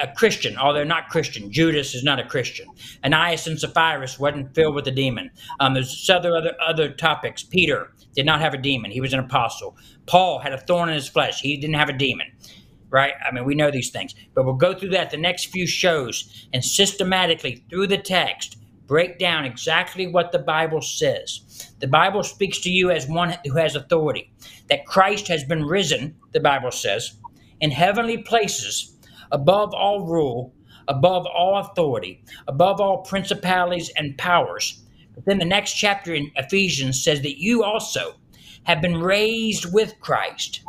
a 0.00 0.12
Christian, 0.12 0.56
although 0.56 0.84
not 0.84 1.08
Christian. 1.08 1.50
Judas 1.50 1.94
is 1.94 2.04
not 2.04 2.18
a 2.18 2.24
Christian. 2.24 2.68
Ananias 3.04 3.46
and 3.46 3.58
Sapphira 3.58 4.06
wasn't 4.18 4.54
filled 4.54 4.74
with 4.74 4.86
a 4.88 4.90
demon. 4.90 5.30
Um, 5.60 5.74
there's 5.74 6.08
other, 6.10 6.34
other 6.36 6.54
other 6.66 6.90
topics. 6.90 7.42
Peter 7.42 7.92
did 8.14 8.26
not 8.26 8.40
have 8.40 8.54
a 8.54 8.58
demon. 8.58 8.90
He 8.90 9.00
was 9.00 9.12
an 9.12 9.20
apostle. 9.20 9.76
Paul 10.06 10.38
had 10.40 10.52
a 10.52 10.58
thorn 10.58 10.88
in 10.88 10.94
his 10.94 11.08
flesh. 11.08 11.40
He 11.40 11.56
didn't 11.56 11.76
have 11.76 11.88
a 11.88 11.96
demon 11.96 12.26
right? 12.90 13.12
I 13.26 13.34
mean, 13.34 13.44
we 13.44 13.54
know 13.54 13.70
these 13.70 13.90
things, 13.90 14.14
but 14.34 14.44
we'll 14.44 14.54
go 14.54 14.72
through 14.72 14.90
that 14.90 15.10
the 15.10 15.18
next 15.18 15.46
few 15.46 15.66
shows 15.66 16.48
and 16.54 16.64
systematically 16.64 17.62
through 17.68 17.88
the 17.88 17.98
text 17.98 18.56
break 18.86 19.18
down 19.18 19.44
exactly 19.44 20.06
what 20.06 20.32
the 20.32 20.38
Bible 20.38 20.80
says. 20.80 21.74
The 21.78 21.86
Bible 21.86 22.22
speaks 22.22 22.58
to 22.60 22.70
you 22.70 22.90
as 22.90 23.06
one 23.06 23.36
who 23.44 23.56
has 23.56 23.76
authority, 23.76 24.32
that 24.68 24.86
Christ 24.86 25.28
has 25.28 25.44
been 25.44 25.64
risen, 25.64 26.16
the 26.32 26.40
Bible 26.40 26.70
says, 26.70 27.12
in 27.60 27.70
heavenly 27.70 28.18
places 28.18 28.96
above 29.32 29.74
all 29.74 30.06
rule, 30.06 30.54
above 30.88 31.26
all 31.26 31.58
authority, 31.58 32.24
above 32.46 32.80
all 32.80 33.02
principalities 33.02 33.90
and 33.96 34.16
powers. 34.18 34.84
But 35.14 35.24
then 35.24 35.38
the 35.38 35.44
next 35.44 35.74
chapter 35.74 36.14
in 36.14 36.30
Ephesians 36.36 37.02
says 37.02 37.22
that 37.22 37.40
you 37.40 37.64
also 37.64 38.14
have 38.64 38.80
been 38.80 39.00
raised 39.00 39.72
with 39.72 39.98
Christ. 40.00 40.60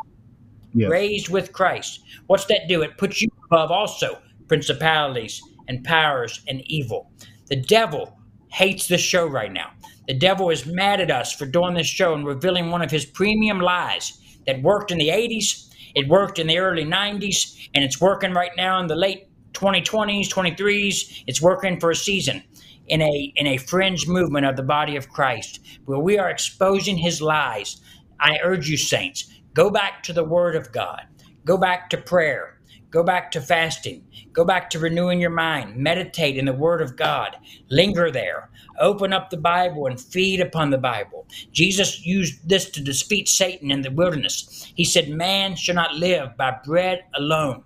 Yes. 0.73 0.89
Raised 0.89 1.29
with 1.29 1.51
Christ. 1.51 2.01
What's 2.27 2.45
that 2.45 2.67
do? 2.67 2.81
It 2.81 2.97
puts 2.97 3.21
you 3.21 3.29
above 3.45 3.71
also 3.71 4.19
principalities 4.47 5.41
and 5.67 5.83
powers 5.83 6.41
and 6.47 6.61
evil. 6.65 7.11
The 7.47 7.55
devil 7.55 8.17
hates 8.51 8.87
this 8.87 9.01
show 9.01 9.27
right 9.27 9.51
now. 9.51 9.71
The 10.07 10.13
devil 10.15 10.49
is 10.49 10.65
mad 10.65 11.01
at 11.01 11.11
us 11.11 11.33
for 11.33 11.45
doing 11.45 11.75
this 11.75 11.87
show 11.87 12.13
and 12.13 12.25
revealing 12.25 12.71
one 12.71 12.81
of 12.81 12.89
his 12.89 13.05
premium 13.05 13.59
lies 13.59 14.19
that 14.47 14.61
worked 14.63 14.91
in 14.91 14.97
the 14.97 15.09
80s, 15.09 15.68
it 15.95 16.07
worked 16.07 16.39
in 16.39 16.47
the 16.47 16.59
early 16.59 16.85
90s, 16.85 17.69
and 17.73 17.83
it's 17.83 18.01
working 18.01 18.33
right 18.33 18.51
now 18.57 18.79
in 18.79 18.87
the 18.87 18.95
late 18.95 19.27
2020s, 19.53 20.29
23s. 20.29 21.23
It's 21.27 21.41
working 21.41 21.79
for 21.79 21.91
a 21.91 21.95
season 21.95 22.43
in 22.87 23.01
a 23.01 23.33
in 23.35 23.47
a 23.47 23.57
fringe 23.57 24.07
movement 24.07 24.45
of 24.45 24.55
the 24.55 24.63
body 24.63 24.95
of 24.95 25.09
Christ 25.09 25.59
where 25.85 25.99
we 25.99 26.17
are 26.17 26.29
exposing 26.29 26.97
his 26.97 27.21
lies. 27.21 27.81
I 28.19 28.39
urge 28.43 28.67
you 28.69 28.77
saints, 28.77 29.29
go 29.53 29.69
back 29.69 30.03
to 30.03 30.13
the 30.13 30.23
word 30.23 30.55
of 30.55 30.71
God. 30.71 31.07
Go 31.45 31.57
back 31.57 31.89
to 31.89 31.97
prayer. 31.97 32.59
Go 32.91 33.03
back 33.03 33.31
to 33.31 33.41
fasting. 33.41 34.05
Go 34.33 34.43
back 34.43 34.69
to 34.71 34.79
renewing 34.79 35.19
your 35.19 35.29
mind. 35.29 35.75
Meditate 35.75 36.37
in 36.37 36.45
the 36.45 36.53
Word 36.53 36.81
of 36.81 36.95
God. 36.95 37.37
Linger 37.69 38.11
there. 38.11 38.49
Open 38.79 39.13
up 39.13 39.29
the 39.29 39.37
Bible 39.37 39.87
and 39.87 39.99
feed 39.99 40.39
upon 40.39 40.69
the 40.69 40.77
Bible. 40.77 41.27
Jesus 41.51 42.05
used 42.05 42.47
this 42.47 42.69
to 42.71 42.81
defeat 42.81 43.27
Satan 43.27 43.71
in 43.71 43.81
the 43.81 43.91
wilderness. 43.91 44.71
He 44.75 44.85
said, 44.85 45.09
Man 45.09 45.55
shall 45.55 45.75
not 45.75 45.95
live 45.95 46.35
by 46.37 46.57
bread 46.65 47.03
alone, 47.15 47.63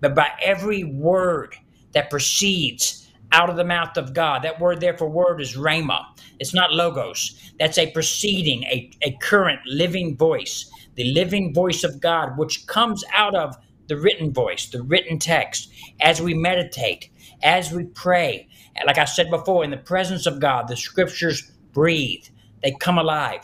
but 0.00 0.14
by 0.14 0.30
every 0.42 0.84
word 0.84 1.54
that 1.92 2.10
proceeds 2.10 3.08
out 3.32 3.50
of 3.50 3.56
the 3.56 3.64
mouth 3.64 3.96
of 3.96 4.14
God. 4.14 4.42
That 4.42 4.60
word 4.60 4.80
there 4.80 4.96
for 4.96 5.08
word 5.08 5.40
is 5.40 5.56
rhema. 5.56 6.04
It's 6.38 6.54
not 6.54 6.72
logos. 6.72 7.52
That's 7.58 7.78
a 7.78 7.90
proceeding, 7.90 8.64
a, 8.64 8.90
a 9.02 9.16
current 9.20 9.60
living 9.66 10.16
voice, 10.16 10.70
the 10.94 11.04
living 11.12 11.52
voice 11.52 11.84
of 11.84 12.00
God, 12.00 12.38
which 12.38 12.66
comes 12.66 13.04
out 13.12 13.34
of 13.34 13.56
the 13.88 13.96
written 13.96 14.32
voice, 14.32 14.66
the 14.66 14.82
written 14.82 15.18
text, 15.18 15.70
as 16.00 16.20
we 16.20 16.34
meditate, 16.34 17.10
as 17.42 17.72
we 17.72 17.84
pray. 17.84 18.48
Like 18.86 18.98
I 18.98 19.04
said 19.04 19.30
before, 19.30 19.64
in 19.64 19.70
the 19.70 19.76
presence 19.76 20.26
of 20.26 20.40
God, 20.40 20.68
the 20.68 20.76
scriptures 20.76 21.52
breathe, 21.72 22.24
they 22.62 22.72
come 22.80 22.98
alive. 22.98 23.40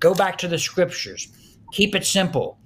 Go 0.00 0.14
back 0.14 0.36
to 0.38 0.48
the 0.48 0.58
scriptures, 0.58 1.28
keep 1.72 1.94
it 1.94 2.04
simple, 2.04 2.58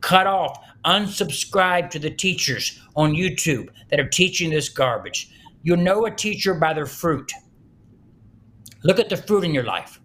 cut 0.00 0.26
off, 0.26 0.58
unsubscribe 0.84 1.90
to 1.90 1.98
the 1.98 2.10
teachers 2.10 2.80
on 2.96 3.12
YouTube 3.12 3.68
that 3.90 4.00
are 4.00 4.08
teaching 4.08 4.50
this 4.50 4.68
garbage. 4.68 5.30
You'll 5.62 5.76
know 5.78 6.06
a 6.06 6.10
teacher 6.10 6.54
by 6.54 6.72
their 6.72 6.86
fruit. 6.86 7.32
Look 8.82 8.98
at 8.98 9.08
the 9.08 9.16
fruit 9.16 9.44
in 9.44 9.54
your 9.54 9.64
life. 9.64 10.00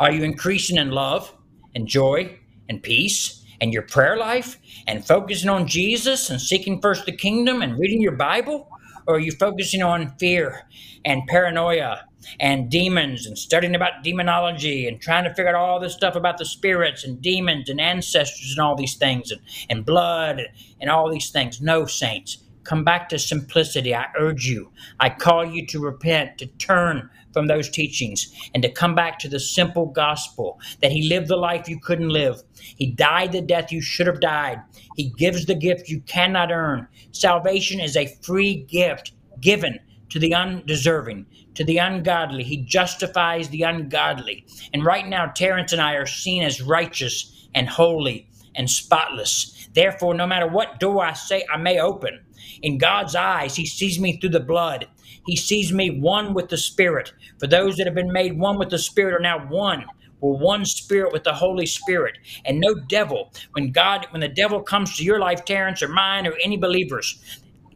Are 0.00 0.12
you 0.12 0.22
increasing 0.22 0.76
in 0.76 0.90
love 0.90 1.34
and 1.74 1.86
joy 1.86 2.38
and 2.68 2.82
peace? 2.82 3.42
and 3.62 3.72
your 3.72 3.82
prayer 3.82 4.16
life 4.16 4.58
and 4.88 5.06
focusing 5.06 5.48
on 5.48 5.68
Jesus 5.68 6.30
and 6.30 6.40
seeking 6.40 6.80
first 6.82 7.06
the 7.06 7.16
kingdom 7.16 7.62
and 7.62 7.78
reading 7.78 8.02
your 8.02 8.16
Bible? 8.16 8.68
Or 9.06 9.16
are 9.16 9.20
you 9.20 9.32
focusing 9.32 9.82
on 9.82 10.16
fear 10.18 10.62
and 11.04 11.26
paranoia 11.26 12.06
and 12.40 12.70
demons 12.70 13.26
and 13.26 13.36
studying 13.36 13.74
about 13.74 14.02
demonology 14.04 14.86
and 14.86 15.00
trying 15.00 15.24
to 15.24 15.34
figure 15.34 15.48
out 15.48 15.54
all 15.54 15.80
this 15.80 15.94
stuff 15.94 16.14
about 16.14 16.38
the 16.38 16.44
spirits 16.44 17.04
and 17.04 17.20
demons 17.20 17.68
and 17.68 17.80
ancestors 17.80 18.54
and 18.56 18.60
all 18.60 18.76
these 18.76 18.94
things 18.94 19.30
and, 19.30 19.40
and 19.68 19.84
blood 19.84 20.38
and, 20.38 20.48
and 20.80 20.90
all 20.90 21.10
these 21.10 21.30
things? 21.30 21.60
No, 21.60 21.86
saints. 21.86 22.38
Come 22.64 22.84
back 22.84 23.08
to 23.08 23.18
simplicity. 23.18 23.94
I 23.94 24.06
urge 24.18 24.46
you. 24.46 24.70
I 25.00 25.10
call 25.10 25.44
you 25.44 25.66
to 25.66 25.80
repent, 25.80 26.38
to 26.38 26.46
turn 26.46 27.10
from 27.32 27.46
those 27.46 27.70
teachings 27.70 28.32
and 28.54 28.62
to 28.62 28.70
come 28.70 28.94
back 28.94 29.18
to 29.18 29.28
the 29.28 29.40
simple 29.40 29.86
gospel 29.86 30.60
that 30.80 30.92
he 30.92 31.08
lived 31.08 31.28
the 31.28 31.36
life 31.36 31.68
you 31.68 31.78
couldn't 31.80 32.10
live. 32.10 32.42
He 32.54 32.86
died 32.86 33.32
the 33.32 33.40
death 33.40 33.72
you 33.72 33.80
should 33.80 34.06
have 34.06 34.20
died. 34.20 34.60
He 34.96 35.10
gives 35.10 35.46
the 35.46 35.54
gift 35.54 35.88
you 35.88 36.00
cannot 36.02 36.50
earn. 36.50 36.86
Salvation 37.12 37.80
is 37.80 37.96
a 37.96 38.14
free 38.22 38.64
gift 38.64 39.12
given 39.40 39.78
to 40.10 40.18
the 40.18 40.34
undeserving, 40.34 41.26
to 41.54 41.64
the 41.64 41.78
ungodly. 41.78 42.44
He 42.44 42.58
justifies 42.58 43.48
the 43.48 43.62
ungodly. 43.62 44.44
And 44.72 44.84
right 44.84 45.06
now, 45.06 45.26
Terrance 45.26 45.72
and 45.72 45.80
I 45.80 45.94
are 45.94 46.06
seen 46.06 46.42
as 46.42 46.60
righteous 46.60 47.48
and 47.54 47.68
holy 47.68 48.28
and 48.54 48.68
spotless. 48.68 49.68
Therefore, 49.72 50.14
no 50.14 50.26
matter 50.26 50.46
what 50.46 50.78
door 50.80 51.04
I 51.04 51.14
say 51.14 51.44
I 51.52 51.56
may 51.56 51.80
open, 51.80 52.20
in 52.62 52.78
God's 52.78 53.14
eyes, 53.14 53.56
He 53.56 53.66
sees 53.66 53.98
me 53.98 54.18
through 54.18 54.30
the 54.30 54.40
blood. 54.40 54.86
He 55.24 55.36
sees 55.36 55.72
me 55.72 56.00
one 56.00 56.34
with 56.34 56.48
the 56.48 56.58
Spirit. 56.58 57.12
For 57.38 57.46
those 57.46 57.76
that 57.76 57.86
have 57.86 57.94
been 57.94 58.12
made 58.12 58.38
one 58.38 58.58
with 58.58 58.70
the 58.70 58.78
Spirit 58.78 59.14
are 59.14 59.20
now 59.20 59.46
one. 59.48 59.86
We're 60.20 60.38
one 60.38 60.64
spirit 60.64 61.12
with 61.12 61.24
the 61.24 61.34
Holy 61.34 61.66
Spirit. 61.66 62.16
And 62.44 62.60
no 62.60 62.74
devil, 62.74 63.32
when 63.52 63.72
God, 63.72 64.06
when 64.10 64.20
the 64.20 64.28
devil 64.28 64.62
comes 64.62 64.96
to 64.96 65.04
your 65.04 65.18
life, 65.18 65.44
Terrance, 65.44 65.82
or 65.82 65.88
mine, 65.88 66.28
or 66.28 66.34
any 66.44 66.56
believers, 66.56 67.20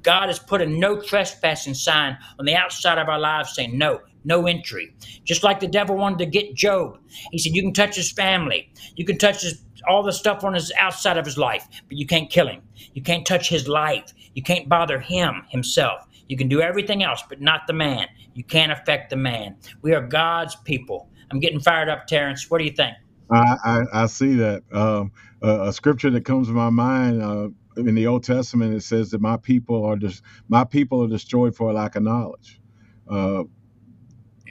God 0.03 0.29
has 0.29 0.39
put 0.39 0.63
a 0.63 0.67
no 0.67 1.01
trespassing 1.01 1.75
sign 1.75 2.17
on 2.39 2.47
the 2.47 2.55
outside 2.55 2.99
of 2.99 3.09
our 3.09 3.19
lives 3.19 3.55
saying, 3.55 3.77
no, 3.77 4.01
no 4.25 4.47
entry. 4.47 4.95
Just 5.25 5.43
like 5.43 5.59
the 5.59 5.67
devil 5.67 5.97
wanted 5.97 6.19
to 6.21 6.27
get 6.27 6.55
Job. 6.55 6.99
He 7.33 7.39
said, 7.39 7.55
you 7.55 7.63
can 7.63 7.73
touch 7.73 7.97
his 7.97 8.13
family. 8.13 8.71
You 8.95 9.05
can 9.05 9.19
touch 9.19 9.43
his, 9.43 9.61
all 9.89 10.05
the 10.05 10.13
stuff 10.13 10.45
on 10.45 10.55
his 10.55 10.73
outside 10.79 11.19
of 11.19 11.25
his 11.25 11.37
life, 11.37 11.67
but 11.89 11.99
you 11.99 12.07
can't 12.07 12.31
kill 12.31 12.47
him. 12.47 12.63
You 12.95 13.03
can't 13.03 13.27
touch 13.27 13.49
his 13.49 13.67
life. 13.67 14.13
You 14.35 14.45
can't 14.45 14.69
bother 14.69 15.01
him 15.01 15.43
himself. 15.49 16.07
You 16.29 16.37
can 16.37 16.49
do 16.49 16.61
everything 16.61 17.03
else, 17.03 17.23
but 17.29 17.41
not 17.41 17.63
the 17.67 17.73
man. 17.73 18.09
You 18.35 18.45
can't 18.45 18.73
affect 18.73 19.11
the 19.11 19.17
man. 19.17 19.57
We 19.83 19.95
are 19.95 20.03
God's 20.03 20.57
people. 20.57 21.09
I'm 21.31 21.41
getting 21.41 21.61
fired 21.61 21.89
up, 21.89 22.07
Terrance. 22.07 22.51
What 22.51 22.59
do 22.59 22.65
you 22.65 22.73
think? 22.73 22.95
I, 23.31 23.57
I, 23.65 23.83
I 23.93 24.07
see 24.07 24.35
that. 24.37 24.63
Um, 24.73 25.13
a 25.43 25.73
scripture 25.73 26.11
that 26.11 26.25
comes 26.25 26.49
to 26.49 26.55
my 26.55 26.71
mind 26.71 27.23
uh, 27.23 27.49
in 27.77 27.95
the 27.95 28.07
Old 28.07 28.25
Testament 28.25 28.75
it 28.75 28.83
says 28.83 29.11
that 29.11 29.21
my 29.21 29.37
people 29.37 29.85
are 29.85 29.97
just 29.97 30.23
my 30.49 30.65
people 30.65 31.05
are 31.05 31.09
destroyed 31.09 31.55
for 31.55 31.71
a 31.71 31.73
lack 31.73 31.97
of 31.97 32.03
knowledge. 32.03 32.61
Uh, 33.09 33.45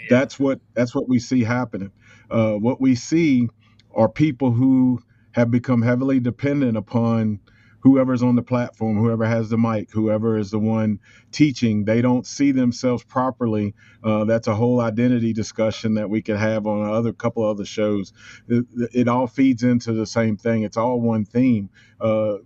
that's 0.10 0.40
what 0.40 0.60
that's 0.74 0.94
what 0.94 1.10
we 1.10 1.20
see 1.20 1.44
happening. 1.44 1.92
Uh, 2.30 2.54
what 2.54 2.80
we 2.80 2.96
see 2.96 3.50
are 3.94 4.10
people 4.10 4.52
who 4.52 5.02
have 5.32 5.52
become 5.52 5.82
heavily 5.82 6.20
dependent 6.20 6.78
upon 6.78 7.40
whoever's 7.86 8.24
on 8.24 8.36
the 8.36 8.44
platform, 8.44 8.98
whoever 8.98 9.28
has 9.28 9.50
the 9.52 9.60
mic, 9.60 9.92
whoever 9.92 10.40
is 10.40 10.52
the 10.52 10.60
one 10.60 11.00
teaching, 11.32 11.86
they 11.86 12.02
don't 12.02 12.28
see 12.28 12.52
themselves 12.52 13.04
properly. 13.04 13.76
Uh, 14.04 14.26
that's 14.26 14.48
a 14.48 14.56
whole 14.56 14.82
identity 14.82 15.34
discussion 15.34 15.94
that 15.94 16.10
we 16.10 16.24
could 16.24 16.38
have 16.38 16.68
on 16.68 16.90
other 16.92 17.14
couple 17.14 17.46
other 17.48 17.66
shows. 17.66 18.12
It, 18.50 18.66
it, 18.76 18.92
all 19.08 19.28
feeds 19.28 19.64
into 19.64 19.94
the 19.94 20.08
same 20.08 20.36
thing. 20.36 20.64
It's 20.64 20.78
all 20.78 21.00
one 21.00 21.26
theme. 21.26 21.70
Uh, 22.02 22.38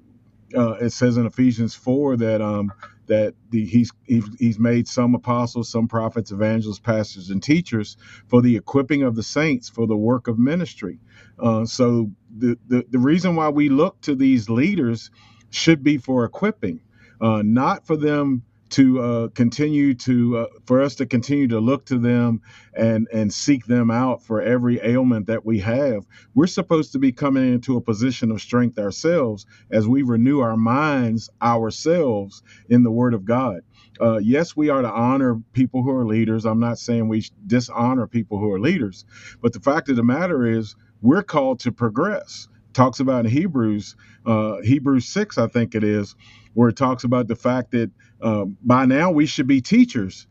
uh, 0.56 0.74
it 0.74 0.92
says 0.92 1.18
in 1.18 1.26
Ephesians 1.28 1.76
four 1.76 2.18
that 2.18 2.42
um, 2.42 2.72
that 3.08 3.36
the, 3.52 3.66
he's, 3.66 3.92
he's 4.40 4.60
made 4.60 4.88
some 4.88 5.16
apostles, 5.16 5.70
some 5.72 5.88
prophets, 5.88 6.32
evangelists, 6.32 6.80
pastors, 6.80 7.30
and 7.32 7.44
teachers 7.44 7.98
for 8.28 8.42
the 8.42 8.56
equipping 8.58 9.04
of 9.04 9.16
the 9.16 9.24
saints 9.24 9.70
for 9.70 9.88
the 9.88 9.98
work 9.98 10.28
of 10.28 10.40
ministry. 10.40 11.00
Uh, 11.40 11.66
so 11.66 12.12
the, 12.38 12.58
the 12.90 13.00
reason 13.00 13.36
why 13.36 13.50
we 13.50 13.70
look 13.70 14.02
to 14.02 14.16
these 14.16 14.50
leaders 14.50 15.12
should 15.52 15.84
be 15.84 15.98
for 15.98 16.26
equipping, 16.26 16.82
uh, 17.22 17.42
not 17.46 17.86
for 17.88 17.98
them 17.98 18.44
to 18.72 19.02
uh, 19.02 19.28
continue 19.30 19.94
to 19.96 20.40
uh, 20.40 20.46
for 20.66 20.82
us 20.82 20.96
to 20.96 21.06
continue 21.06 21.48
to 21.48 21.60
look 21.60 21.86
to 21.86 22.00
them 22.00 22.42
and 22.76 23.08
and 23.14 23.34
seek 23.34 23.66
them 23.66 23.92
out 23.92 24.24
for 24.24 24.42
every 24.42 24.80
ailment 24.84 25.28
that 25.28 25.46
we 25.46 25.60
have. 25.60 26.06
We're 26.36 26.48
supposed 26.48 26.92
to 26.94 27.00
be 27.00 27.12
coming 27.14 27.54
into 27.54 27.78
a 27.78 27.82
position 27.82 28.32
of 28.32 28.42
strength 28.42 28.80
ourselves 28.80 29.46
as 29.72 29.88
we 29.88 30.04
renew 30.04 30.42
our 30.42 30.58
minds 30.58 31.30
ourselves 31.42 32.44
in 32.70 32.84
the 32.84 32.92
word 32.92 33.14
of 33.14 33.26
god. 33.26 33.62
Uh, 34.02 34.20
yes 34.20 34.56
we 34.56 34.70
are 34.70 34.84
to 34.84 34.92
honor 34.92 35.42
people 35.54 35.84
who 35.84 35.92
are 35.92 36.06
leaders. 36.06 36.46
I'm 36.46 36.60
not 36.60 36.80
saying 36.80 37.08
we 37.08 37.26
dishonor 37.48 38.08
people 38.08 38.40
who 38.40 38.52
are 38.52 38.60
leaders 38.60 38.96
but 39.42 39.54
the 39.54 39.60
fact 39.62 39.90
of 39.90 39.96
the 39.98 40.04
matter 40.04 40.46
is 40.46 40.76
we're 41.02 41.24
called 41.24 41.60
to 41.62 41.72
progress 41.72 42.48
talks 42.74 43.00
about 43.02 43.26
in 43.26 43.32
hebrews 43.32 43.96
uh, 44.26 44.58
hebrews 44.64 45.08
6 45.08 45.38
i 45.38 45.48
think 45.48 45.76
it 45.76 45.84
is 45.84 46.08
where 46.56 46.70
it 46.70 46.78
talks 46.78 47.06
about 47.06 47.30
the 47.30 47.38
fact 47.38 47.72
that 47.72 47.92
uh, 48.22 48.46
by 48.64 48.86
now 48.86 49.12
we 49.12 49.28
should 49.28 49.48
be 49.48 49.62
teachers, 49.62 50.28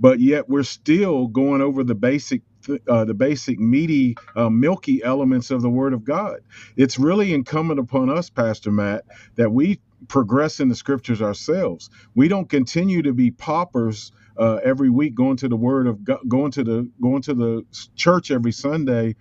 but 0.00 0.20
yet 0.20 0.48
we're 0.48 0.62
still 0.64 1.28
going 1.28 1.62
over 1.62 1.84
the 1.84 1.94
basic 1.94 2.42
uh, 2.88 3.04
the 3.04 3.14
basic 3.14 3.58
meaty, 3.60 4.16
uh, 4.36 4.50
milky 4.50 5.02
elements 5.04 5.50
of 5.50 5.62
the 5.62 5.70
Word 5.70 5.92
of 5.94 6.04
God. 6.04 6.40
It's 6.76 6.98
really 6.98 7.34
incumbent 7.34 7.80
upon 7.80 8.10
us, 8.10 8.30
Pastor 8.30 8.72
Matt, 8.72 9.04
that 9.36 9.52
we 9.52 9.80
progress 10.08 10.60
in 10.60 10.68
the 10.68 10.76
Scriptures 10.76 11.22
ourselves. 11.22 11.90
We 12.16 12.28
don't 12.28 12.48
continue 12.50 13.02
to 13.02 13.12
be 13.14 13.32
paupers 13.32 14.12
uh, 14.38 14.60
every 14.64 14.90
week, 14.90 15.14
going 15.14 15.38
to 15.38 15.48
the 15.48 15.56
Word 15.56 15.86
of 15.88 16.04
God, 16.04 16.20
going 16.28 16.52
to 16.52 16.64
the 16.64 16.90
going 17.02 17.22
to 17.22 17.34
the 17.34 17.64
church 17.96 18.30
every 18.30 18.52
Sunday, 18.52 19.16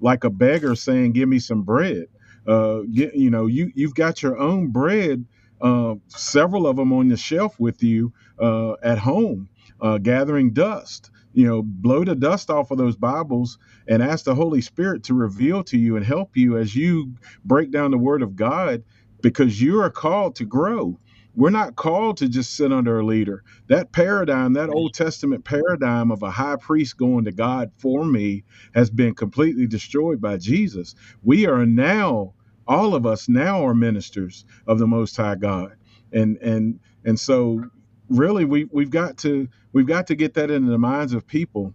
like 0.00 0.24
a 0.24 0.30
beggar 0.30 0.76
saying, 0.76 1.12
"Give 1.12 1.28
me 1.28 1.38
some 1.40 1.62
bread." 1.62 2.06
Uh, 2.46 2.80
get, 2.92 3.14
you 3.14 3.30
know, 3.30 3.46
you 3.46 3.72
you've 3.74 3.94
got 3.94 4.22
your 4.22 4.38
own 4.38 4.68
bread 4.70 5.24
uh, 5.62 5.96
several 6.08 6.68
of 6.68 6.76
them 6.76 6.92
on 6.92 7.08
the 7.08 7.18
shelf 7.18 7.58
with 7.60 7.82
you 7.82 8.12
uh, 8.40 8.74
at 8.84 8.98
home, 8.98 9.48
uh, 9.82 9.98
gathering 9.98 10.52
dust. 10.52 11.10
You 11.34 11.46
know, 11.46 11.62
blow 11.62 12.04
the 12.04 12.16
dust 12.16 12.50
off 12.50 12.72
of 12.72 12.78
those 12.78 12.96
Bibles 12.96 13.58
and 13.88 14.02
ask 14.02 14.24
the 14.24 14.34
Holy 14.36 14.62
Spirit 14.62 15.04
to 15.04 15.14
reveal 15.14 15.64
to 15.64 15.78
you 15.78 15.96
and 15.96 16.06
help 16.06 16.36
you 16.36 16.58
as 16.58 16.76
you 16.76 17.14
break 17.44 17.72
down 17.72 17.92
the 17.92 17.98
Word 17.98 18.22
of 18.22 18.36
God 18.36 18.84
because 19.22 19.60
you 19.62 19.80
are 19.82 19.90
called 19.90 20.36
to 20.36 20.46
grow. 20.46 20.98
We're 21.36 21.50
not 21.50 21.76
called 21.76 22.18
to 22.18 22.28
just 22.28 22.54
sit 22.56 22.72
under 22.72 23.00
a 23.00 23.04
leader. 23.06 23.44
That 23.68 23.92
paradigm, 23.92 24.54
that 24.54 24.70
Old 24.70 24.94
Testament 24.94 25.44
paradigm 25.44 26.10
of 26.10 26.22
a 26.22 26.30
high 26.30 26.56
priest 26.56 26.96
going 26.96 27.24
to 27.26 27.32
God 27.32 27.72
for 27.78 28.04
me, 28.04 28.44
has 28.74 28.90
been 28.90 29.14
completely 29.14 29.66
destroyed 29.66 30.20
by 30.20 30.38
Jesus. 30.38 30.94
We 31.22 31.46
are 31.46 31.66
now 31.66 32.34
all 32.66 32.94
of 32.94 33.06
us 33.06 33.28
now 33.28 33.66
are 33.66 33.74
ministers 33.74 34.44
of 34.66 34.78
the 34.78 34.86
most 34.86 35.16
high 35.16 35.34
god 35.34 35.76
and 36.12 36.36
and 36.38 36.80
and 37.04 37.18
so 37.18 37.62
really 38.08 38.44
we 38.44 38.64
we've 38.72 38.90
got 38.90 39.18
to 39.18 39.48
we've 39.72 39.86
got 39.86 40.06
to 40.06 40.14
get 40.14 40.34
that 40.34 40.50
into 40.50 40.70
the 40.70 40.78
minds 40.78 41.12
of 41.12 41.26
people 41.26 41.74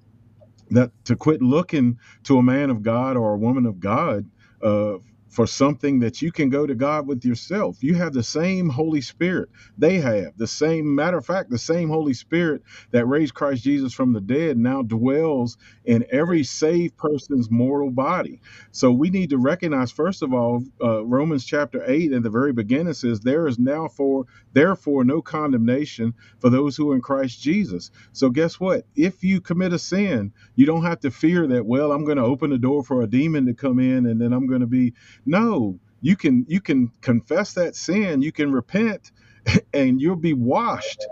that 0.71 0.91
to 1.05 1.15
quit 1.15 1.41
looking 1.41 1.97
to 2.23 2.37
a 2.37 2.43
man 2.43 2.69
of 2.69 2.83
god 2.83 3.17
or 3.17 3.33
a 3.33 3.37
woman 3.37 3.65
of 3.65 3.79
god 3.79 4.25
uh, 4.63 4.95
for 5.29 5.47
something 5.47 5.99
that 6.01 6.21
you 6.21 6.31
can 6.31 6.49
go 6.49 6.67
to 6.67 6.75
God 6.75 7.07
with 7.07 7.25
yourself. 7.25 7.77
You 7.83 7.95
have 7.95 8.13
the 8.13 8.23
same 8.23 8.69
Holy 8.69 9.01
Spirit 9.01 9.49
they 9.77 9.97
have. 9.99 10.37
The 10.37 10.47
same 10.47 10.95
matter 10.95 11.17
of 11.19 11.27
fact, 11.27 11.51
the 11.51 11.59
same 11.59 11.89
Holy 11.89 12.13
Spirit 12.15 12.63
that 12.91 13.07
raised 13.07 13.35
Christ 13.35 13.63
Jesus 13.63 13.93
from 13.93 14.13
the 14.13 14.21
dead 14.21 14.57
now 14.57 14.83
dwells 14.83 15.57
in 15.85 16.05
every 16.11 16.43
saved 16.43 16.97
person's 16.97 17.51
mortal 17.51 17.91
body. 17.91 18.41
So 18.71 18.91
we 18.91 19.11
need 19.11 19.31
to 19.31 19.39
recognize, 19.39 19.91
first 19.91 20.23
of 20.23 20.33
all, 20.33 20.63
uh, 20.83 21.05
Romans 21.05 21.45
chapter 21.45 21.83
8 21.87 22.13
at 22.13 22.23
the 22.23 22.31
very 22.31 22.53
beginning 22.53 22.93
says, 22.95 23.21
There 23.21 23.47
is 23.47 23.59
now 23.59 23.89
for 23.89 24.25
therefore 24.53 25.05
no 25.05 25.21
condemnation 25.21 26.15
for 26.39 26.49
those 26.51 26.77
who 26.77 26.91
are 26.91 26.95
in 26.95 27.01
Christ 27.01 27.41
Jesus. 27.41 27.91
So 28.13 28.29
guess 28.31 28.59
what? 28.59 28.85
If 28.95 29.23
you 29.23 29.41
commit 29.41 29.73
a 29.73 29.79
sin, 29.79 30.33
you 30.55 30.67
don't 30.67 30.85
have 30.85 31.01
to 31.01 31.11
fear 31.11 31.47
that, 31.49 31.65
well, 31.65 31.91
I'm 31.93 32.05
going 32.05 32.17
to 32.17 32.25
open 32.25 32.51
the 32.51 32.59
door 32.59 32.83
for 32.83 33.03
a 33.03 33.07
demon 33.07 33.47
to 33.47 33.55
come 33.55 33.79
in 33.79 34.07
and 34.07 34.21
then 34.21 34.33
I'm 34.33 34.47
going 34.47 34.61
to 34.61 34.67
be 34.67 34.93
no, 35.25 35.79
you 36.01 36.15
can 36.15 36.45
you 36.47 36.61
can 36.61 36.91
confess 37.01 37.53
that 37.53 37.75
sin, 37.75 38.21
you 38.21 38.31
can 38.31 38.51
repent, 38.51 39.11
and 39.73 40.01
you'll 40.01 40.15
be 40.15 40.33
washed. 40.33 41.05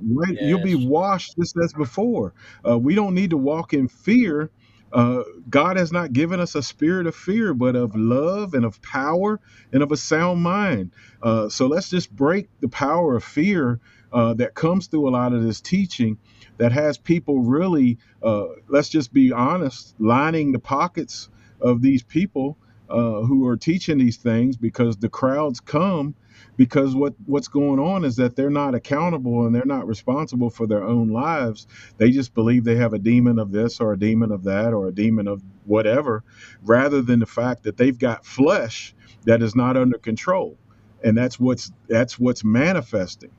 Right? 0.00 0.34
Yes. 0.34 0.42
You'll 0.42 0.60
be 0.60 0.74
washed 0.88 1.36
just 1.38 1.56
as 1.62 1.72
before. 1.72 2.34
Uh, 2.66 2.78
we 2.78 2.94
don't 2.94 3.14
need 3.14 3.30
to 3.30 3.36
walk 3.36 3.72
in 3.72 3.88
fear. 3.88 4.50
Uh, 4.92 5.22
God 5.48 5.76
has 5.76 5.92
not 5.92 6.12
given 6.12 6.40
us 6.40 6.54
a 6.54 6.62
spirit 6.62 7.06
of 7.06 7.14
fear, 7.14 7.54
but 7.54 7.76
of 7.76 7.96
love 7.96 8.54
and 8.54 8.64
of 8.64 8.80
power 8.82 9.40
and 9.72 9.82
of 9.82 9.92
a 9.92 9.96
sound 9.96 10.42
mind. 10.42 10.92
Uh, 11.22 11.48
so 11.48 11.66
let's 11.66 11.90
just 11.90 12.14
break 12.14 12.48
the 12.60 12.68
power 12.68 13.16
of 13.16 13.24
fear 13.24 13.80
uh, 14.12 14.34
that 14.34 14.54
comes 14.54 14.86
through 14.86 15.08
a 15.08 15.10
lot 15.10 15.32
of 15.32 15.42
this 15.42 15.60
teaching 15.60 16.18
that 16.58 16.72
has 16.72 16.98
people 16.98 17.40
really, 17.40 17.98
uh, 18.22 18.46
let's 18.68 18.88
just 18.88 19.12
be 19.12 19.32
honest, 19.32 19.94
lining 19.98 20.52
the 20.52 20.58
pockets 20.58 21.28
of 21.60 21.82
these 21.82 22.02
people 22.02 22.56
uh, 22.88 23.22
who 23.22 23.46
are 23.46 23.56
teaching 23.56 23.98
these 23.98 24.16
things 24.16 24.56
because 24.56 24.96
the 24.96 25.08
crowds 25.08 25.60
come 25.60 26.14
because 26.56 26.94
what 26.94 27.14
what's 27.26 27.48
going 27.48 27.78
on 27.78 28.04
is 28.04 28.16
that 28.16 28.36
they're 28.36 28.50
not 28.50 28.74
accountable 28.74 29.46
and 29.46 29.54
they're 29.54 29.64
not 29.64 29.86
responsible 29.86 30.50
for 30.50 30.66
their 30.66 30.84
own 30.84 31.10
lives. 31.10 31.66
They 31.98 32.10
just 32.10 32.34
believe 32.34 32.64
they 32.64 32.76
have 32.76 32.92
a 32.92 32.98
demon 32.98 33.38
of 33.38 33.52
this 33.52 33.80
or 33.80 33.92
a 33.92 33.98
demon 33.98 34.32
of 34.32 34.44
that 34.44 34.72
or 34.72 34.88
a 34.88 34.94
demon 34.94 35.28
of 35.28 35.42
whatever 35.64 36.24
rather 36.62 37.02
than 37.02 37.20
the 37.20 37.26
fact 37.26 37.64
that 37.64 37.76
they've 37.76 37.98
got 37.98 38.24
flesh 38.26 38.94
that 39.24 39.42
is 39.42 39.54
not 39.56 39.76
under 39.76 39.98
control. 39.98 40.58
And 41.04 41.16
that's 41.16 41.38
what's 41.40 41.72
that's 41.88 42.18
what's 42.18 42.44
manifesting 42.44 43.30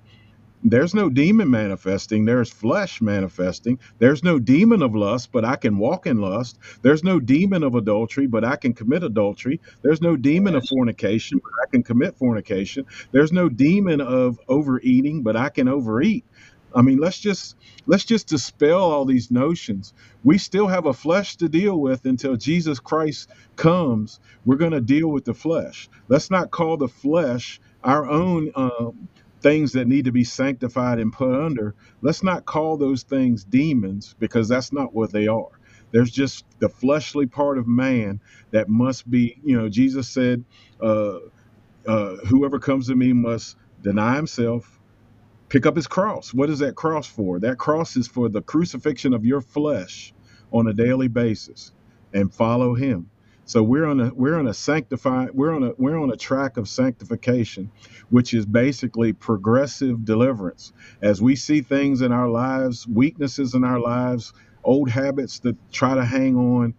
there's 0.64 0.94
no 0.94 1.10
demon 1.10 1.50
manifesting. 1.52 2.26
There's 2.26 2.52
flesh 2.52 3.02
manifesting. 3.02 3.80
There's 4.00 4.24
no 4.24 4.40
demon 4.40 4.82
of 4.82 4.96
lust 4.96 5.32
but 5.32 5.46
i 5.46 5.56
can 5.56 5.78
walk 5.78 6.08
in 6.08 6.18
lust. 6.20 6.58
There's 6.82 7.04
no 7.04 7.20
demon 7.20 7.64
of 7.64 7.76
adultery 7.76 8.28
but 8.28 8.44
i 8.44 8.56
can 8.56 8.74
commit 8.74 9.04
adultery. 9.04 9.62
There's 9.84 10.02
no 10.02 10.16
demon 10.18 10.56
of 10.56 10.66
fornication 10.68 11.40
but 11.44 11.52
i 11.64 11.70
can 11.70 11.84
commit 11.84 12.18
fornication. 12.18 12.86
There's 13.12 13.32
no 13.32 13.50
demon 13.50 14.02
of 14.02 14.40
overeating 14.48 15.22
but 15.22 15.36
i 15.36 15.50
can 15.50 15.68
overeat. 15.68 16.26
I 16.76 16.82
mean 16.82 16.98
let's 16.98 17.20
just 17.20 17.56
let's 17.86 18.06
just 18.06 18.28
dispel 18.28 18.80
all 18.82 19.06
these 19.06 19.30
notions. 19.32 19.94
We 20.24 20.38
still 20.40 20.68
have 20.68 20.88
a 20.88 20.94
flesh 20.94 21.38
to 21.38 21.50
deal 21.50 21.80
with 21.80 22.06
until 22.06 22.36
jesus 22.36 22.80
christ 22.80 23.30
comes. 23.56 24.20
We're 24.44 24.58
going 24.58 24.72
to 24.72 24.82
deal 24.82 25.08
with 25.10 25.26
the 25.26 25.34
flesh. 25.34 25.88
Let's 26.08 26.32
not 26.32 26.52
call 26.52 26.78
the 26.78 26.88
flesh 26.88 27.62
our 27.84 28.10
own 28.10 28.52
um, 28.56 29.08
things 29.42 29.74
that 29.74 29.88
need 29.88 30.06
to 30.06 30.12
be 30.14 30.24
sanctified 30.24 31.00
and 31.00 31.14
put 31.14 31.34
under, 31.34 31.76
let's 32.02 32.24
not 32.24 32.46
call 32.46 32.78
those 32.78 33.04
things 33.04 33.44
demons 33.44 34.16
because 34.20 34.50
that's 34.50 34.74
not 34.74 34.94
what 34.94 35.12
they 35.12 35.28
are. 35.28 35.60
There's 35.92 36.12
just 36.12 36.46
the 36.60 36.70
fleshly 36.70 37.28
part 37.28 37.58
of 37.58 37.68
man 37.68 38.22
that 38.52 38.70
must 38.70 39.10
be, 39.10 39.40
you 39.44 39.58
know, 39.58 39.70
Jesus 39.70 40.10
said, 40.10 40.46
uh, 40.82 41.20
uh, 41.88 42.18
whoever 42.28 42.60
comes 42.60 42.88
to 42.88 42.96
me 42.96 43.14
must 43.14 43.58
deny 43.84 44.16
himself, 44.16 44.80
pick 45.50 45.66
up 45.66 45.76
his 45.76 45.88
cross. 45.88 46.34
What 46.34 46.50
is 46.50 46.60
that 46.60 46.76
cross 46.76 47.08
for? 47.08 47.40
That 47.40 47.58
cross 47.58 47.98
is 47.98 48.08
for 48.08 48.30
the 48.30 48.42
crucifixion 48.42 49.14
of 49.14 49.26
your 49.26 49.42
flesh 49.42 50.14
on 50.54 50.68
a 50.68 50.74
daily 50.74 51.08
basis 51.10 51.74
and 52.14 52.34
follow 52.34 52.76
him. 52.76 53.10
So 53.48 53.64
we're 53.64 53.86
on 53.86 54.02
a 54.02 54.14
we're 54.14 54.38
on 54.38 54.48
a 54.48 54.54
sanctified 54.54 55.30
we're 55.34 55.56
on 55.56 55.64
a 55.64 55.72
we're 55.78 55.98
on 55.98 56.12
a 56.12 56.18
track 56.18 56.58
of 56.58 56.68
sanctification, 56.68 57.72
which 58.10 58.34
is 58.34 58.46
basically 58.46 59.14
progressive 59.14 60.04
deliverance. 60.04 60.74
As 61.02 61.22
we 61.22 61.38
see 61.38 61.62
things 61.62 62.02
in 62.02 62.12
our 62.12 62.28
lives, 62.28 62.86
weaknesses 62.86 63.54
in 63.54 63.64
our 63.64 63.80
lives, 63.80 64.34
old 64.66 64.90
habits 64.90 65.40
that 65.40 65.56
try 65.72 65.96
to 65.96 66.04
hang 66.04 66.36
on, 66.36 66.74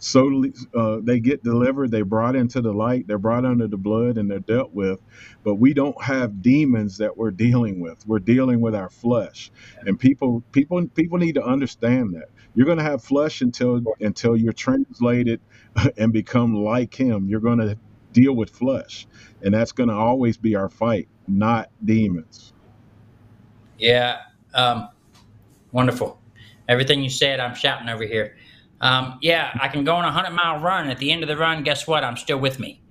so 0.00 0.44
uh, 0.74 0.98
they 1.02 1.20
get 1.20 1.44
delivered 1.44 1.92
they 1.92 2.02
brought 2.02 2.36
into 2.36 2.62
the 2.62 2.72
light 2.72 3.06
they're 3.08 3.18
brought 3.18 3.44
under 3.46 3.68
the 3.68 3.78
blood 3.78 4.18
and 4.18 4.30
they're 4.30 4.40
dealt 4.40 4.74
with. 4.74 5.00
But 5.44 5.56
we 5.56 5.74
don't 5.74 6.00
have 6.02 6.42
demons 6.42 6.98
that 6.98 7.16
we're 7.16 7.32
dealing 7.32 7.80
with. 7.80 8.06
We're 8.06 8.20
dealing 8.20 8.60
with 8.62 8.74
our 8.74 8.90
flesh. 8.90 9.52
And 9.86 10.00
people 10.00 10.42
people 10.52 10.86
people 10.88 11.18
need 11.18 11.36
to 11.36 11.44
understand 11.44 12.14
that. 12.14 12.30
You're 12.54 12.66
going 12.66 12.78
to 12.78 12.84
have 12.84 13.04
flesh 13.04 13.42
until 13.42 13.82
until 14.00 14.36
you're 14.36 14.54
translated 14.54 15.40
and 15.98 16.12
become 16.12 16.54
like 16.54 16.94
him. 16.94 17.28
You're 17.28 17.40
going 17.40 17.60
to 17.60 17.78
deal 18.12 18.34
with 18.34 18.50
flesh. 18.50 19.06
And 19.42 19.54
that's 19.54 19.72
going 19.72 19.90
to 19.90 19.96
always 19.96 20.38
be 20.38 20.56
our 20.56 20.70
fight 20.70 21.08
not 21.28 21.70
demons. 21.84 22.54
Yeah 23.78 24.18
um, 24.54 24.88
wonderful. 25.72 26.18
Everything 26.68 27.02
you 27.02 27.10
said 27.10 27.40
i'm 27.40 27.54
shouting 27.54 27.88
over 27.88 28.04
here 28.04 28.36
um, 28.80 29.18
yeah, 29.20 29.56
I 29.60 29.68
can 29.68 29.84
go 29.84 29.94
on 29.96 30.04
a 30.04 30.08
100 30.08 30.30
mile 30.30 30.60
run. 30.60 30.88
At 30.88 30.98
the 30.98 31.12
end 31.12 31.22
of 31.22 31.28
the 31.28 31.36
run, 31.36 31.62
guess 31.62 31.86
what? 31.86 32.02
I'm 32.04 32.16
still 32.16 32.38
with 32.38 32.58
me. 32.58 32.82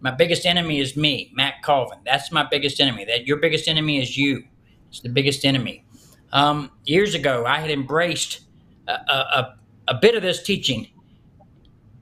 My 0.00 0.10
biggest 0.10 0.44
enemy 0.44 0.80
is 0.80 0.96
me, 0.96 1.32
Matt 1.34 1.62
Colvin. 1.62 1.98
That's 2.04 2.30
my 2.32 2.44
biggest 2.44 2.80
enemy. 2.80 3.04
That 3.04 3.26
your 3.26 3.38
biggest 3.38 3.68
enemy 3.68 4.02
is 4.02 4.18
you. 4.18 4.44
It's 4.90 5.00
the 5.00 5.08
biggest 5.08 5.44
enemy. 5.44 5.84
Um, 6.32 6.70
years 6.84 7.14
ago, 7.14 7.46
I 7.46 7.60
had 7.60 7.70
embraced 7.70 8.40
a, 8.88 8.92
a, 8.92 9.54
a 9.88 9.94
bit 9.94 10.14
of 10.14 10.22
this 10.22 10.42
teaching. 10.42 10.88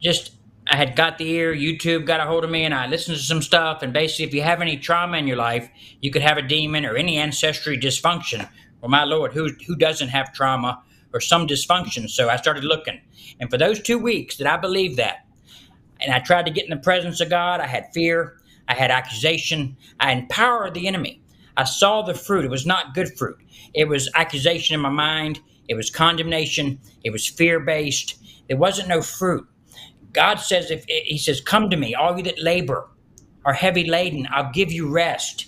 Just 0.01 0.33
I 0.67 0.77
had 0.77 0.97
got 0.97 1.19
the 1.19 1.31
ear, 1.31 1.55
YouTube 1.55 2.07
got 2.07 2.21
a 2.21 2.25
hold 2.25 2.45
of 2.45 2.51
me, 2.51 2.65
and 2.65 2.75
I 2.75 2.87
listened 2.87 3.17
to 3.17 3.23
some 3.23 3.43
stuff. 3.43 3.83
And 3.83 3.93
basically, 3.93 4.25
if 4.25 4.35
you 4.35 4.43
have 4.43 4.61
any 4.61 4.77
trauma 4.79 5.19
in 5.19 5.27
your 5.27 5.37
life, 5.37 5.69
you 6.01 6.11
could 6.11 6.23
have 6.23 6.39
a 6.39 6.43
demon 6.43 6.85
or 6.87 6.97
any 6.97 7.19
ancestry 7.19 7.79
dysfunction. 7.79 8.49
Well, 8.81 8.91
my 8.91 9.05
Lord, 9.05 9.33
who 9.33 9.51
who 9.67 9.77
doesn't 9.77 10.09
have 10.09 10.33
trauma? 10.33 10.83
Or 11.13 11.21
some 11.21 11.47
dysfunction. 11.47 12.09
So 12.09 12.29
I 12.29 12.37
started 12.37 12.65
looking. 12.65 13.01
And 13.41 13.51
for 13.51 13.59
those 13.59 13.81
two 13.81 13.99
weeks 13.99 14.37
that 14.37 14.47
I 14.47 14.57
believed 14.57 14.97
that, 14.99 15.27
and 16.01 16.13
I 16.13 16.19
tried 16.21 16.47
to 16.47 16.53
get 16.53 16.65
in 16.65 16.71
the 16.71 16.77
presence 16.77 17.21
of 17.21 17.31
God, 17.31 17.61
I 17.61 17.67
had 17.67 17.93
fear, 17.93 18.39
I 18.69 18.75
had 18.75 18.91
accusation, 18.91 19.77
I 20.01 20.13
empowered 20.13 20.75
the 20.75 20.89
enemy. 20.89 21.23
I 21.57 21.65
saw 21.65 22.03
the 22.03 22.15
fruit. 22.15 22.45
It 22.45 22.51
was 22.51 22.67
not 22.67 22.95
good 22.95 23.17
fruit. 23.17 23.39
It 23.75 23.89
was 23.89 24.11
accusation 24.15 24.75
in 24.75 24.81
my 24.81 24.89
mind. 24.91 25.41
It 25.69 25.75
was 25.75 25.91
condemnation. 25.91 26.81
It 27.05 27.11
was 27.11 27.27
fear 27.27 27.61
based. 27.61 28.17
There 28.49 28.57
wasn't 28.57 28.89
no 28.89 29.03
fruit. 29.03 29.47
God 30.13 30.37
says, 30.37 30.71
if 30.71 30.85
He 30.89 31.19
says, 31.19 31.41
Come 31.41 31.71
to 31.71 31.77
me, 31.77 31.95
all 31.95 32.17
you 32.17 32.23
that 32.25 32.43
labor 32.43 32.89
are 33.45 33.53
heavy 33.53 33.85
laden, 33.85 34.29
I'll 34.31 34.53
give 34.53 34.73
you 34.73 34.91
rest. 34.91 35.47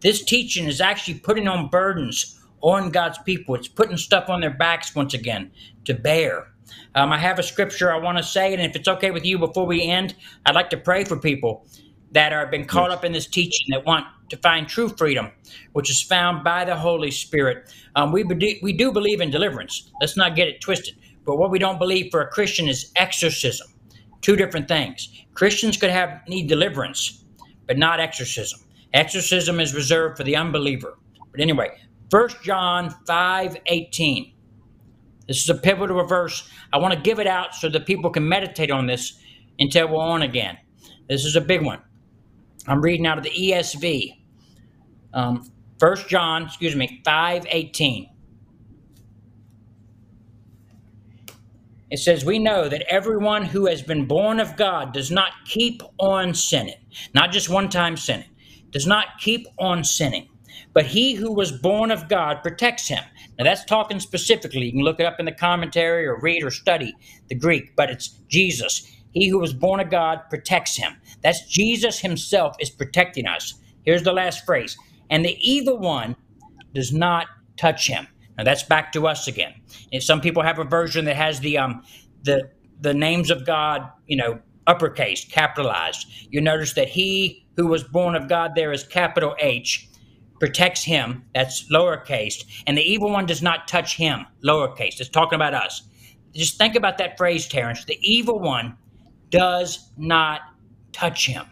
This 0.00 0.22
teaching 0.22 0.66
is 0.66 0.80
actually 0.80 1.18
putting 1.20 1.48
on 1.48 1.68
burdens 1.68 2.35
on 2.66 2.90
God's 2.90 3.18
people. 3.18 3.54
It's 3.54 3.68
putting 3.68 3.96
stuff 3.96 4.28
on 4.28 4.40
their 4.40 4.50
backs 4.50 4.94
once 4.94 5.14
again 5.14 5.52
to 5.84 5.94
bear. 5.94 6.48
Um, 6.96 7.12
I 7.12 7.18
have 7.18 7.38
a 7.38 7.42
scripture 7.42 7.92
I 7.92 7.98
want 7.98 8.18
to 8.18 8.24
say, 8.24 8.52
and 8.52 8.60
if 8.60 8.74
it's 8.74 8.88
okay 8.88 9.12
with 9.12 9.24
you 9.24 9.38
before 9.38 9.66
we 9.66 9.82
end, 9.82 10.16
I'd 10.44 10.56
like 10.56 10.70
to 10.70 10.76
pray 10.76 11.04
for 11.04 11.16
people 11.16 11.66
that 12.10 12.32
are 12.32 12.46
been 12.48 12.64
caught 12.64 12.90
up 12.90 13.04
in 13.04 13.12
this 13.12 13.28
teaching 13.28 13.68
that 13.70 13.84
want 13.84 14.04
to 14.30 14.36
find 14.38 14.66
true 14.66 14.88
freedom, 14.88 15.30
which 15.74 15.90
is 15.90 16.02
found 16.02 16.42
by 16.42 16.64
the 16.64 16.74
Holy 16.74 17.12
Spirit. 17.12 17.72
Um, 17.94 18.10
we, 18.10 18.24
be- 18.24 18.58
we 18.62 18.72
do 18.72 18.90
believe 18.90 19.20
in 19.20 19.30
deliverance. 19.30 19.92
Let's 20.00 20.16
not 20.16 20.34
get 20.34 20.48
it 20.48 20.60
twisted. 20.60 20.96
But 21.24 21.36
what 21.36 21.50
we 21.50 21.60
don't 21.60 21.78
believe 21.78 22.10
for 22.10 22.20
a 22.20 22.28
Christian 22.28 22.68
is 22.68 22.90
exorcism. 22.96 23.68
Two 24.22 24.34
different 24.34 24.66
things. 24.66 25.08
Christians 25.34 25.76
could 25.76 25.90
have 25.90 26.22
need 26.26 26.48
deliverance, 26.48 27.24
but 27.68 27.78
not 27.78 28.00
exorcism. 28.00 28.60
Exorcism 28.92 29.60
is 29.60 29.72
reserved 29.72 30.16
for 30.16 30.24
the 30.24 30.34
unbeliever. 30.34 30.98
But 31.30 31.40
anyway, 31.40 31.78
1 32.10 32.28
John 32.42 32.94
5 33.06 33.56
18. 33.66 34.32
This 35.26 35.42
is 35.42 35.48
a 35.48 35.54
pivotal 35.54 36.04
verse. 36.06 36.48
I 36.72 36.78
want 36.78 36.94
to 36.94 37.00
give 37.00 37.18
it 37.18 37.26
out 37.26 37.54
so 37.54 37.68
that 37.68 37.84
people 37.84 38.10
can 38.10 38.28
meditate 38.28 38.70
on 38.70 38.86
this 38.86 39.18
until 39.58 39.88
we're 39.88 39.98
on 39.98 40.22
again. 40.22 40.56
This 41.08 41.24
is 41.24 41.34
a 41.34 41.40
big 41.40 41.62
one. 41.62 41.80
I'm 42.68 42.80
reading 42.80 43.06
out 43.06 43.18
of 43.18 43.24
the 43.24 43.30
ESV. 43.30 44.22
Um, 45.14 45.50
1 45.78 45.96
John, 46.08 46.44
excuse 46.44 46.76
me, 46.76 47.00
5 47.04 47.46
18. 47.48 48.10
It 51.90 51.98
says, 51.98 52.24
We 52.24 52.38
know 52.38 52.68
that 52.68 52.82
everyone 52.88 53.44
who 53.44 53.66
has 53.66 53.82
been 53.82 54.06
born 54.06 54.38
of 54.38 54.56
God 54.56 54.92
does 54.92 55.10
not 55.10 55.32
keep 55.44 55.82
on 55.98 56.34
sinning, 56.34 56.78
not 57.14 57.32
just 57.32 57.48
one 57.48 57.68
time 57.68 57.96
sinning, 57.96 58.28
does 58.70 58.86
not 58.86 59.18
keep 59.18 59.46
on 59.58 59.82
sinning 59.82 60.28
but 60.76 60.84
he 60.84 61.14
who 61.14 61.32
was 61.32 61.52
born 61.52 61.90
of 61.90 62.06
God 62.06 62.42
protects 62.42 62.86
him. 62.86 63.02
Now 63.38 63.44
that's 63.44 63.64
talking 63.64 63.98
specifically. 63.98 64.66
You 64.66 64.72
can 64.72 64.82
look 64.82 65.00
it 65.00 65.06
up 65.06 65.18
in 65.18 65.24
the 65.24 65.32
commentary 65.32 66.06
or 66.06 66.20
read 66.20 66.44
or 66.44 66.50
study 66.50 66.94
the 67.28 67.34
Greek, 67.34 67.74
but 67.76 67.88
it's 67.88 68.08
Jesus. 68.28 68.86
He 69.12 69.30
who 69.30 69.38
was 69.38 69.54
born 69.54 69.80
of 69.80 69.88
God 69.88 70.20
protects 70.28 70.76
him. 70.76 70.92
That's 71.22 71.46
Jesus 71.46 72.00
himself 72.00 72.56
is 72.60 72.68
protecting 72.68 73.26
us. 73.26 73.54
Here's 73.86 74.02
the 74.02 74.12
last 74.12 74.44
phrase. 74.44 74.76
And 75.08 75.24
the 75.24 75.38
evil 75.40 75.78
one 75.78 76.14
does 76.74 76.92
not 76.92 77.26
touch 77.56 77.86
him. 77.86 78.06
Now 78.36 78.44
that's 78.44 78.64
back 78.64 78.92
to 78.92 79.06
us 79.06 79.26
again. 79.26 79.54
And 79.94 80.02
some 80.02 80.20
people 80.20 80.42
have 80.42 80.58
a 80.58 80.64
version 80.64 81.06
that 81.06 81.16
has 81.16 81.40
the 81.40 81.56
um 81.56 81.84
the 82.22 82.50
the 82.82 82.92
names 82.92 83.30
of 83.30 83.46
God, 83.46 83.90
you 84.06 84.18
know, 84.18 84.40
uppercase, 84.66 85.24
capitalized. 85.24 86.06
You 86.28 86.42
notice 86.42 86.74
that 86.74 86.90
he 86.90 87.46
who 87.56 87.66
was 87.66 87.82
born 87.82 88.14
of 88.14 88.28
God 88.28 88.52
there 88.54 88.72
is 88.72 88.84
capital 88.84 89.34
H 89.38 89.88
protects 90.38 90.82
him, 90.82 91.24
that's 91.34 91.70
lowercase, 91.72 92.44
and 92.66 92.76
the 92.76 92.82
evil 92.82 93.10
one 93.10 93.26
does 93.26 93.42
not 93.42 93.68
touch 93.68 93.96
him, 93.96 94.26
lowercase. 94.44 95.00
It's 95.00 95.08
talking 95.08 95.36
about 95.36 95.54
us. 95.54 95.82
Just 96.34 96.58
think 96.58 96.74
about 96.76 96.98
that 96.98 97.16
phrase, 97.16 97.46
Terrance. 97.48 97.84
The 97.84 97.98
evil 98.02 98.38
one 98.38 98.76
does 99.30 99.90
not 99.96 100.40
touch 100.92 101.26
him. 101.26 101.46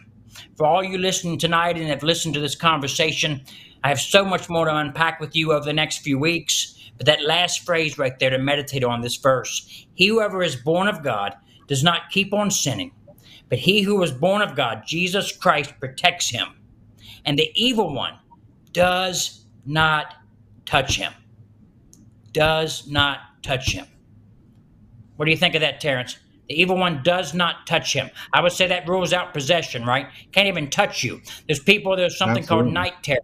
For 0.56 0.66
all 0.66 0.84
you 0.84 0.98
listening 0.98 1.38
tonight 1.38 1.76
and 1.76 1.88
have 1.88 2.02
listened 2.02 2.34
to 2.34 2.40
this 2.40 2.54
conversation, 2.56 3.42
I 3.82 3.88
have 3.88 4.00
so 4.00 4.24
much 4.24 4.48
more 4.48 4.66
to 4.66 4.76
unpack 4.76 5.20
with 5.20 5.36
you 5.36 5.52
over 5.52 5.64
the 5.64 5.72
next 5.72 5.98
few 5.98 6.18
weeks. 6.18 6.74
But 6.96 7.06
that 7.06 7.22
last 7.22 7.64
phrase 7.64 7.98
right 7.98 8.18
there 8.18 8.30
to 8.30 8.38
meditate 8.38 8.84
on 8.84 9.00
this 9.00 9.16
verse 9.16 9.86
He 9.94 10.06
whoever 10.06 10.42
is 10.42 10.56
born 10.56 10.88
of 10.88 11.02
God 11.02 11.34
does 11.66 11.82
not 11.82 12.10
keep 12.10 12.32
on 12.32 12.50
sinning, 12.50 12.92
but 13.48 13.58
he 13.58 13.82
who 13.82 13.96
was 13.96 14.12
born 14.12 14.42
of 14.42 14.54
God, 14.54 14.82
Jesus 14.86 15.36
Christ, 15.36 15.74
protects 15.80 16.30
him. 16.30 16.48
And 17.24 17.38
the 17.38 17.50
evil 17.54 17.94
one 17.94 18.18
does 18.74 19.46
not 19.64 20.14
touch 20.66 20.96
him. 20.96 21.12
Does 22.32 22.86
not 22.86 23.20
touch 23.42 23.72
him. 23.72 23.86
What 25.16 25.24
do 25.24 25.30
you 25.30 25.36
think 25.36 25.54
of 25.54 25.62
that, 25.62 25.80
Terrance? 25.80 26.18
The 26.48 26.60
evil 26.60 26.76
one 26.76 27.02
does 27.02 27.32
not 27.32 27.66
touch 27.66 27.94
him. 27.94 28.10
I 28.32 28.42
would 28.42 28.52
say 28.52 28.66
that 28.66 28.86
rules 28.86 29.14
out 29.14 29.32
possession, 29.32 29.86
right? 29.86 30.08
Can't 30.32 30.48
even 30.48 30.68
touch 30.68 31.02
you. 31.02 31.22
There's 31.46 31.60
people, 31.60 31.96
there's 31.96 32.18
something 32.18 32.42
Absolutely. 32.42 32.64
called 32.64 32.74
night 32.74 33.02
terror. 33.02 33.20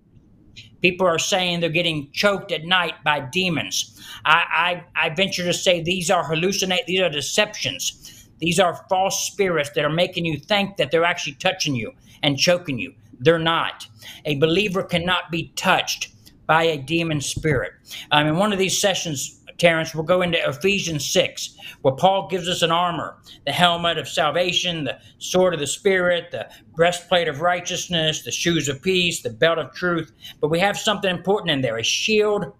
People 0.81 1.07
are 1.07 1.19
saying 1.19 1.61
they're 1.61 1.69
getting 1.69 2.11
choked 2.13 2.53
at 2.53 2.65
night 2.65 2.95
by 3.05 3.21
demons. 3.21 4.01
I, 4.25 4.83
I, 4.97 5.07
I 5.09 5.15
venture 5.15 5.45
to 5.45 5.53
say 5.53 5.83
these 5.83 6.11
are 6.11 6.25
hallucinate, 6.25 6.87
these 6.87 7.01
are 7.01 7.11
deceptions. 7.11 8.29
These 8.39 8.59
are 8.59 8.87
false 8.89 9.27
spirits 9.27 9.71
that 9.75 9.85
are 9.85 9.91
making 9.91 10.25
you 10.25 10.39
think 10.39 10.79
that 10.79 10.91
they're 10.91 11.05
actually 11.05 11.35
touching 11.35 11.75
you 11.75 11.93
and 12.23 12.39
choking 12.39 12.79
you. 12.79 12.95
They're 13.21 13.39
not. 13.39 13.87
A 14.25 14.37
believer 14.37 14.83
cannot 14.83 15.31
be 15.31 15.53
touched 15.57 16.09
by 16.47 16.64
a 16.64 16.79
demon 16.79 17.21
spirit. 17.21 17.73
Um, 18.11 18.27
in 18.27 18.37
one 18.37 18.53
of 18.53 18.59
these 18.59 18.81
sessions, 18.81 19.41
Terrance, 19.61 19.95
we'll 19.95 20.05
go 20.05 20.23
into 20.23 20.39
Ephesians 20.49 21.09
6, 21.11 21.55
where 21.83 21.95
Paul 21.95 22.29
gives 22.29 22.49
us 22.49 22.62
an 22.62 22.71
armor 22.71 23.18
the 23.45 23.53
helmet 23.53 23.99
of 23.99 24.09
salvation, 24.09 24.85
the 24.85 24.99
sword 25.18 25.53
of 25.53 25.61
the 25.61 25.66
Spirit, 25.66 26.31
the 26.31 26.49
breastplate 26.75 27.29
of 27.29 27.43
righteousness, 27.43 28.23
the 28.23 28.31
shoes 28.31 28.68
of 28.68 28.81
peace, 28.81 29.21
the 29.21 29.29
belt 29.29 29.59
of 29.59 29.75
truth. 29.75 30.12
But 30.41 30.49
we 30.49 30.59
have 30.61 30.79
something 30.79 31.11
important 31.11 31.51
in 31.51 31.61
there 31.61 31.77
a 31.77 31.85
shield 31.85 32.53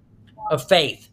of 0.51 0.69
faith 0.69 1.09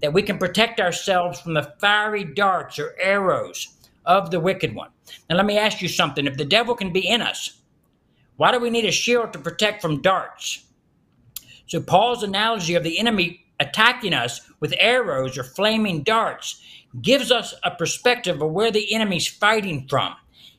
that 0.00 0.14
we 0.14 0.22
can 0.22 0.38
protect 0.38 0.80
ourselves 0.80 1.38
from 1.40 1.52
the 1.52 1.74
fiery 1.78 2.24
darts 2.24 2.78
or 2.78 2.94
arrows 2.98 3.68
of 4.06 4.30
the 4.30 4.40
wicked 4.40 4.74
one. 4.74 4.90
Now, 5.28 5.36
let 5.36 5.46
me 5.46 5.58
ask 5.58 5.82
you 5.82 5.88
something. 5.88 6.26
If 6.26 6.38
the 6.38 6.44
devil 6.44 6.74
can 6.74 6.90
be 6.90 7.06
in 7.06 7.20
us, 7.20 7.57
why 8.38 8.52
do 8.52 8.60
we 8.60 8.70
need 8.70 8.84
a 8.84 8.92
shield 8.92 9.32
to 9.32 9.38
protect 9.40 9.82
from 9.82 10.00
darts? 10.00 10.64
So, 11.66 11.80
Paul's 11.80 12.22
analogy 12.22 12.76
of 12.76 12.84
the 12.84 12.98
enemy 12.98 13.44
attacking 13.58 14.14
us 14.14 14.40
with 14.60 14.72
arrows 14.78 15.36
or 15.36 15.42
flaming 15.42 16.04
darts 16.04 16.62
gives 17.02 17.32
us 17.32 17.52
a 17.64 17.72
perspective 17.72 18.40
of 18.40 18.52
where 18.52 18.70
the 18.70 18.94
enemy's 18.94 19.26
fighting 19.26 19.88
from. 19.88 20.14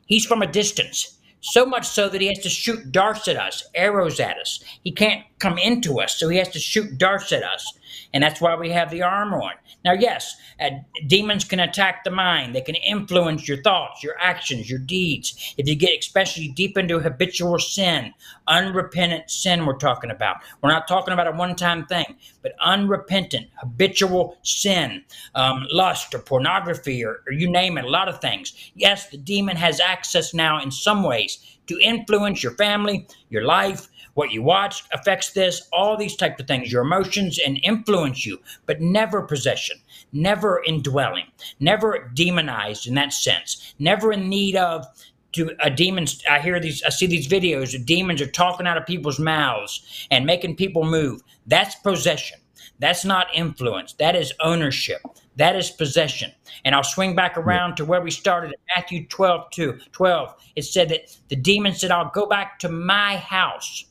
He's 0.05 0.25
from 0.25 0.41
a 0.41 0.51
distance, 0.51 1.19
so 1.39 1.65
much 1.65 1.88
so 1.88 2.09
that 2.09 2.19
he 2.19 2.27
has 2.27 2.39
to 2.39 2.49
shoot 2.49 2.91
darts 2.91 3.30
at 3.30 3.38
us, 3.38 3.63
arrows 3.73 4.19
at 4.19 4.38
us. 4.38 4.61
He 4.84 4.91
can't 4.91 5.23
come 5.39 5.57
into 5.57 6.01
us, 6.01 6.19
so 6.19 6.27
he 6.27 6.38
has 6.38 6.49
to 6.49 6.59
shoot 6.59 6.97
darts 6.97 7.32
at 7.32 7.43
us. 7.43 7.78
And 8.13 8.23
that's 8.23 8.41
why 8.41 8.55
we 8.55 8.69
have 8.71 8.91
the 8.91 9.01
armor 9.01 9.41
on. 9.41 9.53
Now, 9.83 9.93
yes, 9.93 10.35
uh, 10.59 10.69
demons 11.07 11.43
can 11.43 11.59
attack 11.59 12.03
the 12.03 12.11
mind. 12.11 12.55
They 12.55 12.61
can 12.61 12.75
influence 12.75 13.47
your 13.47 13.61
thoughts, 13.61 14.03
your 14.03 14.15
actions, 14.19 14.69
your 14.69 14.79
deeds. 14.79 15.55
If 15.57 15.67
you 15.67 15.75
get 15.75 15.99
especially 15.99 16.49
deep 16.49 16.77
into 16.77 16.99
habitual 16.99 17.59
sin, 17.59 18.13
unrepentant 18.47 19.29
sin, 19.29 19.65
we're 19.65 19.77
talking 19.77 20.11
about. 20.11 20.37
We're 20.61 20.71
not 20.71 20.87
talking 20.87 21.13
about 21.13 21.27
a 21.27 21.31
one 21.31 21.55
time 21.55 21.85
thing, 21.85 22.17
but 22.41 22.53
unrepentant, 22.59 23.47
habitual 23.59 24.37
sin, 24.43 25.03
um, 25.35 25.65
lust 25.71 26.13
or 26.13 26.19
pornography 26.19 27.03
or, 27.03 27.21
or 27.27 27.33
you 27.33 27.49
name 27.49 27.77
it, 27.77 27.85
a 27.85 27.89
lot 27.89 28.09
of 28.09 28.19
things. 28.19 28.53
Yes, 28.75 29.09
the 29.09 29.17
demon 29.17 29.55
has 29.57 29.79
access 29.79 30.33
now 30.33 30.61
in 30.61 30.71
some 30.71 31.03
ways 31.03 31.39
to 31.67 31.79
influence 31.79 32.41
your 32.41 32.53
family, 32.53 33.07
your 33.29 33.43
life, 33.43 33.87
what 34.20 34.34
you 34.34 34.43
watch 34.43 34.84
affects 34.91 35.32
this, 35.32 35.70
all 35.72 35.95
these 35.95 36.17
types 36.17 36.41
of 36.41 36.45
things, 36.45 36.70
your 36.70 36.82
emotions 36.82 37.39
and 37.39 37.57
influence 37.63 38.26
you, 38.26 38.38
but 38.65 38.82
never 38.82 39.22
possession, 39.22 39.78
never 40.11 40.61
indwelling, 40.67 41.24
never 41.61 42.11
demonized 42.13 42.86
in 42.86 42.95
that 42.95 43.13
sense, 43.13 43.74
never 43.80 44.11
in 44.11 44.28
need 44.28 44.57
of 44.57 44.86
to 45.32 45.55
a 45.61 45.70
demon. 45.70 46.05
I 46.30 46.41
hear 46.41 46.59
these, 46.59 46.84
I 46.84 46.89
see 46.89 47.07
these 47.07 47.30
videos 47.30 47.74
of 47.74 47.86
demons 47.86 48.22
are 48.22 48.28
talking 48.30 48.67
out 48.67 48.76
of 48.76 48.86
people's 48.86 49.20
mouths 49.20 50.05
and 50.11 50.26
making 50.26 50.57
people 50.57 50.84
move. 50.84 51.22
That's 51.47 51.76
possession. 51.76 52.39
That's 52.80 53.05
not 53.05 53.28
influence. 53.34 53.93
That 53.93 54.17
is 54.17 54.34
ownership. 54.41 55.01
That 55.38 55.55
is 55.55 55.72
possession. 55.72 56.34
And 56.65 56.76
I'll 56.76 56.84
swing 56.84 57.15
back 57.15 57.38
around 57.38 57.78
to 57.78 57.86
where 57.86 58.01
we 58.01 58.11
started 58.11 58.51
at 58.51 58.59
Matthew 58.76 59.07
12, 59.07 59.49
2, 59.51 59.80
12. 59.93 60.36
It 60.57 60.63
said 60.63 60.89
that 60.89 61.15
the 61.30 61.38
demon 61.38 61.74
said, 61.74 61.91
I'll 61.91 62.11
go 62.13 62.26
back 62.26 62.59
to 62.59 62.67
my 62.67 63.15
house 63.15 63.86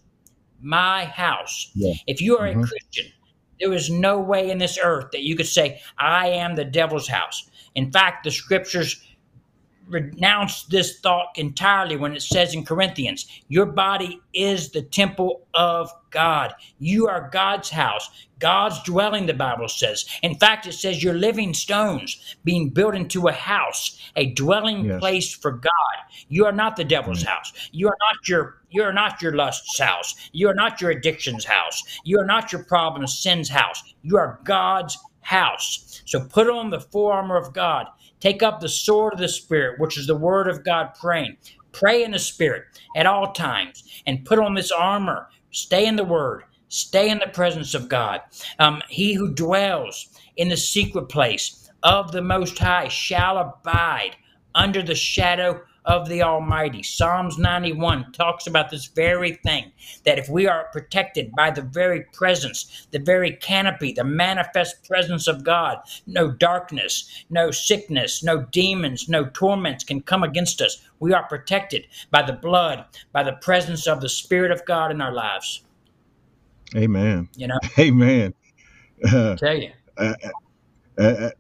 my 0.61 1.05
house. 1.05 1.71
Yeah. 1.75 1.95
If 2.07 2.21
you 2.21 2.39
are 2.39 2.47
mm-hmm. 2.47 2.63
a 2.63 2.67
Christian, 2.67 3.07
there 3.61 3.73
is 3.73 3.91
no 3.91 4.19
way 4.19 4.51
in 4.51 4.59
this 4.59 4.79
earth 4.83 5.11
that 5.13 5.23
you 5.23 5.37
could 5.37 5.47
say, 5.47 5.81
I 5.99 6.29
am 6.29 6.55
the 6.55 6.65
devil's 6.65 7.09
house. 7.09 7.49
In 7.75 7.91
fact, 7.91 8.25
the 8.25 8.31
scriptures 8.31 9.01
renounce 9.89 10.65
this 10.65 11.01
thought 11.01 11.29
entirely 11.37 11.97
when 11.97 12.15
it 12.15 12.23
says 12.23 12.55
in 12.55 12.65
Corinthians, 12.65 13.27
Your 13.49 13.67
body 13.67 14.21
is 14.35 14.71
the 14.71 14.83
temple 14.83 15.47
of 15.55 15.91
God. 16.11 16.55
You 16.79 17.09
are 17.09 17.31
God's 17.33 17.71
house, 17.71 18.11
God's 18.39 18.83
dwelling, 18.83 19.27
the 19.27 19.35
Bible 19.35 19.69
says. 19.69 20.07
In 20.23 20.35
fact, 20.35 20.67
it 20.67 20.73
says 20.73 21.03
you're 21.03 21.15
living 21.15 21.55
stones 21.55 22.37
being 22.45 22.71
built 22.71 22.95
into 22.95 23.29
a 23.29 23.33
house, 23.33 24.01
a 24.17 24.27
dwelling 24.27 24.85
yes. 24.85 25.01
place 25.01 25.35
for 25.35 25.53
God. 25.53 25.73
You 26.29 26.47
are 26.47 26.53
not 26.53 26.77
the 26.77 26.85
devil's 26.85 27.23
mm 27.23 27.27
house. 27.27 27.53
You 27.73 27.89
are 27.89 27.97
not 28.01 28.29
your 28.29 28.59
you 28.71 28.83
are 28.83 28.93
not 28.93 29.21
your 29.23 29.35
lust's 29.35 29.79
house. 29.79 30.31
You 30.33 30.49
are 30.49 30.55
not 30.55 30.81
your 30.81 30.91
addiction's 30.91 31.45
house. 31.45 31.83
You 32.05 32.21
are 32.21 32.27
not 32.27 32.53
your 32.53 32.65
problem 32.65 33.07
sin's 33.07 33.49
house. 33.49 33.83
You 34.03 34.19
are 34.19 34.41
God's 34.45 34.97
house. 35.21 36.03
So 36.07 36.21
put 36.21 36.49
on 36.49 36.71
the 36.71 36.81
full 36.81 37.11
armor 37.11 37.37
of 37.37 37.53
God 37.53 37.87
Take 38.21 38.43
up 38.43 38.61
the 38.61 38.69
sword 38.69 39.15
of 39.15 39.21
the 39.21 39.29
Spirit, 39.29 39.79
which 39.81 39.99
is 39.99 40.07
the 40.07 40.17
word 40.17 40.49
of 40.49 40.65
God 40.65 40.95
praying. 41.01 41.37
Pray 41.73 42.03
in 42.03 42.13
the 42.13 42.19
Spirit 42.19 42.65
at 42.97 43.07
all 43.07 43.33
times 43.33 43.85
and 44.07 44.25
put 44.25 44.39
on 44.39 44.55
this 44.55 44.73
armor. 44.73 45.29
Stay 45.53 45.87
in 45.87 45.97
the 45.97 46.05
word. 46.05 46.45
Stay 46.69 47.09
in 47.09 47.19
the 47.19 47.29
presence 47.29 47.75
of 47.75 47.89
God. 47.89 48.21
Um, 48.59 48.83
he 48.89 49.15
who 49.15 49.33
dwells 49.33 50.09
in 50.37 50.49
the 50.49 50.57
secret 50.57 51.09
place 51.09 51.71
of 51.83 52.13
the 52.13 52.23
Most 52.23 52.59
High 52.59 52.89
shall 52.89 53.39
abide 53.39 54.17
under 54.55 54.83
the 54.83 54.95
shadow 54.95 55.63
of 55.89 56.07
the 56.09 56.23
Almighty. 56.23 56.83
Psalms 56.83 57.39
91 57.39 58.13
talks 58.13 58.47
about 58.47 58.71
this 58.71 58.87
very 58.87 59.33
thing 59.33 59.73
that 60.05 60.19
if 60.19 60.29
we 60.29 60.47
are 60.47 60.69
protected 60.71 61.33
by 61.35 61.51
the 61.51 61.63
very 61.63 62.05
presence, 62.13 62.87
the 62.91 62.99
very 62.99 63.33
canopy, 63.33 63.93
the 63.93 64.05
manifest 64.05 64.87
presence 64.87 65.27
of 65.27 65.43
God, 65.43 65.79
no 66.07 66.31
darkness, 66.31 67.25
no 67.31 67.51
sickness, 67.51 68.23
no 68.23 68.43
demons, 68.53 69.09
no 69.09 69.31
torments 69.31 69.83
can 69.83 70.03
come 70.03 70.23
against 70.23 70.61
us. 70.61 70.87
We 71.01 71.15
are 71.15 71.27
protected 71.27 71.87
by 72.11 72.23
the 72.23 72.35
blood, 72.35 72.85
by 73.13 73.23
the 73.23 73.33
presence 73.33 73.87
of 73.87 74.03
the 74.03 74.11
Spirit 74.11 74.51
of 74.51 74.67
God 74.67 74.91
in 74.91 75.01
our 75.01 75.13
lives. 75.13 75.65
Amen. 76.77 77.31
You 77.35 77.47
know, 77.47 77.59
amen. 77.79 78.35
Uh, 79.03 79.37
tell 79.37 79.57
you. 79.57 79.73
Uh, 81.01 81.03
uh, 81.03 81.31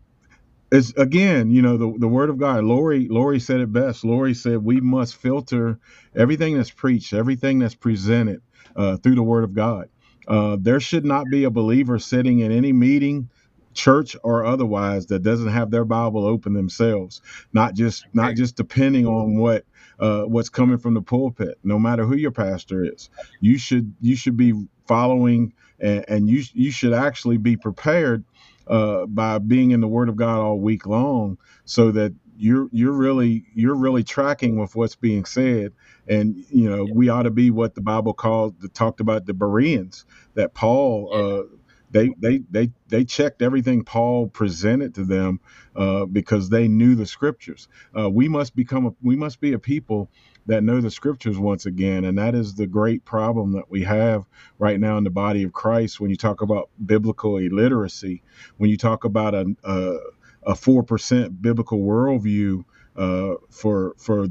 it's 0.70 0.92
again, 0.94 1.50
you 1.50 1.62
know, 1.62 1.76
the, 1.76 1.94
the 1.98 2.08
word 2.08 2.30
of 2.30 2.38
God. 2.38 2.64
Lori 2.64 3.08
Lori 3.08 3.40
said 3.40 3.60
it 3.60 3.72
best. 3.72 4.04
Lori 4.04 4.34
said 4.34 4.58
we 4.64 4.80
must 4.80 5.16
filter 5.16 5.78
everything 6.16 6.56
that's 6.56 6.70
preached, 6.70 7.14
everything 7.14 7.58
that's 7.58 7.74
presented 7.74 8.42
uh, 8.76 8.96
through 8.98 9.14
the 9.14 9.22
word 9.22 9.44
of 9.44 9.54
God. 9.54 9.88
Uh, 10.26 10.58
there 10.60 10.80
should 10.80 11.06
not 11.06 11.26
be 11.30 11.44
a 11.44 11.50
believer 11.50 11.98
sitting 11.98 12.40
in 12.40 12.52
any 12.52 12.72
meeting, 12.72 13.30
church 13.74 14.14
or 14.22 14.44
otherwise, 14.44 15.06
that 15.06 15.20
doesn't 15.22 15.48
have 15.48 15.70
their 15.70 15.86
Bible 15.86 16.26
open 16.26 16.52
themselves. 16.52 17.22
Not 17.54 17.74
just 17.74 18.04
not 18.12 18.34
just 18.36 18.56
depending 18.56 19.06
on 19.06 19.38
what 19.38 19.64
uh, 19.98 20.24
what's 20.24 20.50
coming 20.50 20.78
from 20.78 20.94
the 20.94 21.02
pulpit. 21.02 21.58
No 21.64 21.78
matter 21.78 22.04
who 22.04 22.16
your 22.16 22.32
pastor 22.32 22.84
is, 22.84 23.08
you 23.40 23.56
should 23.58 23.94
you 24.02 24.16
should 24.16 24.36
be 24.36 24.52
following, 24.86 25.54
and, 25.80 26.04
and 26.08 26.28
you 26.28 26.42
you 26.52 26.70
should 26.70 26.92
actually 26.92 27.38
be 27.38 27.56
prepared 27.56 28.24
uh, 28.68 29.06
by 29.06 29.38
being 29.38 29.72
in 29.72 29.80
the 29.80 29.88
Word 29.88 30.08
of 30.08 30.16
God 30.16 30.40
all 30.40 30.60
week 30.60 30.86
long, 30.86 31.38
so 31.64 31.92
that 31.92 32.14
you're 32.36 32.68
you're 32.72 32.92
really 32.92 33.44
you're 33.54 33.76
really 33.76 34.04
tracking 34.04 34.58
with 34.58 34.76
what's 34.76 34.96
being 34.96 35.24
said. 35.24 35.72
And 36.08 36.36
you 36.50 36.70
know, 36.70 36.86
we 36.92 37.08
ought 37.08 37.24
to 37.24 37.30
be 37.30 37.50
what 37.50 37.74
the 37.74 37.82
Bible 37.82 38.14
calls 38.14 38.54
talked 38.74 39.00
about 39.00 39.26
the 39.26 39.34
Bereans 39.34 40.06
that 40.34 40.54
Paul. 40.54 41.10
Uh, 41.14 41.56
they, 41.90 42.10
they 42.18 42.40
they 42.50 42.70
they 42.88 43.04
checked 43.04 43.42
everything 43.42 43.84
Paul 43.84 44.28
presented 44.28 44.94
to 44.96 45.04
them 45.04 45.40
uh, 45.76 46.06
because 46.06 46.50
they 46.50 46.68
knew 46.68 46.94
the 46.96 47.06
scriptures. 47.06 47.68
Uh, 47.98 48.10
we 48.10 48.28
must 48.28 48.56
become 48.56 48.86
a, 48.86 48.90
we 49.02 49.16
must 49.16 49.40
be 49.40 49.54
a 49.54 49.58
people 49.60 50.10
that 50.48 50.64
know 50.64 50.80
the 50.80 50.90
scriptures 50.90 51.38
once 51.38 51.66
again. 51.66 52.04
And 52.04 52.18
that 52.18 52.34
is 52.34 52.54
the 52.54 52.66
great 52.66 53.04
problem 53.04 53.52
that 53.52 53.70
we 53.70 53.84
have 53.84 54.24
right 54.58 54.80
now 54.80 54.96
in 54.96 55.04
the 55.04 55.10
body 55.10 55.44
of 55.44 55.52
Christ 55.52 56.00
when 56.00 56.10
you 56.10 56.16
talk 56.16 56.40
about 56.40 56.70
biblical 56.86 57.36
illiteracy, 57.36 58.22
when 58.56 58.70
you 58.70 58.78
talk 58.78 59.04
about 59.04 59.34
a, 59.34 59.54
a, 59.64 59.96
a 60.44 60.52
4% 60.54 61.42
biblical 61.42 61.80
worldview 61.80 62.64
uh, 62.96 63.34
for, 63.50 63.94
for 63.98 64.26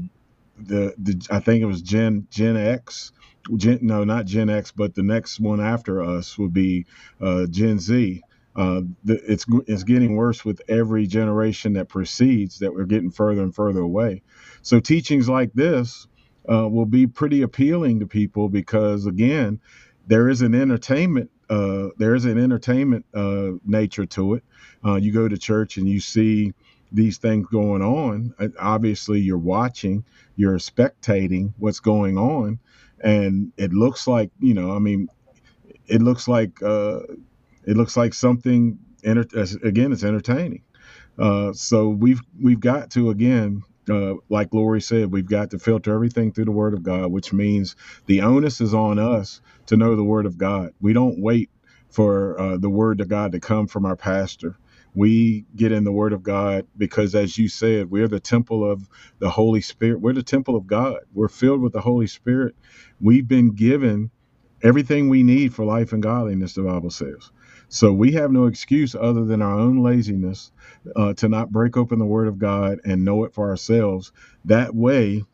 the, 0.58 0.94
the, 0.98 1.26
I 1.30 1.38
think 1.38 1.62
it 1.62 1.66
was 1.66 1.82
Gen, 1.82 2.26
Gen 2.30 2.56
X. 2.56 3.12
Gen, 3.56 3.78
no, 3.80 4.04
not 4.04 4.26
Gen 4.26 4.50
X, 4.50 4.72
but 4.72 4.94
the 4.94 5.04
next 5.04 5.40
one 5.40 5.60
after 5.60 6.02
us 6.02 6.36
would 6.36 6.52
be 6.52 6.84
uh, 7.20 7.46
Gen 7.46 7.78
Z. 7.78 8.22
Uh, 8.58 8.82
the, 9.04 9.14
it's 9.32 9.46
it's 9.68 9.84
getting 9.84 10.16
worse 10.16 10.44
with 10.44 10.60
every 10.68 11.06
generation 11.06 11.74
that 11.74 11.88
precedes. 11.88 12.58
That 12.58 12.74
we're 12.74 12.86
getting 12.86 13.10
further 13.10 13.42
and 13.42 13.54
further 13.54 13.80
away. 13.80 14.22
So 14.62 14.80
teachings 14.80 15.28
like 15.28 15.52
this 15.54 16.08
uh, 16.50 16.68
will 16.68 16.86
be 16.86 17.06
pretty 17.06 17.42
appealing 17.42 18.00
to 18.00 18.06
people 18.06 18.48
because 18.48 19.06
again, 19.06 19.60
there 20.08 20.28
is 20.28 20.42
an 20.42 20.56
entertainment 20.56 21.30
uh, 21.48 21.88
there 21.96 22.14
is 22.14 22.24
an 22.24 22.38
entertainment 22.38 23.06
uh, 23.14 23.52
nature 23.64 24.06
to 24.06 24.34
it. 24.34 24.44
Uh, 24.84 24.96
you 24.96 25.12
go 25.12 25.28
to 25.28 25.38
church 25.38 25.76
and 25.76 25.88
you 25.88 26.00
see 26.00 26.52
these 26.92 27.18
things 27.18 27.46
going 27.48 27.82
on. 27.82 28.34
Obviously, 28.58 29.20
you're 29.20 29.38
watching, 29.38 30.04
you're 30.36 30.58
spectating 30.58 31.52
what's 31.58 31.80
going 31.80 32.18
on, 32.18 32.58
and 33.00 33.52
it 33.56 33.72
looks 33.72 34.06
like 34.06 34.30
you 34.40 34.54
know. 34.54 34.72
I 34.74 34.78
mean, 34.78 35.08
it 35.86 36.02
looks 36.02 36.28
like 36.28 36.62
uh, 36.62 37.00
it 37.68 37.78
looks 37.78 37.96
like 37.96 38.14
something. 38.14 38.78
Enter- 39.04 39.26
again, 39.64 39.92
it's 39.92 40.04
entertaining. 40.04 40.64
Uh, 41.18 41.52
so 41.54 41.88
we've 41.90 42.20
we've 42.42 42.60
got 42.60 42.90
to 42.92 43.10
again 43.10 43.62
uh, 43.90 44.14
like 44.30 44.52
Lori 44.54 44.82
said, 44.82 45.12
we've 45.12 45.28
got 45.30 45.50
to 45.52 45.60
filter 45.60 45.94
everything 45.94 46.32
through 46.32 46.46
the 46.46 46.52
Word 46.52 46.74
of 46.74 46.82
God, 46.82 47.12
which 47.12 47.32
means 47.32 47.76
the 48.06 48.22
onus 48.22 48.60
is 48.60 48.74
on 48.74 48.98
us 48.98 49.42
to 49.68 49.78
know 49.78 49.96
the 49.96 50.04
Word 50.04 50.26
of 50.26 50.38
God. 50.38 50.72
We 50.80 50.92
don't 50.94 51.20
wait 51.20 51.50
for 51.90 52.40
uh, 52.40 52.58
the 52.58 52.70
Word 52.70 53.00
of 53.00 53.08
God 53.08 53.32
to 53.32 53.40
come 53.40 53.68
from 53.68 53.86
our 53.86 53.96
pastor. 53.96 54.58
We 54.94 55.46
get 55.56 55.72
in 55.72 55.84
the 55.84 55.92
Word 55.92 56.14
of 56.14 56.24
God 56.24 56.66
because, 56.78 57.14
as 57.14 57.38
you 57.38 57.48
said, 57.48 57.90
we're 57.90 58.08
the 58.08 58.20
temple 58.20 58.70
of 58.70 58.88
the 59.20 59.30
Holy 59.30 59.62
Spirit. 59.62 60.00
We're 60.02 60.14
the 60.14 60.24
temple 60.24 60.56
of 60.56 60.66
God. 60.66 61.00
We're 61.14 61.28
filled 61.28 61.62
with 61.62 61.74
the 61.74 61.82
Holy 61.82 62.08
Spirit. 62.08 62.56
We've 63.00 63.28
been 63.28 63.52
given 63.54 64.10
everything 64.62 65.08
we 65.08 65.22
need 65.22 65.54
for 65.54 65.64
life 65.64 65.92
and 65.92 66.02
godliness, 66.02 66.54
the 66.54 66.62
Bible 66.62 66.90
says. 66.90 67.30
So 67.68 67.92
we 67.92 68.12
have 68.12 68.32
no 68.32 68.46
excuse 68.46 68.94
other 68.94 69.24
than 69.24 69.42
our 69.42 69.58
own 69.58 69.82
laziness 69.82 70.52
uh, 70.96 71.14
to 71.14 71.28
not 71.28 71.52
break 71.52 71.76
open 71.76 71.98
the 71.98 72.06
Word 72.06 72.28
of 72.28 72.38
God 72.38 72.80
and 72.84 73.04
know 73.04 73.24
it 73.24 73.34
for 73.34 73.50
ourselves. 73.50 74.12
That 74.46 74.74
way, 74.74 75.24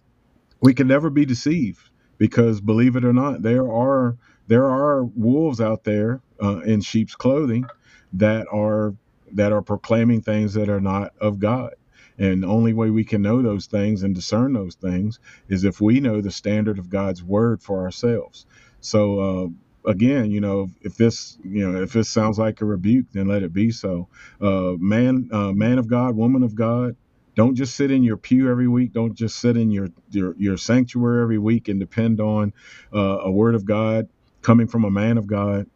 we 0.60 0.74
can 0.74 0.88
never 0.88 1.10
be 1.10 1.26
deceived 1.26 1.80
because, 2.18 2.60
believe 2.60 2.96
it 2.96 3.04
or 3.04 3.12
not, 3.12 3.42
there 3.42 3.70
are 3.70 4.16
there 4.48 4.66
are 4.66 5.04
wolves 5.04 5.60
out 5.60 5.84
there 5.84 6.22
uh, 6.42 6.60
in 6.60 6.80
sheep's 6.80 7.14
clothing 7.16 7.66
that 8.14 8.46
are 8.52 8.94
that 9.32 9.52
are 9.52 9.62
proclaiming 9.62 10.22
things 10.22 10.54
that 10.54 10.70
are 10.70 10.80
not 10.80 11.12
of 11.20 11.38
God. 11.38 11.74
And 12.18 12.42
the 12.42 12.48
only 12.48 12.72
way 12.72 12.90
we 12.90 13.04
can 13.04 13.22
know 13.22 13.42
those 13.42 13.66
things 13.66 14.02
and 14.02 14.14
discern 14.14 14.54
those 14.54 14.74
things 14.74 15.20
is 15.48 15.64
if 15.64 15.80
we 15.80 16.00
know 16.00 16.20
the 16.20 16.32
standard 16.32 16.78
of 16.78 16.90
God's 16.90 17.22
word 17.22 17.62
for 17.62 17.82
ourselves. 17.84 18.46
So 18.80 19.20
uh, 19.20 19.48
again, 19.86 20.30
you 20.30 20.40
know, 20.40 20.68
if 20.82 20.96
this, 20.96 21.38
you 21.44 21.70
know, 21.70 21.82
if 21.82 21.92
this 21.92 22.08
sounds 22.08 22.38
like 22.38 22.60
a 22.60 22.64
rebuke, 22.66 23.06
then 23.12 23.28
let 23.28 23.42
it 23.42 23.52
be 23.52 23.70
so. 23.72 24.08
Uh, 24.40 24.74
man, 24.78 25.28
uh, 25.32 25.52
man 25.52 25.78
of 25.78 25.88
God, 25.88 26.16
woman 26.16 26.42
of 26.42 26.54
God, 26.54 26.96
don't 27.36 27.54
just 27.56 27.76
sit 27.76 27.90
in 27.90 28.02
your 28.04 28.16
pew 28.18 28.50
every 28.50 28.68
week. 28.68 28.92
Don't 28.92 29.14
just 29.14 29.38
sit 29.40 29.56
in 29.56 29.70
your 29.70 29.88
your, 30.10 30.34
your 30.38 30.56
sanctuary 30.58 31.22
every 31.22 31.38
week 31.38 31.68
and 31.68 31.80
depend 31.80 32.20
on 32.20 32.52
uh, 32.94 33.18
a 33.22 33.30
word 33.30 33.54
of 33.54 33.64
God 33.64 34.08
coming 34.42 34.68
from 34.68 34.84
a 34.84 34.90
man 34.90 35.18
of 35.18 35.26
God. 35.26 35.66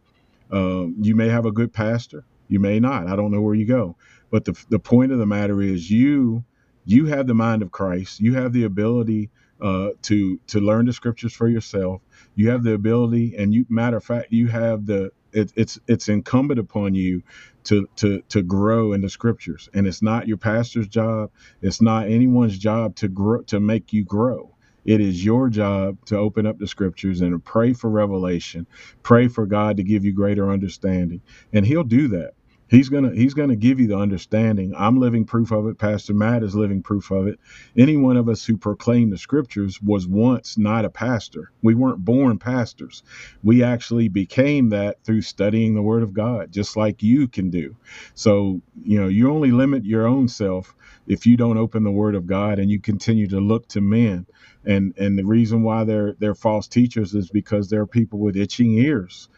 Um, 0.51 0.95
you 1.01 1.15
may 1.15 1.29
have 1.29 1.45
a 1.45 1.51
good 1.51 1.73
pastor, 1.73 2.25
you 2.47 2.59
may 2.59 2.79
not. 2.79 3.07
I 3.07 3.15
don't 3.15 3.31
know 3.31 3.41
where 3.41 3.55
you 3.55 3.65
go, 3.67 3.97
but 4.31 4.45
the 4.45 4.59
the 4.69 4.79
point 4.79 5.11
of 5.11 5.19
the 5.19 5.25
matter 5.25 5.61
is 5.61 5.89
you 5.91 6.43
you 6.85 7.07
have 7.07 7.27
the 7.27 7.35
mind 7.35 7.61
of 7.63 7.71
Christ. 7.71 8.19
You 8.21 8.35
have 8.35 8.53
the 8.53 8.63
ability 8.63 9.29
uh, 9.61 9.89
to 10.03 10.39
to 10.47 10.59
learn 10.59 10.85
the 10.85 10.93
scriptures 10.93 11.33
for 11.33 11.47
yourself. 11.49 12.01
You 12.35 12.49
have 12.49 12.63
the 12.63 12.73
ability, 12.73 13.35
and 13.37 13.53
you 13.53 13.65
matter 13.69 13.97
of 13.97 14.03
fact, 14.03 14.31
you 14.31 14.47
have 14.47 14.85
the 14.85 15.11
it, 15.33 15.51
it's 15.55 15.79
it's 15.87 16.09
incumbent 16.09 16.59
upon 16.59 16.95
you 16.95 17.23
to 17.65 17.87
to 17.97 18.21
to 18.29 18.41
grow 18.41 18.93
in 18.93 19.01
the 19.01 19.09
scriptures, 19.09 19.69
and 19.73 19.87
it's 19.87 20.01
not 20.01 20.27
your 20.27 20.37
pastor's 20.37 20.87
job. 20.87 21.31
It's 21.61 21.81
not 21.81 22.07
anyone's 22.07 22.57
job 22.57 22.95
to 22.97 23.07
grow 23.07 23.41
to 23.43 23.59
make 23.59 23.93
you 23.93 24.05
grow. 24.05 24.55
It 24.85 25.01
is 25.01 25.23
your 25.23 25.49
job 25.49 25.97
to 26.05 26.17
open 26.17 26.47
up 26.47 26.57
the 26.57 26.67
scriptures 26.67 27.21
and 27.21 27.43
pray 27.43 27.73
for 27.73 27.89
revelation, 27.89 28.65
pray 29.03 29.27
for 29.27 29.45
God 29.45 29.77
to 29.77 29.83
give 29.83 30.05
you 30.05 30.13
greater 30.13 30.49
understanding, 30.49 31.21
and 31.53 31.65
He'll 31.65 31.83
do 31.83 32.07
that. 32.09 32.33
He's 32.69 32.89
gonna 32.89 33.13
he's 33.15 33.33
gonna 33.33 33.55
give 33.55 33.79
you 33.79 33.87
the 33.87 33.97
understanding. 33.97 34.73
I'm 34.77 34.99
living 34.99 35.25
proof 35.25 35.51
of 35.51 35.67
it. 35.67 35.79
Pastor 35.79 36.13
Matt 36.13 36.43
is 36.43 36.55
living 36.55 36.83
proof 36.83 37.11
of 37.11 37.27
it. 37.27 37.39
Any 37.77 37.97
one 37.97 38.17
of 38.17 38.29
us 38.29 38.45
who 38.45 38.57
proclaim 38.57 39.09
the 39.11 39.17
scriptures 39.17 39.81
was 39.81 40.07
once 40.07 40.57
not 40.57 40.85
a 40.85 40.91
pastor. 40.91 41.51
We 41.63 41.75
weren't 41.75 42.05
born 42.05 42.39
pastors. 42.39 43.03
We 43.43 43.63
actually 43.63 44.09
became 44.09 44.69
that 44.69 45.03
through 45.05 45.23
studying 45.23 45.75
the 45.75 45.83
Word 45.83 46.03
of 46.03 46.13
God, 46.13 46.51
just 46.51 46.77
like 46.77 47.03
you 47.03 47.27
can 47.27 47.51
do. 47.51 47.77
So 48.15 48.61
you 48.83 49.01
know 49.01 49.09
you 49.09 49.31
only 49.31 49.51
limit 49.51 49.85
your 49.85 50.07
own 50.07 50.27
self 50.27 50.75
if 51.07 51.25
you 51.25 51.37
don't 51.37 51.57
open 51.59 51.83
the 51.83 51.91
Word 51.91 52.15
of 52.15 52.27
God 52.27 52.59
and 52.59 52.71
you 52.71 52.81
continue 52.81 53.27
to 53.29 53.39
look 53.39 53.67
to 53.69 53.81
men. 53.81 54.27
And 54.65 54.93
and 54.97 55.17
the 55.19 55.25
reason 55.25 55.63
why 55.63 55.85
they're 55.85 56.15
they're 56.19 56.35
false 56.35 56.67
teachers 56.67 57.15
is 57.15 57.29
because 57.31 57.69
there 57.69 57.81
are 57.81 57.87
people 57.87 58.19
with 58.19 58.37
itching 58.37 58.73
ears 58.73 59.29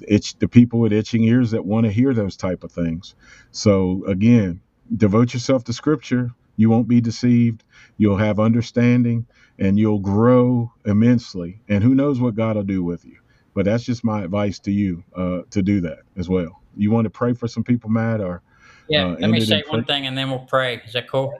it's 0.00 0.34
the 0.34 0.48
people 0.48 0.80
with 0.80 0.92
itching 0.92 1.24
ears 1.24 1.50
that 1.50 1.64
want 1.64 1.86
to 1.86 1.92
hear 1.92 2.14
those 2.14 2.36
type 2.36 2.64
of 2.64 2.72
things. 2.72 3.14
So 3.50 4.04
again, 4.06 4.60
devote 4.96 5.34
yourself 5.34 5.64
to 5.64 5.72
scripture. 5.72 6.30
You 6.56 6.70
won't 6.70 6.88
be 6.88 7.00
deceived. 7.00 7.64
You'll 7.96 8.16
have 8.16 8.40
understanding 8.40 9.26
and 9.58 9.78
you'll 9.78 9.98
grow 9.98 10.72
immensely. 10.84 11.60
And 11.68 11.82
who 11.82 11.94
knows 11.94 12.20
what 12.20 12.34
God 12.34 12.56
will 12.56 12.62
do 12.62 12.82
with 12.82 13.04
you. 13.04 13.18
But 13.54 13.64
that's 13.64 13.84
just 13.84 14.04
my 14.04 14.22
advice 14.22 14.58
to 14.60 14.70
you 14.70 15.02
uh, 15.16 15.40
to 15.50 15.62
do 15.62 15.80
that 15.80 16.00
as 16.16 16.28
well. 16.28 16.62
You 16.76 16.90
want 16.90 17.06
to 17.06 17.10
pray 17.10 17.32
for 17.32 17.48
some 17.48 17.64
people, 17.64 17.90
Matt, 17.90 18.20
or 18.20 18.42
yeah? 18.88 19.06
Uh, 19.06 19.16
let 19.18 19.30
me 19.30 19.40
say 19.40 19.62
one 19.68 19.84
thing, 19.84 20.06
and 20.06 20.16
then 20.16 20.30
we'll 20.30 20.38
pray. 20.40 20.80
Is 20.86 20.92
that 20.92 21.08
cool? 21.08 21.34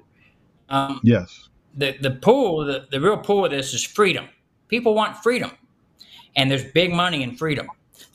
Um, 0.68 1.00
yes. 1.02 1.48
The 1.76 1.96
the 2.00 2.10
pool, 2.10 2.64
the, 2.64 2.86
the 2.90 3.00
real 3.00 3.18
pool 3.18 3.44
of 3.44 3.50
this 3.50 3.72
is 3.72 3.84
freedom. 3.84 4.28
People 4.68 4.94
want 4.94 5.16
freedom, 5.16 5.52
and 6.36 6.50
there's 6.50 6.64
big 6.64 6.92
money 6.92 7.22
in 7.22 7.36
freedom. 7.36 7.68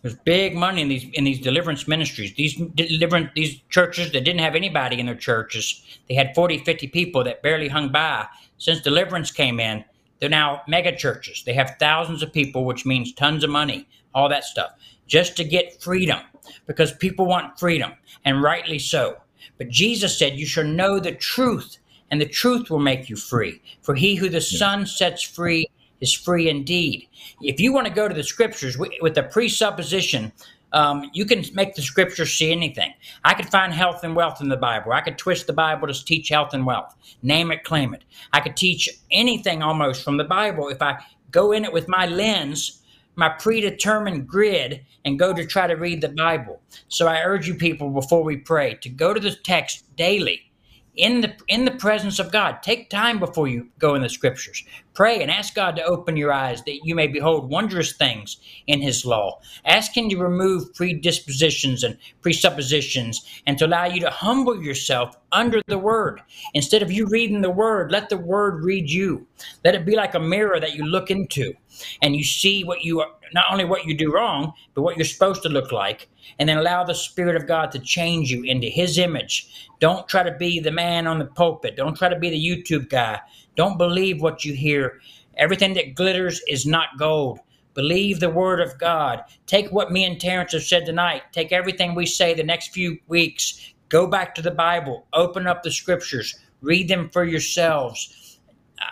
There's 0.04 0.16
big 0.16 0.54
money 0.54 0.82
in 0.82 0.90
these 0.90 1.06
in 1.14 1.24
these 1.24 1.40
deliverance 1.40 1.88
ministries. 1.88 2.34
These 2.34 2.56
deliverance 2.76 3.30
these 3.36 3.62
churches 3.70 4.12
that 4.12 4.26
didn't 4.26 4.42
have 4.42 4.54
anybody 4.54 5.00
in 5.00 5.06
their 5.06 5.16
churches. 5.16 5.82
They 6.10 6.14
had 6.14 6.36
40, 6.36 6.60
50 6.60 6.88
people 6.88 7.24
that 7.24 7.42
barely 7.42 7.70
hung 7.70 7.90
by. 7.90 8.28
Since 8.58 8.82
deliverance 8.82 9.32
came 9.32 9.62
in, 9.62 9.86
they're 10.20 10.30
now 10.30 10.62
mega 10.68 10.94
churches. 10.94 11.44
They 11.46 11.54
have 11.54 11.78
thousands 11.80 12.22
of 12.22 12.34
people, 12.34 12.66
which 12.66 12.86
means 12.86 13.14
tons 13.14 13.46
of 13.46 13.50
money, 13.50 13.88
all 14.14 14.28
that 14.28 14.44
stuff, 14.44 14.72
just 15.08 15.38
to 15.38 15.46
get 15.46 15.82
freedom 15.82 16.20
because 16.68 16.92
people 16.92 17.26
want 17.26 17.58
freedom, 17.58 17.94
and 18.26 18.44
rightly 18.44 18.80
so. 18.80 19.18
But 19.58 19.70
Jesus 19.70 20.18
said, 20.20 20.38
You 20.38 20.46
shall 20.46 20.66
know 20.66 21.00
the 21.00 21.14
truth, 21.14 21.78
and 22.12 22.20
the 22.20 22.26
truth 22.26 22.70
will 22.70 22.80
make 22.80 23.10
you 23.10 23.16
free. 23.16 23.62
For 23.82 23.96
he 23.96 24.16
who 24.16 24.28
the 24.28 24.42
Son 24.42 24.86
sets 24.86 25.24
free 25.24 25.68
is 26.04 26.14
free 26.14 26.50
indeed. 26.50 27.08
If 27.42 27.60
you 27.62 27.74
want 27.74 27.88
to 27.88 27.94
go 27.94 28.08
to 28.10 28.14
the 28.14 28.24
scriptures 28.24 28.78
with 28.78 29.18
a 29.18 29.24
presupposition, 29.24 30.34
um, 30.74 31.10
you 31.14 31.26
can 31.26 31.46
make 31.54 31.76
the 31.76 31.82
scriptures 31.82 32.34
see 32.34 32.52
anything. 32.52 32.94
I 33.24 33.34
could 33.36 33.50
find 33.50 33.74
health 33.74 34.04
and 34.04 34.16
wealth 34.16 34.42
in 34.42 34.50
the 34.50 34.58
Bible. 34.58 34.92
I 34.92 35.02
could 35.02 35.18
twist 35.18 35.48
the 35.48 35.54
Bible 35.54 35.88
to 35.88 36.06
teach 36.06 36.28
health 36.28 36.54
and 36.54 36.66
wealth. 36.66 36.94
Name 37.22 37.52
it, 37.52 37.64
claim 37.64 37.94
it. 37.94 38.04
I 38.34 38.42
could 38.42 38.58
teach 38.58 38.90
anything 39.12 39.64
almost 39.64 40.04
from 40.04 40.18
the 40.18 40.26
Bible 40.26 40.68
if 40.68 40.82
I 40.82 41.00
go 41.32 41.54
in 41.54 41.64
it 41.64 41.72
with 41.72 41.88
my 41.88 42.06
lens, 42.06 42.82
my 43.16 43.30
predetermined 43.30 44.28
grid, 44.28 44.84
and 45.06 45.18
go 45.18 45.34
to 45.34 45.46
try 45.46 45.68
to 45.68 45.76
read 45.76 46.02
the 46.02 46.10
Bible. 46.10 46.62
So 46.90 47.08
I 47.08 47.22
urge 47.24 47.48
you 47.48 47.56
people 47.56 47.90
before 47.92 48.24
we 48.24 48.38
pray 48.38 48.74
to 48.82 48.90
go 48.90 49.14
to 49.14 49.20
the 49.22 49.36
text 49.36 49.86
daily 49.96 50.52
in 50.96 51.22
the 51.22 51.34
in 51.48 51.66
the 51.66 51.72
presence 51.72 52.20
of 52.20 52.32
God. 52.32 52.62
Take 52.62 52.90
time 52.90 53.20
before 53.20 53.48
you 53.48 53.70
go 53.80 53.96
in 53.96 54.02
the 54.02 54.10
scriptures. 54.10 54.64
Pray 54.94 55.22
and 55.22 55.32
ask 55.32 55.56
God 55.56 55.76
to 55.76 55.84
open 55.84 56.16
your 56.16 56.32
eyes 56.32 56.62
that 56.64 56.82
you 56.84 56.94
may 56.94 57.08
behold 57.08 57.50
wondrous 57.50 57.94
things 57.94 58.38
in 58.68 58.80
his 58.80 59.06
law. 59.06 59.40
Ask 59.66 59.98
him 59.98 60.08
to 60.10 60.18
remove 60.18 60.74
predispositions 60.76 61.84
and 61.84 61.98
presuppositions 62.22 63.42
and 63.48 63.58
to 63.58 63.66
allow 63.66 63.86
you 63.86 64.00
to 64.02 64.12
humble 64.12 64.62
yourself 64.62 65.16
under 65.32 65.62
the 65.68 65.80
word. 65.80 66.22
Instead 66.54 66.84
of 66.84 66.92
you 66.92 67.08
reading 67.08 67.42
the 67.42 67.50
word, 67.50 67.92
let 67.92 68.10
the 68.10 68.18
word 68.18 68.64
read 68.64 68.90
you. 68.90 69.26
Let 69.66 69.74
it 69.74 69.86
be 69.86 69.96
like 69.96 70.14
a 70.14 70.20
mirror 70.20 70.60
that 70.60 70.76
you 70.76 70.86
look 70.86 71.10
into 71.10 71.54
and 72.02 72.16
you 72.16 72.24
see 72.24 72.64
what 72.64 72.84
you 72.84 73.02
are 73.02 73.10
not 73.34 73.46
only 73.52 73.66
what 73.66 73.86
you 73.86 73.98
do 73.98 74.14
wrong, 74.14 74.54
but 74.74 74.84
what 74.84 74.96
you're 74.96 75.06
supposed 75.06 75.42
to 75.44 75.50
look 75.50 75.72
like, 75.72 76.08
and 76.40 76.48
then 76.48 76.58
allow 76.58 76.84
the 76.84 76.94
Spirit 76.94 77.36
of 77.36 77.48
God 77.48 77.72
to 77.72 77.80
change 77.80 78.32
you 78.32 78.44
into 78.44 78.68
His 78.68 78.98
image. 78.98 79.70
Don't 79.80 80.08
try 80.08 80.24
to 80.24 80.36
be 80.38 80.60
the 80.60 80.72
man 80.72 81.08
on 81.08 81.20
the 81.20 81.26
pulpit. 81.26 81.76
Don't 81.76 81.98
try 81.98 82.10
to 82.10 82.20
be 82.20 82.30
the 82.30 82.66
YouTube 82.66 82.90
guy. 82.90 83.20
Don't 83.56 83.78
believe 83.78 84.22
what 84.22 84.46
you 84.46 84.54
hear. 84.54 85.00
Everything 85.38 85.74
that 85.74 85.96
glitters 85.96 86.42
is 86.48 86.66
not 86.66 86.98
gold. 86.98 87.40
Believe 87.74 88.20
the 88.20 88.30
word 88.30 88.60
of 88.60 88.78
God. 88.78 89.24
Take 89.48 89.72
what 89.72 89.92
me 89.92 90.06
and 90.06 90.20
Terrance 90.20 90.54
have 90.54 90.64
said 90.64 90.86
tonight. 90.86 91.24
Take 91.32 91.52
everything 91.52 91.96
we 91.96 92.06
say 92.06 92.34
the 92.34 92.44
next 92.44 92.72
few 92.72 93.00
weeks. 93.08 93.74
Go 93.90 94.06
back 94.06 94.36
to 94.36 94.42
the 94.42 94.52
Bible. 94.52 95.08
Open 95.14 95.48
up 95.48 95.64
the 95.64 95.72
scriptures. 95.72 96.36
Read 96.62 96.88
them 96.88 97.10
for 97.10 97.24
yourselves. 97.24 98.40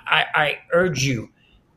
I, 0.08 0.26
I 0.34 0.60
urge 0.74 1.04
you 1.04 1.30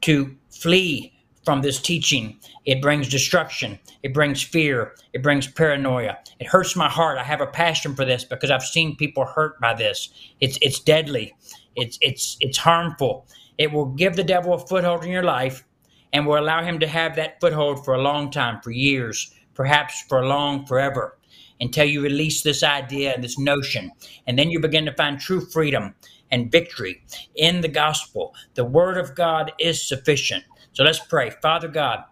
to 0.03 0.37
flee 0.57 1.15
from 1.45 1.61
this 1.61 1.81
teaching. 1.81 2.39
It 2.65 2.81
brings 2.81 3.09
destruction. 3.09 3.79
It 4.03 4.15
brings 4.15 4.43
fear. 4.43 4.95
It 5.13 5.23
brings 5.23 5.47
paranoia. 5.47 6.19
It 6.41 6.47
hurts 6.47 6.75
my 6.75 6.89
heart. 6.89 7.19
I 7.19 7.25
have 7.25 7.41
a 7.41 7.47
passion 7.47 7.95
for 7.95 8.05
this 8.05 8.25
because 8.25 8.51
I've 8.51 8.63
seen 8.63 8.97
people 8.97 9.25
hurt 9.25 9.61
by 9.61 9.75
this. 9.75 10.09
It's 10.41 10.59
it's 10.63 10.81
deadly. 10.81 11.35
It's 11.77 11.99
it's 12.01 12.37
it's 12.41 12.59
harmful. 12.59 13.27
It 13.59 13.73
will 13.73 13.87
give 13.87 14.17
the 14.17 14.25
devil 14.25 14.55
a 14.55 14.59
foothold 14.59 15.05
in 15.05 15.11
your 15.11 15.23
life 15.23 15.65
and 16.13 16.27
will 16.27 16.39
allow 16.39 16.63
him 16.63 16.79
to 16.81 16.87
have 16.87 17.17
that 17.17 17.41
foothold 17.41 17.85
for 17.85 17.95
a 17.95 18.03
long 18.03 18.31
time, 18.31 18.61
for 18.63 18.71
years, 18.71 19.33
perhaps 19.55 20.03
for 20.09 20.25
long 20.25 20.65
forever, 20.67 21.19
until 21.61 21.85
you 21.85 22.03
release 22.03 22.43
this 22.43 22.63
idea 22.63 23.13
and 23.13 23.23
this 23.23 23.39
notion. 23.39 23.91
And 24.27 24.39
then 24.39 24.51
you 24.51 24.61
begin 24.61 24.87
to 24.87 24.95
find 24.95 25.19
true 25.19 25.41
freedom 25.41 25.95
and 26.31 26.51
victory 26.51 27.05
in 27.37 27.61
the 27.61 27.69
gospel. 27.69 28.35
The 28.55 28.65
word 28.65 28.99
of 28.99 29.15
God 29.15 29.53
is 29.59 29.87
sufficient. 29.87 30.45
So 30.73 30.85
let's 30.85 30.99
pray. 30.99 31.31
Father 31.43 31.69
God, 31.69 32.05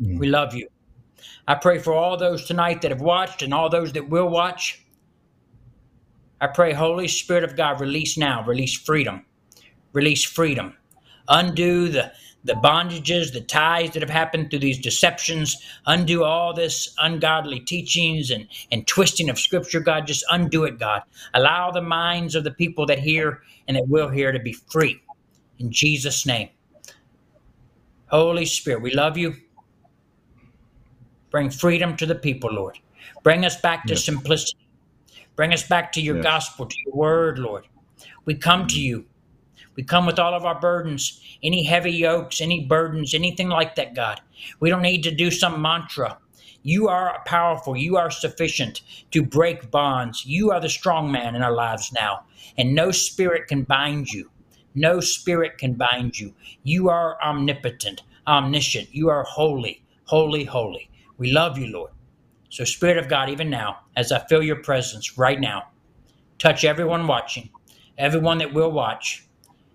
mm. 0.00 0.18
we 0.18 0.28
love 0.28 0.54
you. 0.54 0.68
I 1.48 1.54
pray 1.54 1.78
for 1.78 1.94
all 1.94 2.16
those 2.16 2.44
tonight 2.44 2.82
that 2.82 2.90
have 2.90 3.00
watched 3.00 3.42
and 3.42 3.54
all 3.54 3.68
those 3.68 3.92
that 3.92 4.08
will 4.08 4.28
watch. 4.28 4.82
I 6.40 6.48
pray, 6.48 6.72
Holy 6.72 7.08
Spirit 7.08 7.44
of 7.44 7.56
God, 7.56 7.80
release 7.80 8.18
now, 8.18 8.44
release 8.44 8.74
freedom, 8.74 9.24
release 9.92 10.24
freedom. 10.24 10.76
Undo 11.28 11.88
the, 11.88 12.12
the 12.46 12.54
bondages, 12.54 13.32
the 13.32 13.40
ties 13.40 13.90
that 13.90 14.02
have 14.02 14.10
happened 14.10 14.50
through 14.50 14.60
these 14.60 14.78
deceptions. 14.78 15.56
Undo 15.86 16.24
all 16.24 16.54
this 16.54 16.94
ungodly 16.98 17.60
teachings 17.60 18.30
and, 18.30 18.46
and 18.70 18.86
twisting 18.86 19.28
of 19.28 19.38
Scripture, 19.38 19.80
God. 19.80 20.06
Just 20.06 20.24
undo 20.30 20.64
it, 20.64 20.78
God. 20.78 21.02
Allow 21.34 21.70
the 21.70 21.82
minds 21.82 22.34
of 22.34 22.44
the 22.44 22.52
people 22.52 22.86
that 22.86 22.98
hear 22.98 23.42
and 23.68 23.76
that 23.76 23.88
will 23.88 24.08
hear 24.08 24.32
to 24.32 24.38
be 24.38 24.52
free. 24.52 25.00
In 25.58 25.70
Jesus' 25.70 26.24
name. 26.24 26.48
Holy 28.06 28.46
Spirit, 28.46 28.82
we 28.82 28.94
love 28.94 29.18
you. 29.18 29.34
Bring 31.30 31.50
freedom 31.50 31.96
to 31.96 32.06
the 32.06 32.14
people, 32.14 32.52
Lord. 32.52 32.78
Bring 33.24 33.44
us 33.44 33.60
back 33.60 33.86
to 33.86 33.94
yes. 33.94 34.04
simplicity. 34.04 34.58
Bring 35.34 35.52
us 35.52 35.66
back 35.66 35.92
to 35.92 36.00
your 36.00 36.16
yes. 36.16 36.24
gospel, 36.24 36.66
to 36.66 36.76
your 36.86 36.94
word, 36.94 37.38
Lord. 37.38 37.66
We 38.24 38.34
come 38.34 38.66
to 38.68 38.74
mm. 38.74 38.78
you. 38.78 39.04
We 39.76 39.82
come 39.82 40.06
with 40.06 40.18
all 40.18 40.34
of 40.34 40.44
our 40.44 40.58
burdens, 40.58 41.20
any 41.42 41.62
heavy 41.62 41.92
yokes, 41.92 42.40
any 42.40 42.64
burdens, 42.64 43.14
anything 43.14 43.48
like 43.48 43.74
that, 43.76 43.94
God. 43.94 44.20
We 44.58 44.70
don't 44.70 44.82
need 44.82 45.02
to 45.04 45.10
do 45.10 45.30
some 45.30 45.62
mantra. 45.62 46.18
You 46.62 46.88
are 46.88 47.22
powerful. 47.26 47.76
You 47.76 47.96
are 47.96 48.10
sufficient 48.10 48.80
to 49.12 49.22
break 49.22 49.70
bonds. 49.70 50.26
You 50.26 50.50
are 50.50 50.60
the 50.60 50.68
strong 50.68 51.12
man 51.12 51.36
in 51.36 51.42
our 51.42 51.52
lives 51.52 51.92
now, 51.92 52.24
and 52.58 52.74
no 52.74 52.90
spirit 52.90 53.46
can 53.48 53.62
bind 53.62 54.08
you. 54.08 54.30
No 54.74 55.00
spirit 55.00 55.58
can 55.58 55.74
bind 55.74 56.18
you. 56.18 56.34
You 56.62 56.88
are 56.88 57.22
omnipotent, 57.22 58.02
omniscient. 58.26 58.94
You 58.94 59.08
are 59.10 59.22
holy, 59.22 59.82
holy, 60.04 60.44
holy. 60.44 60.90
We 61.18 61.32
love 61.32 61.58
you, 61.58 61.68
Lord. 61.68 61.92
So, 62.50 62.64
Spirit 62.64 62.98
of 62.98 63.08
God, 63.08 63.28
even 63.28 63.50
now, 63.50 63.80
as 63.96 64.12
I 64.12 64.26
feel 64.26 64.42
your 64.42 64.56
presence 64.56 65.18
right 65.18 65.40
now, 65.40 65.68
touch 66.38 66.64
everyone 66.64 67.06
watching, 67.06 67.50
everyone 67.98 68.38
that 68.38 68.54
will 68.54 68.70
watch, 68.70 69.25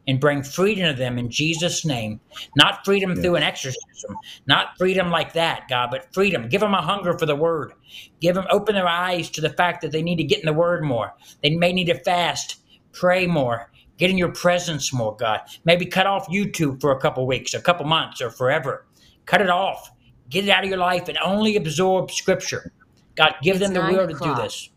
and 0.07 0.19
bring 0.19 0.43
freedom 0.43 0.93
to 0.93 0.97
them 0.97 1.17
in 1.17 1.29
Jesus' 1.29 1.85
name. 1.85 2.19
Not 2.55 2.83
freedom 2.83 3.11
yes. 3.11 3.19
through 3.19 3.35
an 3.35 3.43
exorcism, 3.43 4.17
not 4.47 4.77
freedom 4.77 5.09
like 5.09 5.33
that, 5.33 5.67
God, 5.69 5.89
but 5.91 6.13
freedom. 6.13 6.49
Give 6.49 6.61
them 6.61 6.73
a 6.73 6.81
hunger 6.81 7.17
for 7.17 7.25
the 7.25 7.35
word. 7.35 7.73
Give 8.19 8.35
them, 8.35 8.47
open 8.49 8.75
their 8.75 8.87
eyes 8.87 9.29
to 9.31 9.41
the 9.41 9.51
fact 9.51 9.81
that 9.81 9.91
they 9.91 10.01
need 10.01 10.17
to 10.17 10.23
get 10.23 10.39
in 10.39 10.45
the 10.45 10.53
word 10.53 10.83
more. 10.83 11.13
They 11.43 11.51
may 11.51 11.71
need 11.71 11.85
to 11.85 11.99
fast, 12.03 12.57
pray 12.91 13.27
more, 13.27 13.71
get 13.97 14.09
in 14.09 14.17
your 14.17 14.31
presence 14.33 14.91
more, 14.91 15.15
God. 15.15 15.41
Maybe 15.65 15.85
cut 15.85 16.07
off 16.07 16.27
YouTube 16.27 16.81
for 16.81 16.91
a 16.91 16.99
couple 16.99 17.25
weeks, 17.27 17.53
a 17.53 17.61
couple 17.61 17.85
months, 17.85 18.21
or 18.21 18.31
forever. 18.31 18.87
Cut 19.25 19.41
it 19.41 19.49
off. 19.49 19.91
Get 20.29 20.45
it 20.45 20.49
out 20.49 20.63
of 20.63 20.69
your 20.69 20.79
life 20.79 21.09
and 21.09 21.17
only 21.23 21.57
absorb 21.57 22.09
scripture. 22.09 22.71
God, 23.15 23.35
give 23.43 23.57
it's 23.57 23.65
them 23.65 23.73
the 23.73 23.81
will 23.81 24.07
to 24.07 24.13
do 24.13 24.35
this. 24.35 24.69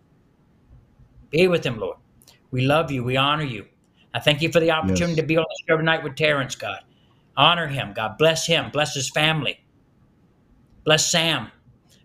Be 1.31 1.49
with 1.49 1.63
them, 1.63 1.79
Lord. 1.79 1.97
We 2.51 2.63
love 2.63 2.91
you. 2.91 3.03
We 3.03 3.17
honor 3.17 3.45
you. 3.45 3.67
I 4.15 4.21
thank 4.21 4.41
you 4.41 4.51
for 4.51 4.61
the 4.61 4.71
opportunity 4.71 5.13
yes. 5.13 5.17
to 5.17 5.27
be 5.27 5.37
on 5.37 5.45
the 5.45 5.65
show 5.69 5.77
tonight 5.77 6.05
with 6.05 6.15
Terrance, 6.15 6.55
God. 6.55 6.79
Honor 7.37 7.67
him, 7.67 7.93
God. 7.93 8.17
Bless 8.17 8.47
him. 8.47 8.71
Bless 8.71 8.95
his 8.95 9.11
family. 9.11 9.61
Bless 10.85 11.11
Sam. 11.11 11.51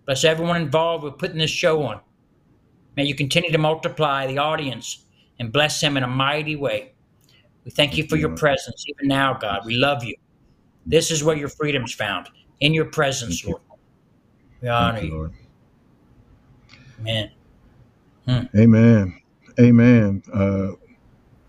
Bless 0.06 0.24
everyone 0.24 0.60
involved 0.60 1.04
with 1.04 1.20
putting 1.20 1.38
this 1.38 1.52
show 1.52 1.84
on. 1.84 2.00
May 2.98 3.06
you 3.06 3.14
continue 3.14 3.52
to 3.52 3.58
multiply 3.60 4.26
the 4.26 4.40
audience 4.40 5.06
and 5.38 5.54
bless 5.54 5.80
him 5.80 5.98
in 5.98 6.04
a 6.04 6.08
mighty 6.08 6.56
way. 6.56 6.94
We 7.64 7.72
thank 7.72 7.96
you 7.96 8.08
for 8.08 8.16
your 8.16 8.36
presence 8.36 8.84
even 8.88 9.08
now, 9.08 9.36
God. 9.36 9.66
We 9.66 9.76
love 9.76 10.04
you. 10.04 10.16
This 10.88 11.12
is 11.12 11.24
where 11.24 11.36
your 11.36 11.50
freedom's 11.50 11.94
found 11.94 12.28
in 12.60 12.74
your 12.74 12.86
presence, 12.86 13.46
Lord. 13.46 13.62
We 14.62 14.68
honor 14.68 15.02
you. 15.02 15.12
Lord. 15.14 15.34
Amen. 17.00 17.32
Hmm. 18.28 18.58
Amen. 18.58 19.22
Amen. 19.60 20.24
Uh, 20.34 20.72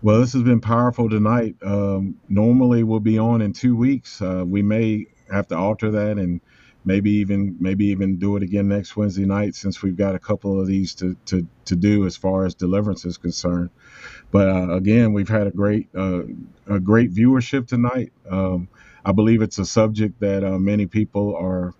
well, 0.01 0.19
this 0.21 0.33
has 0.33 0.43
been 0.43 0.61
powerful 0.61 1.09
tonight. 1.09 1.55
Um, 1.63 2.19
normally, 2.29 2.83
we'll 2.83 3.01
be 3.01 3.19
on 3.19 3.41
in 3.41 3.53
two 3.53 3.75
weeks. 3.75 4.21
Uh, 4.21 4.43
we 4.47 4.61
may 4.61 5.07
have 5.31 5.47
to 5.49 5.57
alter 5.57 5.91
that 5.91 6.17
and 6.17 6.41
maybe 6.85 7.11
even 7.11 7.55
maybe 7.59 7.87
even 7.87 8.17
do 8.17 8.35
it 8.37 8.43
again 8.43 8.67
next 8.67 8.97
Wednesday 8.97 9.25
night 9.25 9.55
since 9.55 9.83
we've 9.83 9.97
got 9.97 10.15
a 10.15 10.19
couple 10.19 10.59
of 10.59 10.67
these 10.67 10.95
to 10.95 11.15
to, 11.27 11.47
to 11.65 11.75
do 11.75 12.05
as 12.05 12.17
far 12.17 12.45
as 12.45 12.55
deliverance 12.55 13.05
is 13.05 13.17
concerned. 13.17 13.69
But 14.31 14.49
uh, 14.49 14.75
again, 14.75 15.13
we've 15.13 15.29
had 15.29 15.47
a 15.47 15.51
great 15.51 15.89
uh, 15.95 16.23
a 16.67 16.79
great 16.79 17.13
viewership 17.13 17.67
tonight. 17.67 18.13
Um, 18.29 18.69
I 19.05 19.11
believe 19.13 19.41
it's 19.41 19.59
a 19.59 19.65
subject 19.65 20.19
that 20.21 20.43
uh, 20.43 20.59
many 20.59 20.87
people 20.87 21.35
are 21.35 21.73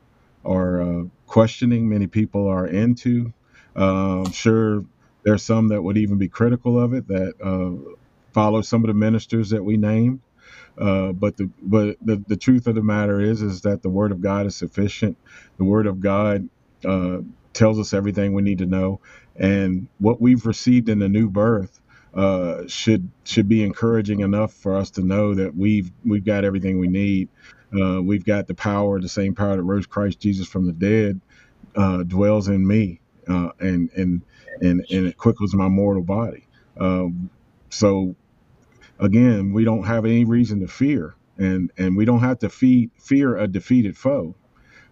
are 0.46 0.82
uh, 0.82 1.04
questioning. 1.28 1.90
Many 1.90 2.08
people 2.08 2.48
are 2.48 2.68
into. 2.68 3.34
Uh, 3.76 4.22
I'm 4.24 4.32
sure 4.32 4.86
there's 5.24 5.44
some 5.44 5.70
that 5.70 5.82
would 5.82 5.98
even 5.98 6.18
be 6.18 6.28
critical 6.28 6.80
of 6.80 6.94
it 6.94 7.08
that 7.08 7.34
uh, 7.44 7.92
follow 8.34 8.62
some 8.62 8.84
of 8.84 8.90
the 8.90 8.96
ministers 8.96 9.52
that 9.52 9.64
we 9.64 9.78
named. 9.78 10.22
Uh, 10.80 11.14
but 11.14 11.38
the 11.38 11.50
but 11.64 11.98
the, 12.02 12.24
the 12.28 12.38
truth 12.38 12.68
of 12.68 12.76
the 12.76 12.84
matter 12.84 13.22
is 13.22 13.42
is 13.44 13.62
that 13.62 13.84
the 13.84 13.90
word 13.90 14.12
of 14.12 14.22
God 14.22 14.48
is 14.48 14.58
sufficient. 14.58 15.18
The 15.58 15.66
word 15.66 15.88
of 15.88 16.02
God 16.02 16.50
uh, 16.86 17.20
tells 17.54 17.80
us 17.80 17.94
everything 17.94 18.34
we 18.34 18.44
need 18.44 18.60
to 18.60 18.68
know, 18.68 19.02
and 19.38 19.88
what 20.00 20.22
we've 20.22 20.46
received 20.46 20.90
in 20.90 21.00
the 21.00 21.10
new 21.10 21.30
birth 21.30 21.82
uh, 22.14 22.64
should 22.68 23.10
should 23.26 23.48
be 23.50 23.64
encouraging 23.64 24.22
enough 24.22 24.54
for 24.54 24.76
us 24.76 24.92
to 24.94 25.02
know 25.04 25.36
that 25.36 25.56
we've 25.56 25.92
we've 26.06 26.26
got 26.26 26.46
everything 26.46 26.80
we 26.80 26.90
need. 26.90 27.30
Uh, 27.74 28.02
we've 28.04 28.26
got 28.26 28.48
the 28.48 28.56
power, 28.56 29.02
the 29.02 29.10
same 29.10 29.36
power 29.36 29.56
that 29.58 29.64
rose 29.64 29.88
Christ 29.88 30.20
Jesus 30.22 30.48
from 30.48 30.68
the 30.68 30.74
dead, 30.74 31.22
uh, 31.76 32.04
dwells 32.04 32.50
in 32.50 32.68
me, 32.68 33.02
uh, 33.30 33.52
and 33.60 33.92
and 33.98 34.24
and 34.62 34.86
and 34.92 35.08
it 35.08 35.18
quickens 35.18 35.56
my 35.56 35.70
mortal 35.70 36.04
body. 36.04 36.48
Um, 36.80 37.32
so 37.72 38.16
again, 39.02 39.52
we 39.52 39.66
don't 39.66 39.84
have 39.84 40.06
any 40.06 40.24
reason 40.24 40.62
to 40.62 40.68
fear, 40.68 41.16
and 41.38 41.72
and 41.78 41.98
we 41.98 42.06
don't 42.06 42.20
have 42.22 42.40
to 42.40 42.50
feed, 42.50 42.92
fear 42.98 43.38
a 43.38 43.48
defeated 43.48 43.98
foe, 43.98 44.36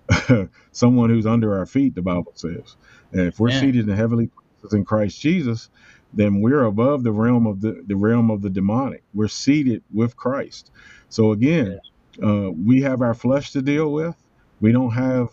someone 0.72 1.10
who's 1.10 1.26
under 1.26 1.57
our 1.57 1.66
feet. 1.66 1.95
The 1.95 2.01
Bible 2.01 2.34
says, 2.36 2.76
and 3.14 3.22
if 3.22 3.39
we're 3.39 3.51
yeah. 3.51 3.62
seated 3.62 3.88
in 3.88 3.95
heavenly 3.95 4.28
places 4.28 4.74
in 4.74 4.84
Christ 4.84 5.22
Jesus, 5.22 5.70
then 6.14 6.41
we're 6.41 6.64
above 6.64 7.03
the 7.03 7.12
realm 7.12 7.47
of 7.47 7.62
the 7.62 7.84
the 7.88 7.95
realm 7.95 8.30
of 8.30 8.41
the 8.41 8.49
demonic. 8.49 9.03
We're 9.14 9.28
seated 9.30 9.84
with 9.93 10.18
Christ. 10.18 10.72
So 11.10 11.32
again, 11.32 11.80
yeah. 12.20 12.28
uh, 12.28 12.49
we 12.49 12.82
have 12.82 13.01
our 13.01 13.14
flesh 13.14 13.51
to 13.51 13.62
deal 13.62 13.93
with. 13.93 14.16
We 14.60 14.72
don't 14.74 14.91
have 14.91 15.30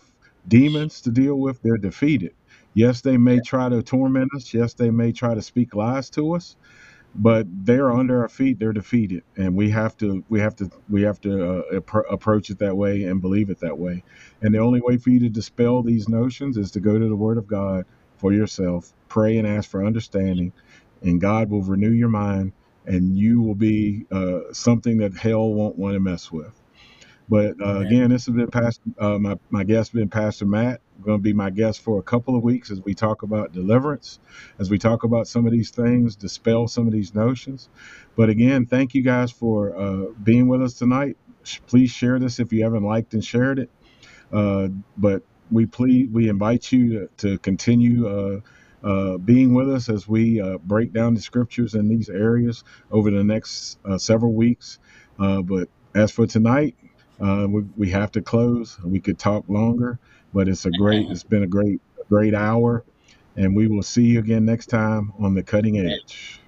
demons 0.47 1.01
to 1.01 1.11
deal 1.11 1.35
with. 1.35 1.61
They're 1.61 1.77
defeated. 1.77 2.33
Yes, 2.73 3.01
they 3.01 3.17
may 3.17 3.39
try 3.39 3.69
to 3.69 3.81
torment 3.81 4.29
us. 4.35 4.53
Yes, 4.53 4.75
they 4.75 4.91
may 4.91 5.11
try 5.11 5.33
to 5.33 5.41
speak 5.41 5.73
lies 5.73 6.11
to 6.11 6.35
us 6.35 6.55
but 7.17 7.47
they're 7.65 7.91
under 7.91 8.21
our 8.23 8.29
feet 8.29 8.59
they're 8.59 8.73
defeated 8.73 9.23
and 9.37 9.55
we 9.55 9.71
have 9.71 9.97
to 9.97 10.23
we 10.29 10.39
have 10.41 10.55
to 10.55 10.71
we 10.89 11.03
have 11.03 11.21
to 11.21 11.63
uh, 11.71 11.79
approach 12.11 12.49
it 12.51 12.59
that 12.59 12.77
way 12.77 13.03
and 13.05 13.21
believe 13.21 13.49
it 13.51 13.59
that 13.61 13.77
way. 13.77 14.03
And 14.41 14.55
the 14.55 14.59
only 14.59 14.81
way 14.81 14.97
for 14.97 15.11
you 15.11 15.21
to 15.21 15.29
dispel 15.29 15.83
these 15.83 16.09
notions 16.09 16.57
is 16.57 16.71
to 16.71 16.81
go 16.81 16.99
to 16.99 17.09
the 17.09 17.17
word 17.17 17.37
of 17.39 17.47
god 17.47 17.85
for 18.17 18.33
yourself 18.33 18.93
pray 19.09 19.37
and 19.37 19.47
ask 19.47 19.69
for 19.69 19.85
understanding 19.85 20.53
and 21.03 21.21
god 21.21 21.49
will 21.51 21.63
renew 21.63 21.91
your 21.91 22.09
mind 22.09 22.53
and 22.87 23.17
you 23.17 23.41
will 23.41 23.55
be 23.55 24.05
uh, 24.11 24.41
something 24.53 24.99
that 24.99 25.15
hell 25.17 25.53
won't 25.53 25.77
want 25.77 25.95
to 25.95 26.01
mess 26.01 26.31
with 26.31 26.56
but 27.29 27.55
uh, 27.61 27.79
again, 27.79 28.09
this 28.09 28.25
has 28.27 28.35
been 28.35 28.47
Pastor, 28.49 28.83
uh, 28.99 29.17
my, 29.19 29.37
my 29.49 29.63
guest 29.63 29.93
been 29.93 30.09
Pastor 30.09 30.45
Matt. 30.45 30.81
Going 31.03 31.19
to 31.19 31.23
be 31.23 31.33
my 31.33 31.49
guest 31.49 31.81
for 31.81 31.99
a 31.99 32.03
couple 32.03 32.35
of 32.35 32.43
weeks 32.43 32.71
as 32.71 32.81
we 32.81 32.93
talk 32.95 33.23
about 33.23 33.53
deliverance, 33.53 34.19
as 34.59 34.69
we 34.69 34.77
talk 34.79 35.03
about 35.03 35.27
some 35.27 35.45
of 35.45 35.51
these 35.51 35.69
things, 35.69 36.15
dispel 36.15 36.67
some 36.67 36.87
of 36.87 36.93
these 36.93 37.13
notions. 37.13 37.69
But 38.15 38.29
again, 38.29 38.65
thank 38.65 38.95
you 38.95 39.03
guys 39.03 39.31
for 39.31 39.77
uh, 39.77 40.05
being 40.23 40.47
with 40.47 40.61
us 40.61 40.73
tonight. 40.73 41.17
Please 41.67 41.91
share 41.91 42.19
this 42.19 42.39
if 42.39 42.51
you 42.51 42.63
haven't 42.63 42.83
liked 42.83 43.13
and 43.13 43.23
shared 43.23 43.59
it. 43.59 43.69
Uh, 44.31 44.69
but 44.97 45.23
we 45.51 45.65
please 45.65 46.09
we 46.11 46.29
invite 46.29 46.71
you 46.71 46.91
to, 46.99 47.09
to 47.17 47.37
continue 47.39 48.07
uh, 48.07 48.39
uh, 48.83 49.17
being 49.17 49.53
with 49.53 49.69
us 49.71 49.89
as 49.89 50.07
we 50.07 50.41
uh, 50.41 50.57
break 50.59 50.93
down 50.93 51.13
the 51.13 51.21
scriptures 51.21 51.73
in 51.75 51.87
these 51.87 52.09
areas 52.09 52.63
over 52.91 53.11
the 53.11 53.23
next 53.23 53.79
uh, 53.85 53.97
several 53.97 54.33
weeks. 54.33 54.79
Uh, 55.19 55.41
but 55.41 55.69
as 55.95 56.11
for 56.11 56.27
tonight, 56.27 56.75
uh, 57.19 57.47
we, 57.49 57.63
we 57.75 57.89
have 57.89 58.11
to 58.13 58.21
close. 58.21 58.77
We 58.83 58.99
could 58.99 59.17
talk 59.17 59.45
longer, 59.47 59.99
but 60.33 60.47
it's 60.47 60.65
a 60.65 60.71
great. 60.71 61.09
It's 61.09 61.23
been 61.23 61.43
a 61.43 61.47
great 61.47 61.81
great 62.09 62.33
hour, 62.33 62.83
and 63.35 63.55
we 63.55 63.67
will 63.67 63.83
see 63.83 64.03
you 64.03 64.19
again 64.19 64.45
next 64.45 64.67
time 64.67 65.13
on 65.19 65.33
the 65.33 65.43
cutting 65.43 65.79
edge. 65.79 66.41